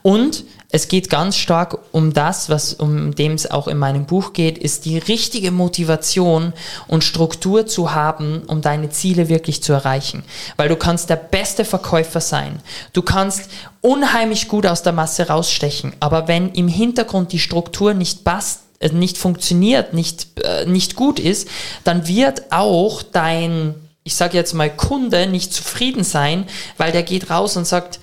[0.03, 4.33] Und es geht ganz stark um das, was um dem es auch in meinem Buch
[4.33, 6.53] geht, ist die richtige Motivation
[6.89, 10.25] und Struktur zu haben, um deine Ziele wirklich zu erreichen.
[10.57, 12.61] Weil du kannst der beste Verkäufer sein.
[12.93, 13.49] Du kannst
[13.81, 15.95] unheimlich gut aus der Masse rausstechen.
[16.01, 21.19] Aber wenn im Hintergrund die Struktur nicht passt, äh, nicht funktioniert, nicht, äh, nicht gut
[21.19, 21.49] ist,
[21.85, 23.75] dann wird auch dein,
[24.07, 26.47] ich sage jetzt mal, Kunde nicht zufrieden sein,
[26.77, 27.99] weil der geht raus und sagt,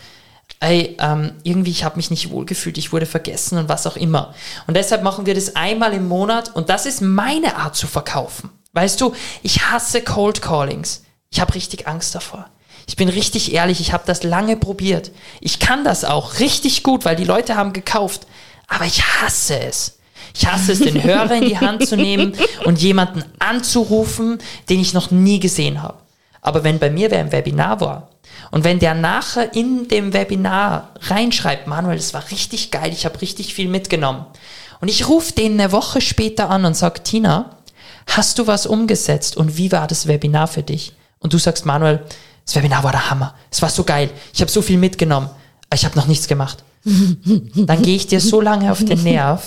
[0.59, 4.35] ey, ähm, irgendwie, ich habe mich nicht wohlgefühlt, ich wurde vergessen und was auch immer.
[4.67, 8.49] Und deshalb machen wir das einmal im Monat und das ist meine Art zu verkaufen.
[8.73, 11.03] Weißt du, ich hasse Cold Callings.
[11.31, 12.49] Ich habe richtig Angst davor.
[12.85, 15.11] Ich bin richtig ehrlich, ich habe das lange probiert.
[15.39, 18.27] Ich kann das auch richtig gut, weil die Leute haben gekauft.
[18.67, 19.99] Aber ich hasse es.
[20.35, 22.33] Ich hasse es, den Hörer in die Hand zu nehmen
[22.65, 24.39] und jemanden anzurufen,
[24.69, 25.99] den ich noch nie gesehen habe.
[26.41, 28.09] Aber wenn bei mir wer im Webinar war
[28.51, 33.21] und wenn der nachher in dem Webinar reinschreibt, Manuel, das war richtig geil, ich habe
[33.21, 34.25] richtig viel mitgenommen.
[34.81, 37.57] Und ich rufe den eine Woche später an und sage, Tina,
[38.07, 40.93] hast du was umgesetzt und wie war das Webinar für dich?
[41.19, 42.03] Und du sagst, Manuel,
[42.45, 43.33] das Webinar war der Hammer.
[43.49, 44.09] Es war so geil.
[44.33, 45.29] Ich habe so viel mitgenommen.
[45.69, 46.63] Aber ich habe noch nichts gemacht.
[46.83, 49.45] Dann gehe ich dir so lange auf den Nerv,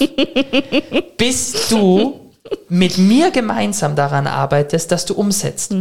[1.18, 2.20] bis du
[2.68, 5.74] mit mir gemeinsam daran arbeitest, dass du umsetzt.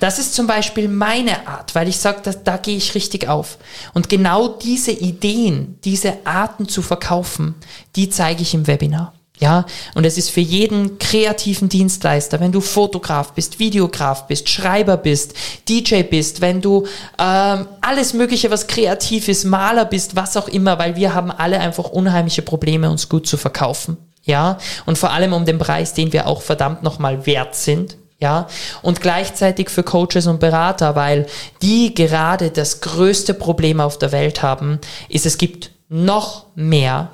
[0.00, 3.58] Das ist zum Beispiel meine Art, weil ich sage, da, da gehe ich richtig auf.
[3.92, 7.54] Und genau diese Ideen, diese Arten zu verkaufen,
[7.96, 9.12] die zeige ich im Webinar.
[9.42, 9.66] Ja,
[9.96, 15.34] und es ist für jeden kreativen Dienstleister, wenn du Fotograf bist, Videograf bist, Schreiber bist,
[15.68, 16.86] DJ bist, wenn du
[17.18, 21.58] ähm, alles Mögliche, was kreativ ist, Maler bist, was auch immer, weil wir haben alle
[21.58, 23.96] einfach unheimliche Probleme, uns gut zu verkaufen.
[24.22, 27.96] Ja, und vor allem um den Preis, den wir auch verdammt nochmal wert sind.
[28.20, 28.46] Ja,
[28.82, 31.26] und gleichzeitig für Coaches und Berater, weil
[31.62, 34.78] die gerade das größte Problem auf der Welt haben,
[35.08, 37.10] ist, es gibt noch mehr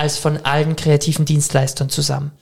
[0.00, 2.32] als von allen kreativen Dienstleistern zusammen.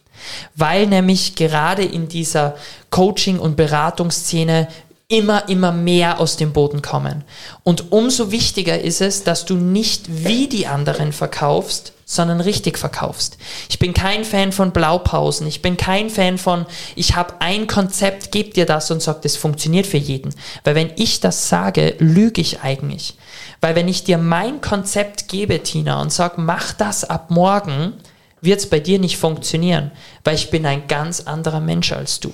[0.55, 2.57] Weil nämlich gerade in dieser
[2.91, 4.69] Coaching- und Beratungsszene
[5.09, 7.25] immer, immer mehr aus dem Boden kommen.
[7.65, 13.37] Und umso wichtiger ist es, dass du nicht wie die anderen verkaufst, sondern richtig verkaufst.
[13.69, 15.47] Ich bin kein Fan von Blaupausen.
[15.47, 16.65] Ich bin kein Fan von,
[16.95, 20.35] ich habe ein Konzept, geb dir das und sag, das funktioniert für jeden.
[20.65, 23.15] Weil wenn ich das sage, lüge ich eigentlich.
[23.61, 27.95] Weil wenn ich dir mein Konzept gebe, Tina, und sag, mach das ab morgen,
[28.41, 29.91] wird es bei dir nicht funktionieren.
[30.25, 32.33] Weil ich bin ein ganz anderer Mensch als du.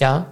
[0.00, 0.26] Ja?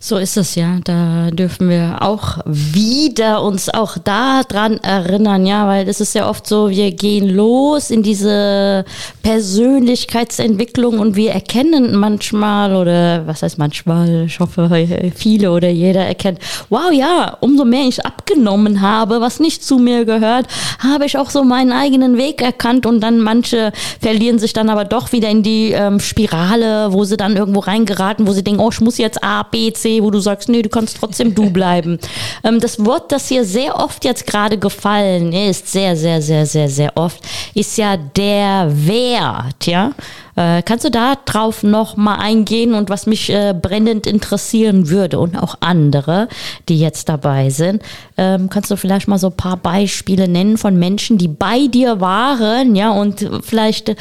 [0.00, 0.78] So ist es ja.
[0.84, 6.46] Da dürfen wir auch wieder uns auch daran erinnern, ja, weil das ist ja oft
[6.46, 8.84] so, wir gehen los in diese
[9.22, 14.70] Persönlichkeitsentwicklung und wir erkennen manchmal oder was heißt manchmal, ich hoffe
[15.16, 16.38] viele oder jeder erkennt,
[16.68, 20.46] wow, ja, umso mehr ich abgenommen habe, was nicht zu mir gehört,
[20.78, 24.84] habe ich auch so meinen eigenen Weg erkannt und dann manche verlieren sich dann aber
[24.84, 28.70] doch wieder in die ähm, Spirale, wo sie dann irgendwo reingeraten, wo sie denken, oh,
[28.70, 31.98] ich muss jetzt A, B, C wo du sagst, nee, du kannst trotzdem du bleiben.
[32.44, 36.68] ähm, das Wort, das hier sehr oft jetzt gerade gefallen ist, sehr, sehr, sehr, sehr,
[36.68, 37.20] sehr oft,
[37.54, 39.92] ist ja der Wert, ja.
[40.36, 45.18] Äh, kannst du da drauf noch mal eingehen und was mich äh, brennend interessieren würde
[45.18, 46.28] und auch andere,
[46.68, 47.82] die jetzt dabei sind,
[48.16, 52.00] ähm, kannst du vielleicht mal so ein paar Beispiele nennen von Menschen, die bei dir
[52.00, 53.96] waren, ja, und vielleicht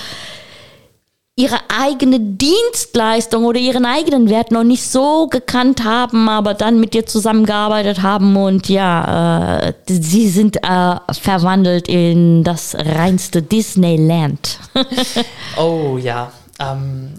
[1.38, 6.96] ihre eigene Dienstleistung oder ihren eigenen Wert noch nicht so gekannt haben, aber dann mit
[6.96, 14.60] dir zusammengearbeitet haben und ja, äh, sie sind äh, verwandelt in das reinste Disneyland.
[15.58, 17.14] oh ja, ähm,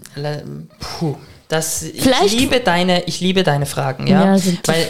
[0.79, 1.15] puh.
[1.49, 4.35] Das, ich liebe deine, ich liebe deine Fragen, ja.
[4.35, 4.87] ja Weil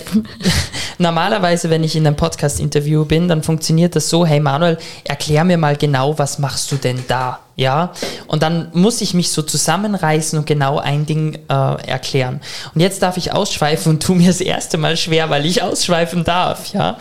[0.97, 5.57] normalerweise, wenn ich in einem Podcast-Interview bin, dann funktioniert das so, hey Manuel, erklär mir
[5.57, 7.39] mal genau, was machst du denn da?
[7.55, 7.93] Ja.
[8.27, 12.41] Und dann muss ich mich so zusammenreißen und genau ein Ding äh, erklären.
[12.75, 16.25] Und jetzt darf ich ausschweifen und tu mir das erste Mal schwer, weil ich ausschweifen
[16.25, 16.97] darf, ja.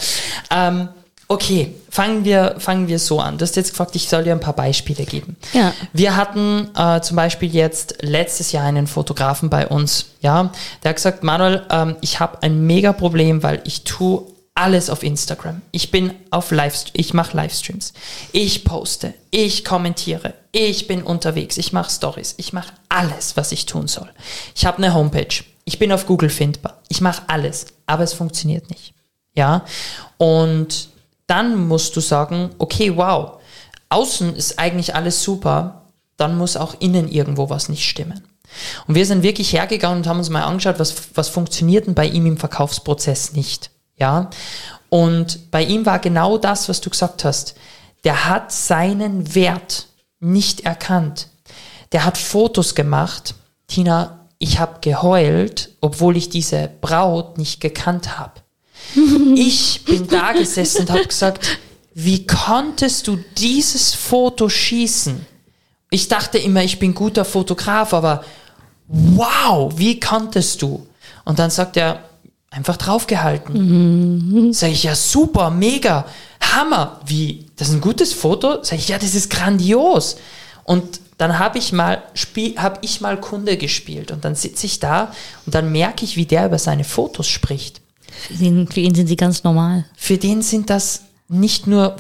[0.55, 0.89] Ähm,
[1.31, 3.37] Okay, fangen wir, fangen wir so an.
[3.37, 5.37] Du hast jetzt gefragt, ich soll dir ein paar Beispiele geben.
[5.53, 5.75] Ja.
[5.93, 10.51] Wir hatten äh, zum Beispiel jetzt letztes Jahr einen Fotografen bei uns, ja,
[10.83, 14.23] der hat gesagt, Manuel, ähm, ich habe ein mega Problem, weil ich tue
[14.55, 15.61] alles auf Instagram.
[15.71, 17.93] Ich bin auf Livestream, ich mache Livestreams.
[18.33, 23.67] Ich poste, ich kommentiere, ich bin unterwegs, ich mache Stories, ich mache alles, was ich
[23.67, 24.09] tun soll.
[24.57, 28.71] Ich habe eine Homepage, ich bin auf Google findbar, ich mache alles, aber es funktioniert
[28.71, 28.95] nicht.
[29.35, 29.65] Ja,
[30.17, 30.89] und
[31.29, 33.39] dann musst du sagen, okay, wow,
[33.91, 38.25] außen ist eigentlich alles super, dann muss auch innen irgendwo was nicht stimmen.
[38.87, 42.07] Und wir sind wirklich hergegangen und haben uns mal angeschaut, was, was funktioniert denn bei
[42.07, 43.71] ihm im Verkaufsprozess nicht.
[43.97, 44.31] Ja.
[44.89, 47.55] Und bei ihm war genau das, was du gesagt hast.
[48.05, 49.87] Der hat seinen Wert
[50.19, 51.29] nicht erkannt.
[51.93, 53.35] Der hat Fotos gemacht.
[53.67, 58.41] Tina, ich habe geheult, obwohl ich diese Braut nicht gekannt habe.
[59.35, 61.59] Ich bin da gesessen und habe gesagt,
[61.95, 65.25] wie konntest du dieses Foto schießen?
[65.91, 68.25] Ich dachte immer, ich bin guter Fotograf, aber
[68.89, 70.87] wow, wie konntest du?
[71.25, 72.05] Und dann sagt er,
[72.51, 74.47] einfach draufgehalten.
[74.47, 74.53] Mhm.
[74.53, 76.07] Sag ich, ja super, mega,
[76.41, 77.01] Hammer.
[77.07, 78.63] Wie, das ist ein gutes Foto?
[78.63, 80.17] Sag ich, ja, das ist grandios.
[80.65, 82.03] Und dann habe ich mal
[82.57, 85.13] habe ich mal Kunde gespielt und dann sitze ich da
[85.47, 87.81] und dann merke ich, wie der über seine Fotos spricht.
[88.27, 89.85] Für ihn, für ihn sind sie ganz normal.
[89.97, 91.97] Für den sind das nicht nur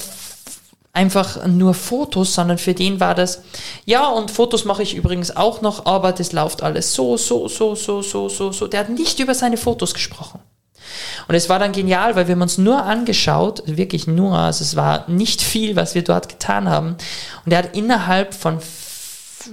[0.92, 3.42] einfach nur Fotos, sondern für den war das,
[3.84, 7.74] ja, und Fotos mache ich übrigens auch noch, aber das läuft alles so, so, so,
[7.76, 8.66] so, so, so, so.
[8.66, 10.40] Der hat nicht über seine Fotos gesprochen.
[11.28, 14.74] Und es war dann genial, weil wir haben uns nur angeschaut, wirklich nur, also es
[14.74, 16.96] war nicht viel, was wir dort getan haben.
[17.44, 18.58] Und er hat innerhalb von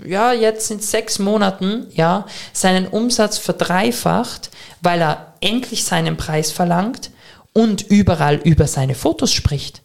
[0.06, 4.50] ja, jetzt sind sechs Monaten, ja, seinen Umsatz verdreifacht,
[4.82, 7.12] weil er endlich seinen Preis verlangt
[7.54, 9.82] und überall über seine Fotos spricht.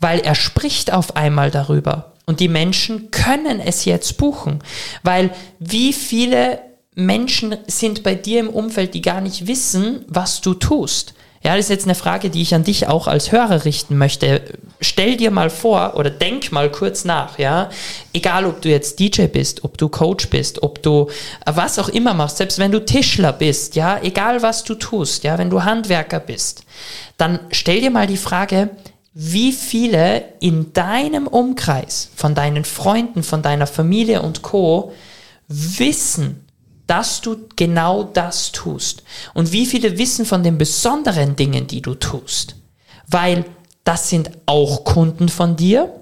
[0.00, 2.12] Weil er spricht auf einmal darüber.
[2.26, 4.62] Und die Menschen können es jetzt buchen.
[5.02, 6.60] Weil wie viele
[6.94, 11.14] Menschen sind bei dir im Umfeld, die gar nicht wissen, was du tust?
[11.44, 14.40] Ja, das ist jetzt eine Frage, die ich an dich auch als Hörer richten möchte.
[14.80, 17.68] Stell dir mal vor oder denk mal kurz nach, ja.
[18.14, 21.10] Egal, ob du jetzt DJ bist, ob du Coach bist, ob du
[21.44, 25.36] was auch immer machst, selbst wenn du Tischler bist, ja, egal was du tust, ja,
[25.36, 26.64] wenn du Handwerker bist,
[27.18, 28.70] dann stell dir mal die Frage,
[29.12, 34.92] wie viele in deinem Umkreis, von deinen Freunden, von deiner Familie und Co.
[35.46, 36.43] wissen,
[36.86, 39.02] dass du genau das tust.
[39.32, 42.56] Und wie viele wissen von den besonderen Dingen, die du tust?
[43.06, 43.44] Weil
[43.84, 45.92] das sind auch Kunden von dir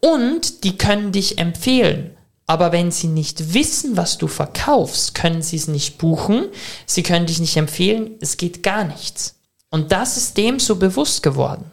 [0.00, 2.16] und die können dich empfehlen.
[2.46, 6.46] Aber wenn sie nicht wissen, was du verkaufst, können sie es nicht buchen,
[6.86, 9.36] sie können dich nicht empfehlen, es geht gar nichts.
[9.70, 11.70] Und das ist dem so bewusst geworden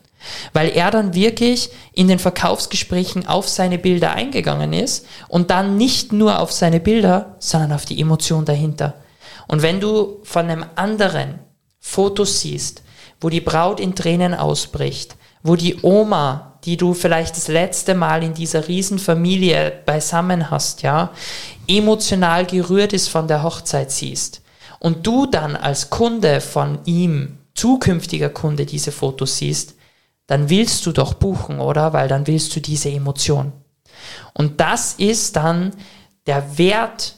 [0.54, 6.12] weil er dann wirklich in den Verkaufsgesprächen auf seine Bilder eingegangen ist und dann nicht
[6.12, 8.96] nur auf seine Bilder, sondern auf die Emotion dahinter.
[9.48, 11.40] Und wenn du von einem anderen
[11.80, 12.84] Fotos siehst,
[13.22, 18.24] wo die Braut in Tränen ausbricht, wo die Oma, die du vielleicht das letzte Mal
[18.24, 21.12] in dieser Riesenfamilie beisammen hast, ja,
[21.68, 24.42] emotional gerührt ist von der Hochzeit siehst,
[24.80, 29.76] und du dann als Kunde von ihm, zukünftiger Kunde, diese Fotos siehst,
[30.28, 31.94] dann willst du doch buchen, oder?
[31.94, 33.54] Weil dann willst du diese Emotion.
[34.34, 35.72] Und das ist dann
[36.26, 37.16] der Wert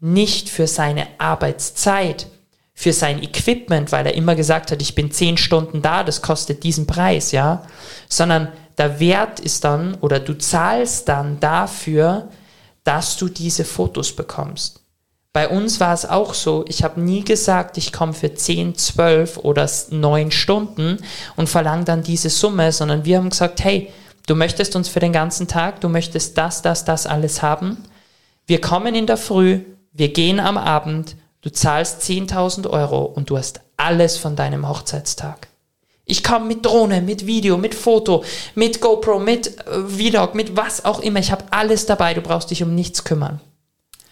[0.00, 2.26] nicht für seine Arbeitszeit,
[2.74, 6.62] für sein Equipment, weil er immer gesagt hat, ich bin zehn Stunden da, das kostet
[6.62, 7.66] diesen Preis, ja,
[8.08, 12.30] sondern der Wert ist dann oder du zahlst dann dafür,
[12.84, 14.79] dass du diese Fotos bekommst.
[15.32, 19.38] Bei uns war es auch so, ich habe nie gesagt, ich komme für 10, 12
[19.38, 20.98] oder 9 Stunden
[21.36, 23.92] und verlange dann diese Summe, sondern wir haben gesagt, hey,
[24.26, 27.78] du möchtest uns für den ganzen Tag, du möchtest das, das, das alles haben.
[28.48, 29.60] Wir kommen in der Früh,
[29.92, 35.46] wir gehen am Abend, du zahlst 10.000 Euro und du hast alles von deinem Hochzeitstag.
[36.06, 38.24] Ich komme mit Drohne, mit Video, mit Foto,
[38.56, 41.20] mit GoPro, mit äh, Vlog, mit was auch immer.
[41.20, 42.14] Ich habe alles dabei.
[42.14, 43.40] Du brauchst dich um nichts kümmern.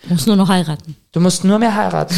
[0.08, 0.96] Du musst nur noch heiraten.
[1.12, 2.14] Du musst nur mehr heiraten.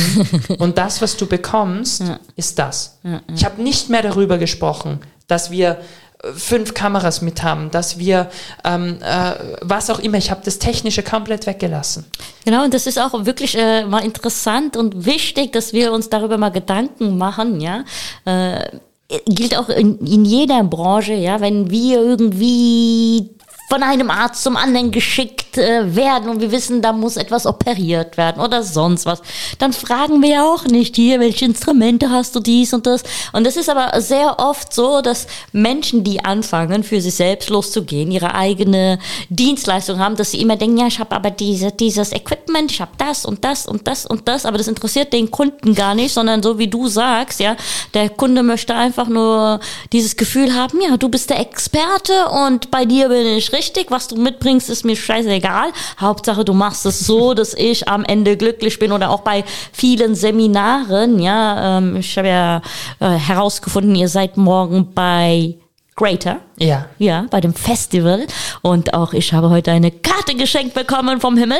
[0.59, 2.21] Und das, was du bekommst, ja.
[2.37, 2.99] ist das.
[3.03, 3.21] Ja, ja.
[3.35, 5.79] Ich habe nicht mehr darüber gesprochen, dass wir
[6.23, 8.31] äh, fünf Kameras mit haben, dass wir
[8.65, 10.19] ähm, äh, was auch immer.
[10.19, 12.05] Ich habe das Technische komplett weggelassen.
[12.45, 16.39] Genau, und das ist auch wirklich äh, mal interessant und wichtig, dass wir uns darüber
[16.39, 17.85] mal Gedanken machen, ja.
[18.25, 18.79] Äh,
[19.27, 23.31] gilt auch in, in jeder Branche, ja, wenn wir irgendwie
[23.71, 26.29] von einem Arzt zum anderen geschickt äh, werden.
[26.29, 29.23] Und wir wissen, da muss etwas operiert werden oder sonst was,
[29.61, 33.05] dann fragen wir ja auch nicht hier, welche Instrumente hast du dies und das.
[33.33, 38.11] Und es ist aber sehr oft so, dass Menschen, die anfangen, für sich selbst loszugehen,
[38.11, 38.99] ihre eigene
[39.29, 42.93] Dienstleistung haben, dass sie immer denken, ja, ich habe aber diese, dieses Equipment, ich habe
[42.99, 46.43] das und das und das und das, aber das interessiert den Kunden gar nicht, sondern
[46.43, 47.57] so wie du sagst, ja,
[47.95, 49.61] der Kunde möchte einfach nur
[49.93, 52.13] dieses Gefühl haben, ja, du bist der Experte
[52.47, 55.73] und bei dir bin ich richtig richtig, was du mitbringst, ist mir scheißegal.
[56.01, 60.15] Hauptsache, du machst es so, dass ich am Ende glücklich bin oder auch bei vielen
[60.15, 62.63] Seminaren, ja, ähm, ich habe ja
[63.01, 65.57] äh, herausgefunden, ihr seid morgen bei
[66.01, 66.41] Greater.
[66.59, 66.87] Ja.
[66.99, 68.27] Ja, bei dem Festival.
[68.63, 71.59] Und auch ich habe heute eine Karte geschenkt bekommen vom Himmel.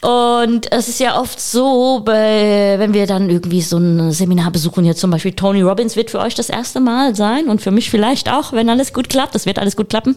[0.00, 4.84] Und es ist ja oft so, bei, wenn wir dann irgendwie so ein Seminar besuchen,
[4.84, 7.90] jetzt zum Beispiel Tony Robbins wird für euch das erste Mal sein und für mich
[7.90, 10.16] vielleicht auch, wenn alles gut klappt, das wird alles gut klappen.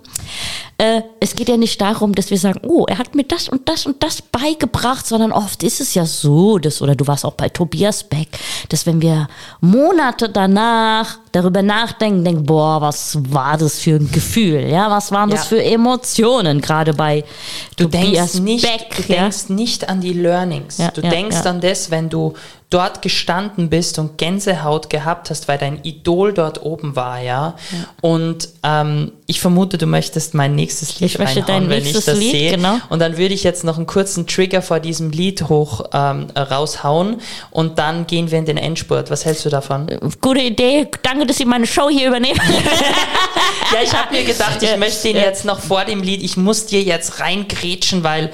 [0.78, 3.70] Äh, es geht ja nicht darum, dass wir sagen, oh, er hat mir das und
[3.70, 7.34] das und das beigebracht, sondern oft ist es ja so, dass, oder du warst auch
[7.34, 8.28] bei Tobias Beck,
[8.70, 9.30] dass wenn wir
[9.62, 15.30] Monate danach darüber nachdenken, denken, boah, was war das für ein Gefühl, ja, was waren
[15.30, 17.24] das für Emotionen, gerade bei
[17.76, 18.96] du Tobias denkst nicht, Beck.
[18.96, 19.56] Du denkst ja?
[19.56, 20.78] nicht an die Learnings.
[20.78, 22.34] Ja, du ja, denkst an das, wenn du
[22.72, 27.56] dort gestanden bist und Gänsehaut gehabt hast, weil dein Idol dort oben war, ja.
[27.72, 27.78] ja.
[28.00, 32.08] Und ähm, ich vermute, du möchtest mein nächstes Lied ich möchte dein wenn ich das
[32.18, 32.52] Lied, sehe.
[32.52, 32.78] Genau.
[32.90, 37.22] Und dann würde ich jetzt noch einen kurzen Trigger vor diesem Lied hoch ähm, raushauen
[37.52, 39.12] und dann gehen wir in den Endspurt.
[39.12, 39.88] Was hältst du davon?
[40.22, 40.88] Gute Idee.
[41.04, 42.40] Danke, dass Sie meine Show hier übernehmen.
[43.74, 46.68] ja, ich habe mir gedacht, ich möchte ihn jetzt noch vor dem Lied, ich muss
[46.68, 48.32] dir jetzt reingrätschen, weil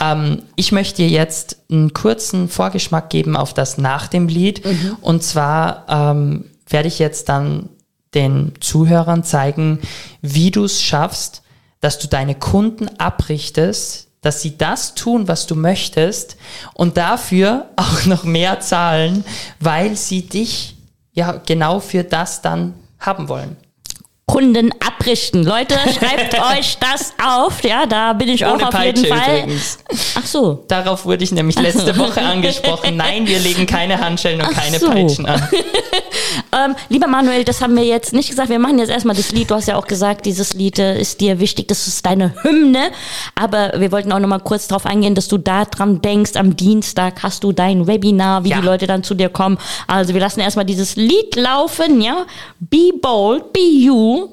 [0.00, 4.64] ähm, ich möchte dir jetzt einen kurzen Vorgeschmack geben auf das nach dem Lied.
[4.64, 4.96] Mhm.
[5.00, 7.68] Und zwar ähm, werde ich jetzt dann
[8.14, 9.80] den Zuhörern zeigen,
[10.20, 11.42] wie du es schaffst,
[11.80, 16.36] dass du deine Kunden abrichtest, dass sie das tun, was du möchtest
[16.74, 19.24] und dafür auch noch mehr zahlen,
[19.60, 20.76] weil sie dich
[21.12, 23.56] ja genau für das dann haben wollen.
[24.30, 25.42] Kunden abrichten.
[25.42, 27.64] Leute, schreibt euch das auf.
[27.64, 29.38] Ja, da bin ich Ohne auch auf Peitsche jeden Fall.
[29.38, 29.78] Übrigens.
[30.14, 30.64] Ach so.
[30.68, 32.96] Darauf wurde ich nämlich letzte Woche angesprochen.
[32.96, 34.88] Nein, wir legen keine Handschellen und Ach keine so.
[34.88, 35.48] Peitschen an.
[36.52, 38.48] ähm, lieber Manuel, das haben wir jetzt nicht gesagt.
[38.48, 39.50] Wir machen jetzt erstmal das Lied.
[39.50, 41.68] Du hast ja auch gesagt, dieses Lied äh, ist dir wichtig.
[41.68, 42.90] Das ist deine Hymne.
[43.34, 46.36] Aber wir wollten auch noch mal kurz darauf eingehen, dass du da dran denkst.
[46.36, 48.60] Am Dienstag hast du dein Webinar, wie ja.
[48.60, 49.58] die Leute dann zu dir kommen.
[49.86, 52.00] Also wir lassen erstmal dieses Lied laufen.
[52.00, 52.26] Ja,
[52.58, 54.28] Be bold, be you.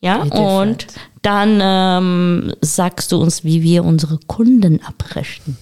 [0.00, 0.86] Ja, und
[1.22, 5.56] dann ähm, sagst du uns, wie wir unsere Kunden abrechnen.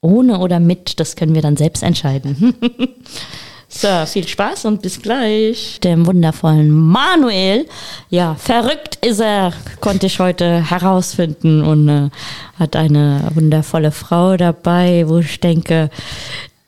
[0.00, 2.54] Ohne oder mit, das können wir dann selbst entscheiden.
[3.80, 5.78] so, viel Spaß und bis gleich.
[5.80, 7.66] Dem wundervollen Manuel.
[8.10, 12.10] Ja, verrückt ist er, konnte ich heute herausfinden und äh,
[12.58, 15.90] hat eine wundervolle Frau dabei, wo ich denke,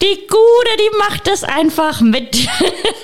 [0.01, 2.49] die Gute, die macht es einfach mit.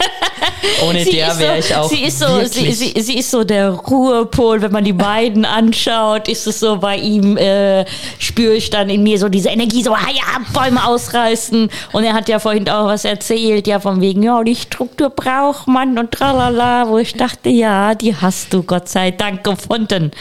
[0.87, 1.89] Ohne sie der wäre so, ich auch.
[1.89, 6.29] Sie ist, so, sie, sie, sie, ist so der Ruhepol, wenn man die beiden anschaut,
[6.29, 7.85] ist es so bei ihm, äh,
[8.19, 11.69] spüre ich dann in mir so diese Energie, so, ah ja, Bäume ausreißen.
[11.93, 15.67] Und er hat ja vorhin auch was erzählt, ja, von wegen, ja, die Struktur braucht
[15.67, 20.13] man und tralala, wo ich dachte, ja, die hast du Gott sei Dank gefunden.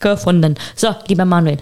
[0.00, 0.54] Gefunden.
[0.76, 1.58] So, lieber Manuel,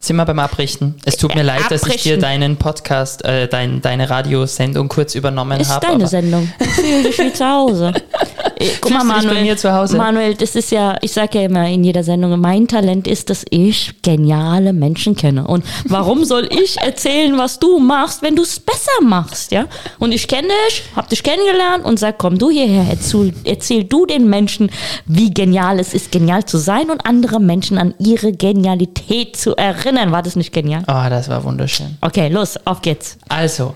[0.00, 0.94] Sind wir beim Abrichten?
[1.04, 2.20] Es tut mir leid, dass ich dir abrichten.
[2.20, 5.86] deinen Podcast, äh, dein, deine Radiosendung kurz übernommen Ist habe.
[5.86, 6.48] deine Sendung.
[6.58, 7.92] Fühl dich wie zu Hause.
[8.58, 9.96] Äh, Guck mal, Manuel, mir zu Hause?
[9.96, 13.44] Manuel, das ist ja, ich sage ja immer in jeder Sendung, mein Talent ist, dass
[13.50, 15.46] ich geniale Menschen kenne.
[15.46, 19.66] Und warum soll ich erzählen, was du machst, wenn du es besser machst, ja?
[19.98, 24.06] Und ich kenne dich, hab dich kennengelernt und sag, komm du hierher, erzähl, erzähl du
[24.06, 24.70] den Menschen,
[25.06, 30.12] wie genial es ist, genial zu sein und andere Menschen an ihre Genialität zu erinnern.
[30.12, 30.82] War das nicht genial?
[30.88, 31.96] Oh, das war wunderschön.
[32.00, 33.18] Okay, los, auf geht's.
[33.28, 33.74] Also,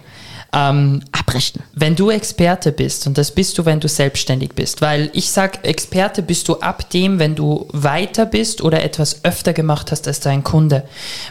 [0.55, 1.63] ähm, Abrichten.
[1.75, 5.65] wenn du Experte bist, und das bist du, wenn du selbstständig bist, weil ich sag,
[5.67, 10.21] Experte bist du ab dem, wenn du weiter bist oder etwas öfter gemacht hast als
[10.21, 10.85] dein Kunde.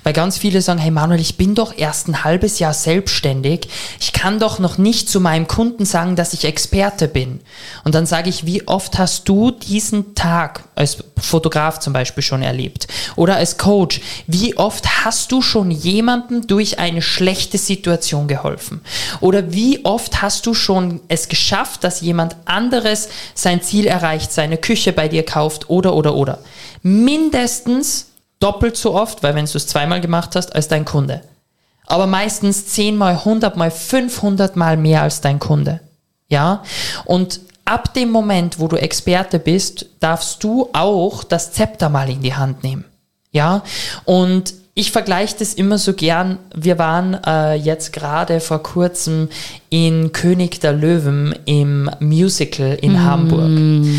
[0.04, 3.68] Weil ganz viele sagen, hey Manuel, ich bin doch erst ein halbes Jahr selbstständig,
[4.00, 7.42] ich kann doch noch nicht zu meinem Kunden sagen, dass ich Experte bin.
[7.84, 12.42] Und dann sage ich, wie oft hast du diesen Tag als Fotograf zum Beispiel schon
[12.42, 18.82] erlebt oder als Coach, wie oft hast du schon jemandem durch eine schlechte Situation geholfen?
[19.20, 24.58] Oder wie oft hast du schon es geschafft, dass jemand anderes sein Ziel erreicht, seine
[24.58, 26.40] Küche bei dir kauft oder oder oder?
[26.82, 28.08] Mindestens
[28.40, 31.22] doppelt so oft, weil wenn du es zweimal gemacht hast, als dein Kunde.
[31.88, 35.82] Aber meistens zehnmal, hundertmal, fünfhundertmal mehr als dein Kunde.
[36.28, 36.64] Ja?
[37.06, 42.22] Und ab dem Moment, wo du Experte bist, darfst du auch das Zepter mal in
[42.22, 42.86] die Hand nehmen.
[43.32, 43.64] Ja?
[44.06, 46.40] Und ich vergleiche das immer so gern.
[46.56, 49.28] Wir waren äh, jetzt gerade vor kurzem
[49.70, 53.50] in König der Löwen im Musical in Hamburg.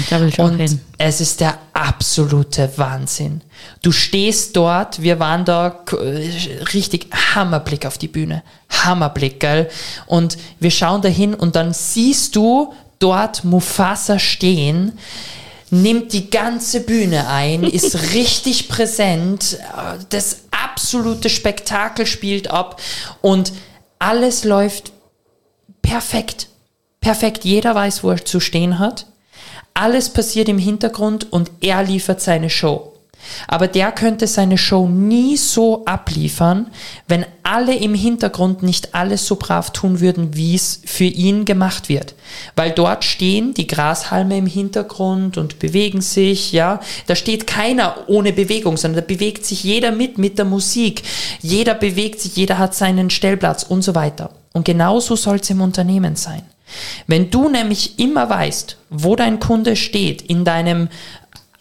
[0.08, 0.80] Da will ich auch Und hin.
[0.96, 3.42] es ist der absolute Wahnsinn.
[3.82, 5.84] Du stehst dort, wir waren da
[6.72, 8.42] richtig Hammerblick auf die Bühne.
[8.70, 9.68] Hammerblick, gell?
[10.06, 14.92] Und wir schauen dahin und dann siehst du dort Mufasa stehen,
[15.72, 19.58] nimmt die ganze Bühne ein, ist richtig präsent,
[20.10, 22.80] das absolute Spektakel spielt ab
[23.22, 23.52] und
[23.98, 24.92] alles läuft
[25.80, 26.48] perfekt.
[27.00, 27.44] Perfekt.
[27.44, 29.06] Jeder weiß, wo er zu stehen hat.
[29.74, 32.91] Alles passiert im Hintergrund und er liefert seine Show.
[33.48, 36.66] Aber der könnte seine Show nie so abliefern,
[37.08, 41.88] wenn alle im Hintergrund nicht alles so brav tun würden, wie es für ihn gemacht
[41.88, 42.14] wird.
[42.56, 46.80] Weil dort stehen die Grashalme im Hintergrund und bewegen sich, ja.
[47.06, 51.02] Da steht keiner ohne Bewegung, sondern da bewegt sich jeder mit, mit der Musik.
[51.40, 54.30] Jeder bewegt sich, jeder hat seinen Stellplatz und so weiter.
[54.52, 56.42] Und genauso soll es im Unternehmen sein.
[57.06, 60.88] Wenn du nämlich immer weißt, wo dein Kunde steht in deinem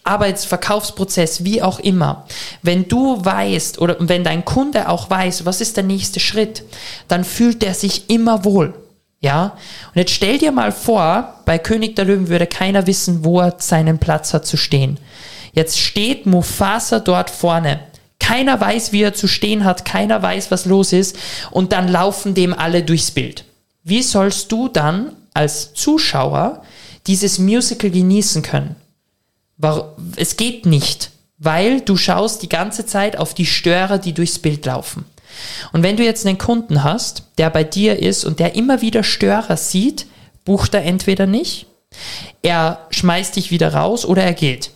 [0.04, 2.26] Arbeitsverkaufsprozess, wie auch immer,
[2.62, 6.64] wenn du weißt oder wenn dein Kunde auch weiß, was ist der nächste Schritt,
[7.08, 8.74] dann fühlt er sich immer wohl.
[9.20, 9.56] Ja?
[9.94, 13.54] Und jetzt stell dir mal vor, bei König der Löwen würde keiner wissen, wo er
[13.58, 14.98] seinen Platz hat zu stehen.
[15.52, 17.80] Jetzt steht Mufasa dort vorne.
[18.18, 21.16] Keiner weiß, wie er zu stehen hat, keiner weiß, was los ist,
[21.50, 23.44] und dann laufen dem alle durchs Bild.
[23.84, 26.62] Wie sollst du dann als Zuschauer
[27.06, 28.76] dieses Musical genießen können?
[30.16, 34.66] Es geht nicht, weil du schaust die ganze Zeit auf die Störer, die durchs Bild
[34.66, 35.04] laufen.
[35.72, 39.02] Und wenn du jetzt einen Kunden hast, der bei dir ist und der immer wieder
[39.02, 40.06] Störer sieht,
[40.44, 41.66] bucht er entweder nicht,
[42.42, 44.70] er schmeißt dich wieder raus oder er geht.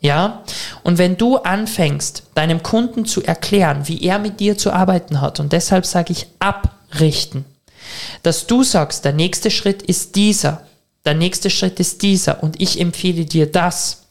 [0.00, 0.42] Ja?
[0.82, 5.40] Und wenn du anfängst, deinem Kunden zu erklären, wie er mit dir zu arbeiten hat,
[5.40, 7.44] und deshalb sage ich abrichten,
[8.22, 10.66] dass du sagst, der nächste Schritt ist dieser,
[11.04, 14.07] der nächste Schritt ist dieser und ich empfehle dir das.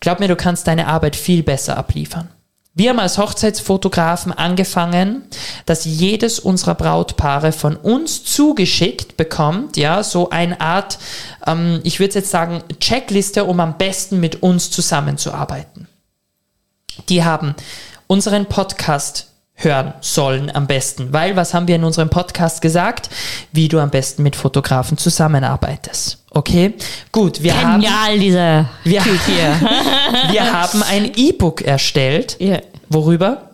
[0.00, 2.28] Glaub mir, du kannst deine Arbeit viel besser abliefern.
[2.74, 5.22] Wir haben als Hochzeitsfotografen angefangen,
[5.66, 10.98] dass jedes unserer Brautpaare von uns zugeschickt bekommt, ja, so eine Art,
[11.44, 15.88] ähm, ich würde jetzt sagen, Checkliste, um am besten mit uns zusammenzuarbeiten.
[17.08, 17.56] Die haben
[18.06, 19.26] unseren Podcast
[19.58, 23.10] hören sollen am besten, weil was haben wir in unserem Podcast gesagt?
[23.52, 26.24] Wie du am besten mit Fotografen zusammenarbeitest.
[26.30, 26.74] Okay?
[27.10, 29.70] Gut, wir haben Genial, dieser wir, Typ hier.
[30.30, 32.36] wir haben ein E-Book erstellt.
[32.38, 32.58] Ja.
[32.88, 33.48] Worüber?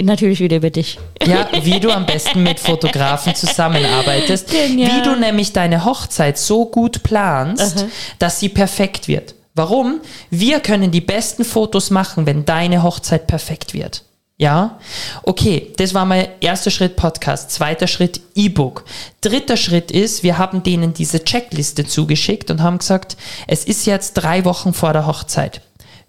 [0.00, 0.98] Natürlich wieder über dich.
[1.24, 4.48] Ja, wie du am besten mit Fotografen zusammenarbeitest.
[4.48, 4.90] Genial.
[4.92, 7.86] Wie du nämlich deine Hochzeit so gut planst,
[8.20, 9.34] dass sie perfekt wird.
[9.54, 10.00] Warum?
[10.30, 14.04] Wir können die besten Fotos machen, wenn deine Hochzeit perfekt wird.
[14.42, 14.80] Ja?
[15.22, 17.52] Okay, das war mein erster Schritt Podcast.
[17.52, 18.84] Zweiter Schritt E-Book.
[19.20, 23.16] Dritter Schritt ist, wir haben denen diese Checkliste zugeschickt und haben gesagt,
[23.46, 25.60] es ist jetzt drei Wochen vor der Hochzeit.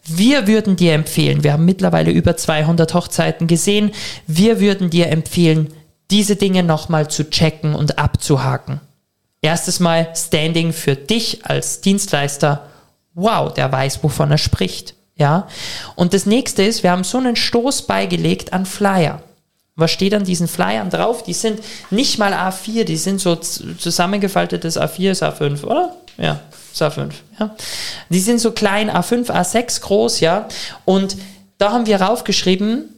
[0.03, 3.91] Wir würden dir empfehlen, wir haben mittlerweile über 200 Hochzeiten gesehen,
[4.25, 5.71] wir würden dir empfehlen,
[6.09, 8.81] diese Dinge nochmal zu checken und abzuhaken.
[9.43, 12.65] Erstes Mal Standing für dich als Dienstleister.
[13.13, 14.95] Wow, der weiß, wovon er spricht.
[15.23, 15.47] Ja.
[15.95, 19.23] Und das nächste ist, wir haben so einen Stoß beigelegt an Flyer.
[19.77, 21.23] Was steht an diesen Flyern drauf?
[21.23, 25.95] Die sind nicht mal A4, die sind so zusammengefaltetes A4 ist A5, oder?
[26.17, 26.41] Ja,
[26.73, 27.55] ist A5, ja.
[28.09, 30.49] Die sind so klein, A5, A6 groß, ja.
[30.83, 31.15] Und
[31.57, 32.89] da haben wir raufgeschrieben,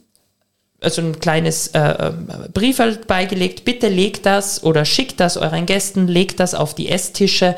[0.82, 2.12] also ein kleines äh, äh,
[2.52, 7.56] Briefel beigelegt, bitte legt das oder schickt das euren Gästen, legt das auf die Esstische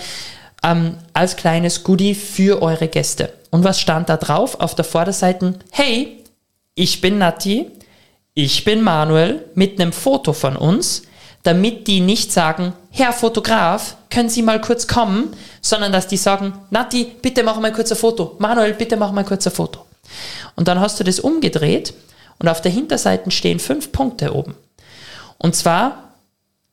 [0.61, 3.31] ähm, als kleines Goodie für eure Gäste.
[3.58, 4.60] Und was stand da drauf?
[4.60, 6.24] Auf der Vorderseite, hey,
[6.76, 7.72] ich bin Nati,
[8.36, 11.02] ich bin Manuel mit einem Foto von uns,
[11.42, 16.54] damit die nicht sagen, Herr Fotograf, können Sie mal kurz kommen, sondern dass die sagen,
[16.70, 19.88] Nati, bitte mach mal kurz ein Foto, Manuel, bitte mach mal kurz ein Foto.
[20.56, 21.96] Und dann hast du das umgedreht
[22.38, 24.54] und auf der Hinterseite stehen fünf Punkte oben.
[25.40, 26.07] Und zwar,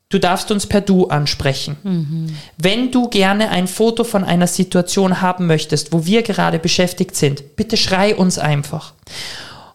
[0.09, 1.77] du darfst uns per Du ansprechen.
[2.57, 7.57] Wenn du gerne ein Foto von einer Situation haben möchtest, wo wir gerade beschäftigt sind,
[7.57, 8.95] bitte schrei uns einfach.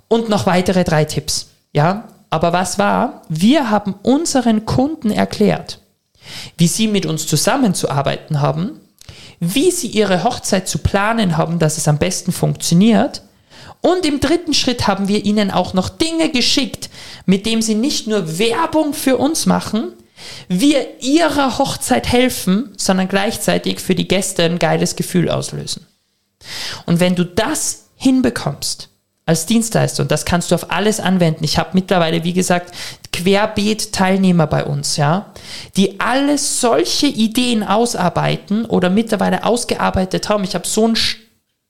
[0.07, 1.49] Und noch weitere drei Tipps.
[1.73, 3.23] Ja, aber was war?
[3.29, 5.79] Wir haben unseren Kunden erklärt,
[6.57, 8.79] wie sie mit uns zusammenzuarbeiten haben,
[9.39, 13.23] wie sie ihre Hochzeit zu planen haben, dass es am besten funktioniert.
[13.81, 16.89] Und im dritten Schritt haben wir ihnen auch noch Dinge geschickt,
[17.25, 19.93] mit dem sie nicht nur Werbung für uns machen,
[20.47, 25.85] wir ihrer Hochzeit helfen, sondern gleichzeitig für die Gäste ein geiles Gefühl auslösen.
[26.85, 28.89] Und wenn du das hinbekommst
[29.25, 32.73] als Dienstleister, und das kannst du auf alles anwenden, ich habe mittlerweile, wie gesagt,
[33.11, 35.33] querbeet Teilnehmer bei uns, ja,
[35.75, 40.43] die alle solche Ideen ausarbeiten oder mittlerweile ausgearbeitet haben.
[40.43, 40.95] Ich habe so einen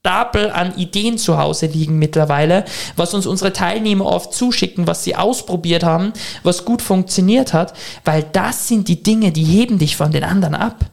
[0.02, 2.64] Stapel an Ideen zu Hause liegen mittlerweile,
[2.96, 7.74] was uns unsere Teilnehmer oft zuschicken, was sie ausprobiert haben, was gut funktioniert hat,
[8.06, 10.86] weil das sind die Dinge, die heben dich von den anderen ab.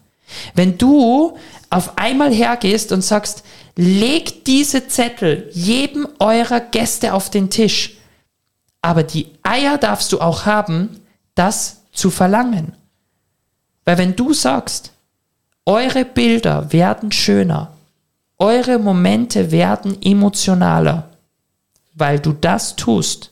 [0.55, 1.37] Wenn du
[1.71, 3.45] auf einmal hergehst und sagst,
[3.77, 7.99] legt diese Zettel jedem eurer Gäste auf den Tisch,
[8.83, 11.01] aber die Eier darfst du auch haben,
[11.37, 12.73] das zu verlangen.
[13.85, 14.91] Weil wenn du sagst,
[15.65, 17.76] eure Bilder werden schöner,
[18.39, 21.11] eure Momente werden emotionaler,
[21.95, 23.31] weil du das tust,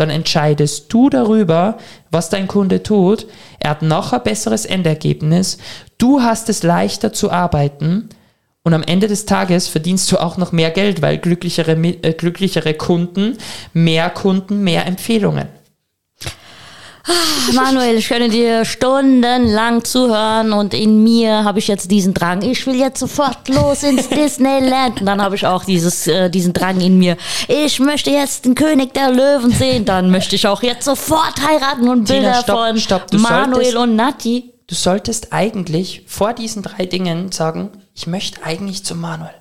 [0.00, 1.76] dann entscheidest du darüber,
[2.10, 3.26] was dein Kunde tut.
[3.58, 5.58] Er hat noch ein besseres Endergebnis.
[5.98, 8.08] Du hast es leichter zu arbeiten.
[8.62, 12.72] Und am Ende des Tages verdienst du auch noch mehr Geld, weil glücklichere, äh, glücklichere
[12.74, 13.36] Kunden,
[13.74, 15.48] mehr Kunden, mehr Empfehlungen.
[17.54, 22.42] Manuel, ich könnte dir stundenlang zuhören und in mir habe ich jetzt diesen Drang.
[22.42, 25.00] Ich will jetzt sofort los ins Disneyland.
[25.00, 27.16] Und dann habe ich auch dieses, äh, diesen Drang in mir.
[27.48, 29.84] Ich möchte jetzt den König der Löwen sehen.
[29.84, 33.12] Dann möchte ich auch jetzt sofort heiraten und Tina, Bilder stopp, von stopp.
[33.12, 34.54] Manuel solltest- und Nati.
[34.66, 39.39] Du solltest eigentlich vor diesen drei Dingen sagen, ich möchte eigentlich zu Manuel.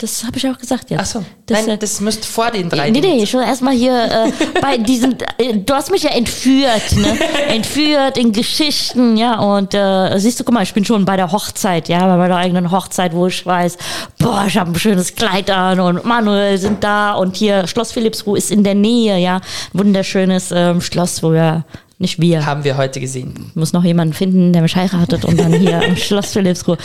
[0.00, 1.00] Das habe ich auch gesagt jetzt.
[1.00, 4.32] Achso, Das, nein, äh, das müsste vor den drei Nee, nee, will erstmal hier äh,
[4.62, 7.18] bei diesen, äh, du hast mich ja entführt, ne?
[7.48, 11.32] entführt in Geschichten, ja, und äh, siehst du, guck mal, ich bin schon bei der
[11.32, 13.76] Hochzeit, ja, bei meiner eigenen Hochzeit, wo ich weiß,
[14.20, 18.36] boah, ich habe ein schönes Kleid an und Manuel sind da und hier Schloss Philippsruh
[18.36, 19.40] ist in der Nähe, ja,
[19.72, 21.64] wunderschönes ähm, Schloss, wo wir,
[22.00, 23.50] nicht wir, haben wir heute gesehen.
[23.54, 26.76] muss noch jemanden finden, der mich heiratet und dann hier am Schloss Philippsruh.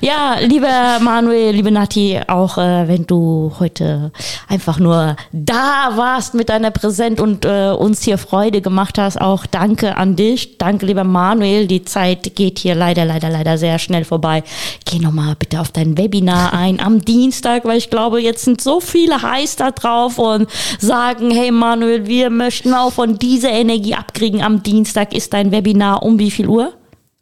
[0.00, 4.12] Ja, lieber Manuel, liebe Nati, auch äh, wenn du heute
[4.48, 9.44] einfach nur da warst mit deiner Präsenz und äh, uns hier Freude gemacht hast, auch
[9.44, 10.56] danke an dich.
[10.56, 11.66] Danke, lieber Manuel.
[11.66, 14.42] Die Zeit geht hier leider, leider, leider sehr schnell vorbei.
[14.86, 18.80] Geh nochmal bitte auf dein Webinar ein am Dienstag, weil ich glaube, jetzt sind so
[18.80, 24.40] viele heiß da drauf und sagen, hey Manuel, wir möchten auch von dieser Energie abkriegen.
[24.40, 26.72] Am Dienstag ist dein Webinar um wie viel Uhr?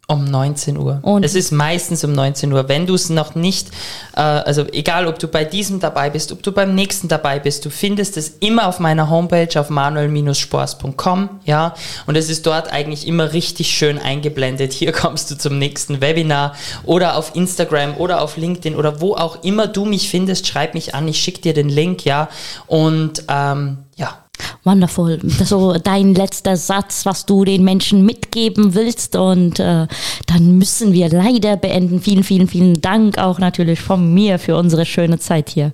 [0.07, 0.99] Um 19 Uhr.
[1.03, 2.67] Und- es ist meistens um 19 Uhr.
[2.67, 3.69] Wenn du es noch nicht,
[4.13, 7.63] äh, also egal ob du bei diesem dabei bist, ob du beim nächsten dabei bist,
[7.63, 11.75] du findest es immer auf meiner Homepage auf manuel-spors.com, ja.
[12.07, 14.73] Und es ist dort eigentlich immer richtig schön eingeblendet.
[14.73, 19.43] Hier kommst du zum nächsten Webinar oder auf Instagram oder auf LinkedIn oder wo auch
[19.45, 22.27] immer du mich findest, schreib mich an, ich schicke dir den Link, ja.
[22.67, 24.17] Und ähm, ja,
[24.63, 25.19] Wonderful.
[25.39, 29.15] Das so dein letzter Satz, was du den Menschen mitgeben willst.
[29.15, 29.87] Und äh,
[30.27, 32.01] dann müssen wir leider beenden.
[32.01, 35.73] Vielen, vielen, vielen Dank auch natürlich von mir für unsere schöne Zeit hier.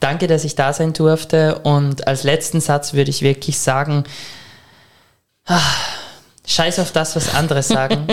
[0.00, 1.60] Danke, dass ich da sein durfte.
[1.60, 4.04] Und als letzten Satz würde ich wirklich sagen,
[5.46, 5.60] ah,
[6.46, 8.06] scheiß auf das, was andere sagen.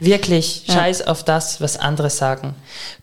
[0.00, 2.54] Wirklich, scheiß auf das, was andere sagen.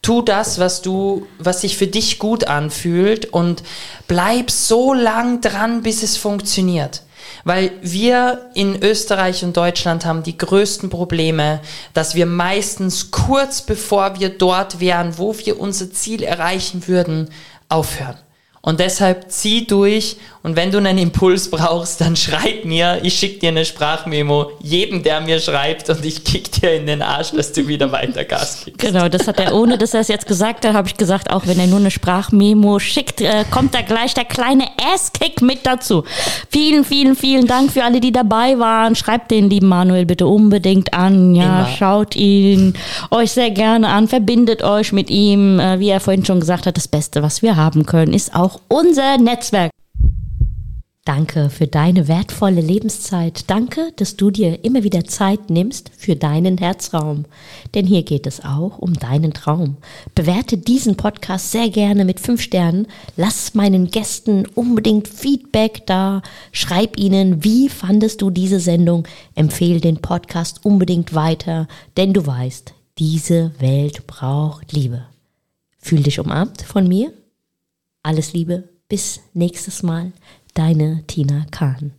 [0.02, 3.61] Tu das, was du, was sich für dich gut anfühlt und
[4.07, 7.03] bleib so lang dran, bis es funktioniert.
[7.44, 11.61] Weil wir in Österreich und Deutschland haben die größten Probleme,
[11.94, 17.30] dass wir meistens kurz bevor wir dort wären, wo wir unser Ziel erreichen würden,
[17.69, 18.18] aufhören.
[18.68, 20.18] Und deshalb zieh durch
[20.48, 22.99] und wenn du einen Impuls brauchst, dann schreib mir.
[23.03, 27.02] Ich schicke dir eine Sprachmemo, jedem, der mir schreibt und ich kick dir in den
[27.02, 28.80] Arsch, dass du wieder weiter Gas gibst.
[28.80, 31.48] Genau, das hat er, ohne dass er es jetzt gesagt hat, habe ich gesagt, auch
[31.48, 34.64] wenn er nur eine Sprachmemo schickt, äh, kommt da gleich der kleine
[34.94, 36.06] Ass-Kick mit dazu.
[36.49, 38.95] Vielen, vielen, vielen Dank für alle, die dabei waren.
[38.95, 41.35] Schreibt den lieben Manuel bitte unbedingt an.
[41.35, 41.68] Ja, Immer.
[41.77, 42.73] schaut ihn
[43.11, 45.60] euch sehr gerne an, verbindet euch mit ihm.
[45.60, 48.34] Äh, wie er vorhin schon gesagt hat, das Beste, was wir haben können, ist
[48.67, 49.71] unser Netzwerk.
[51.07, 53.49] Danke für deine wertvolle Lebenszeit.
[53.49, 57.23] Danke, dass du dir immer wieder Zeit nimmst für deinen Herzraum.
[57.75, 59.77] Denn hier geht es auch um deinen Traum.
[60.15, 62.88] Bewerte diesen Podcast sehr gerne mit fünf Sternen.
[63.15, 66.21] Lass meinen Gästen unbedingt Feedback da.
[66.51, 69.07] Schreib ihnen, wie fandest du diese Sendung?
[69.34, 75.05] Empfehle den Podcast unbedingt weiter, denn du weißt, diese Welt braucht Liebe.
[75.77, 77.13] Fühl dich umarmt von mir.
[78.07, 78.69] Alles Liebe.
[78.88, 80.13] Bis nächstes Mal.
[80.53, 81.91] Deine Tina Kahn.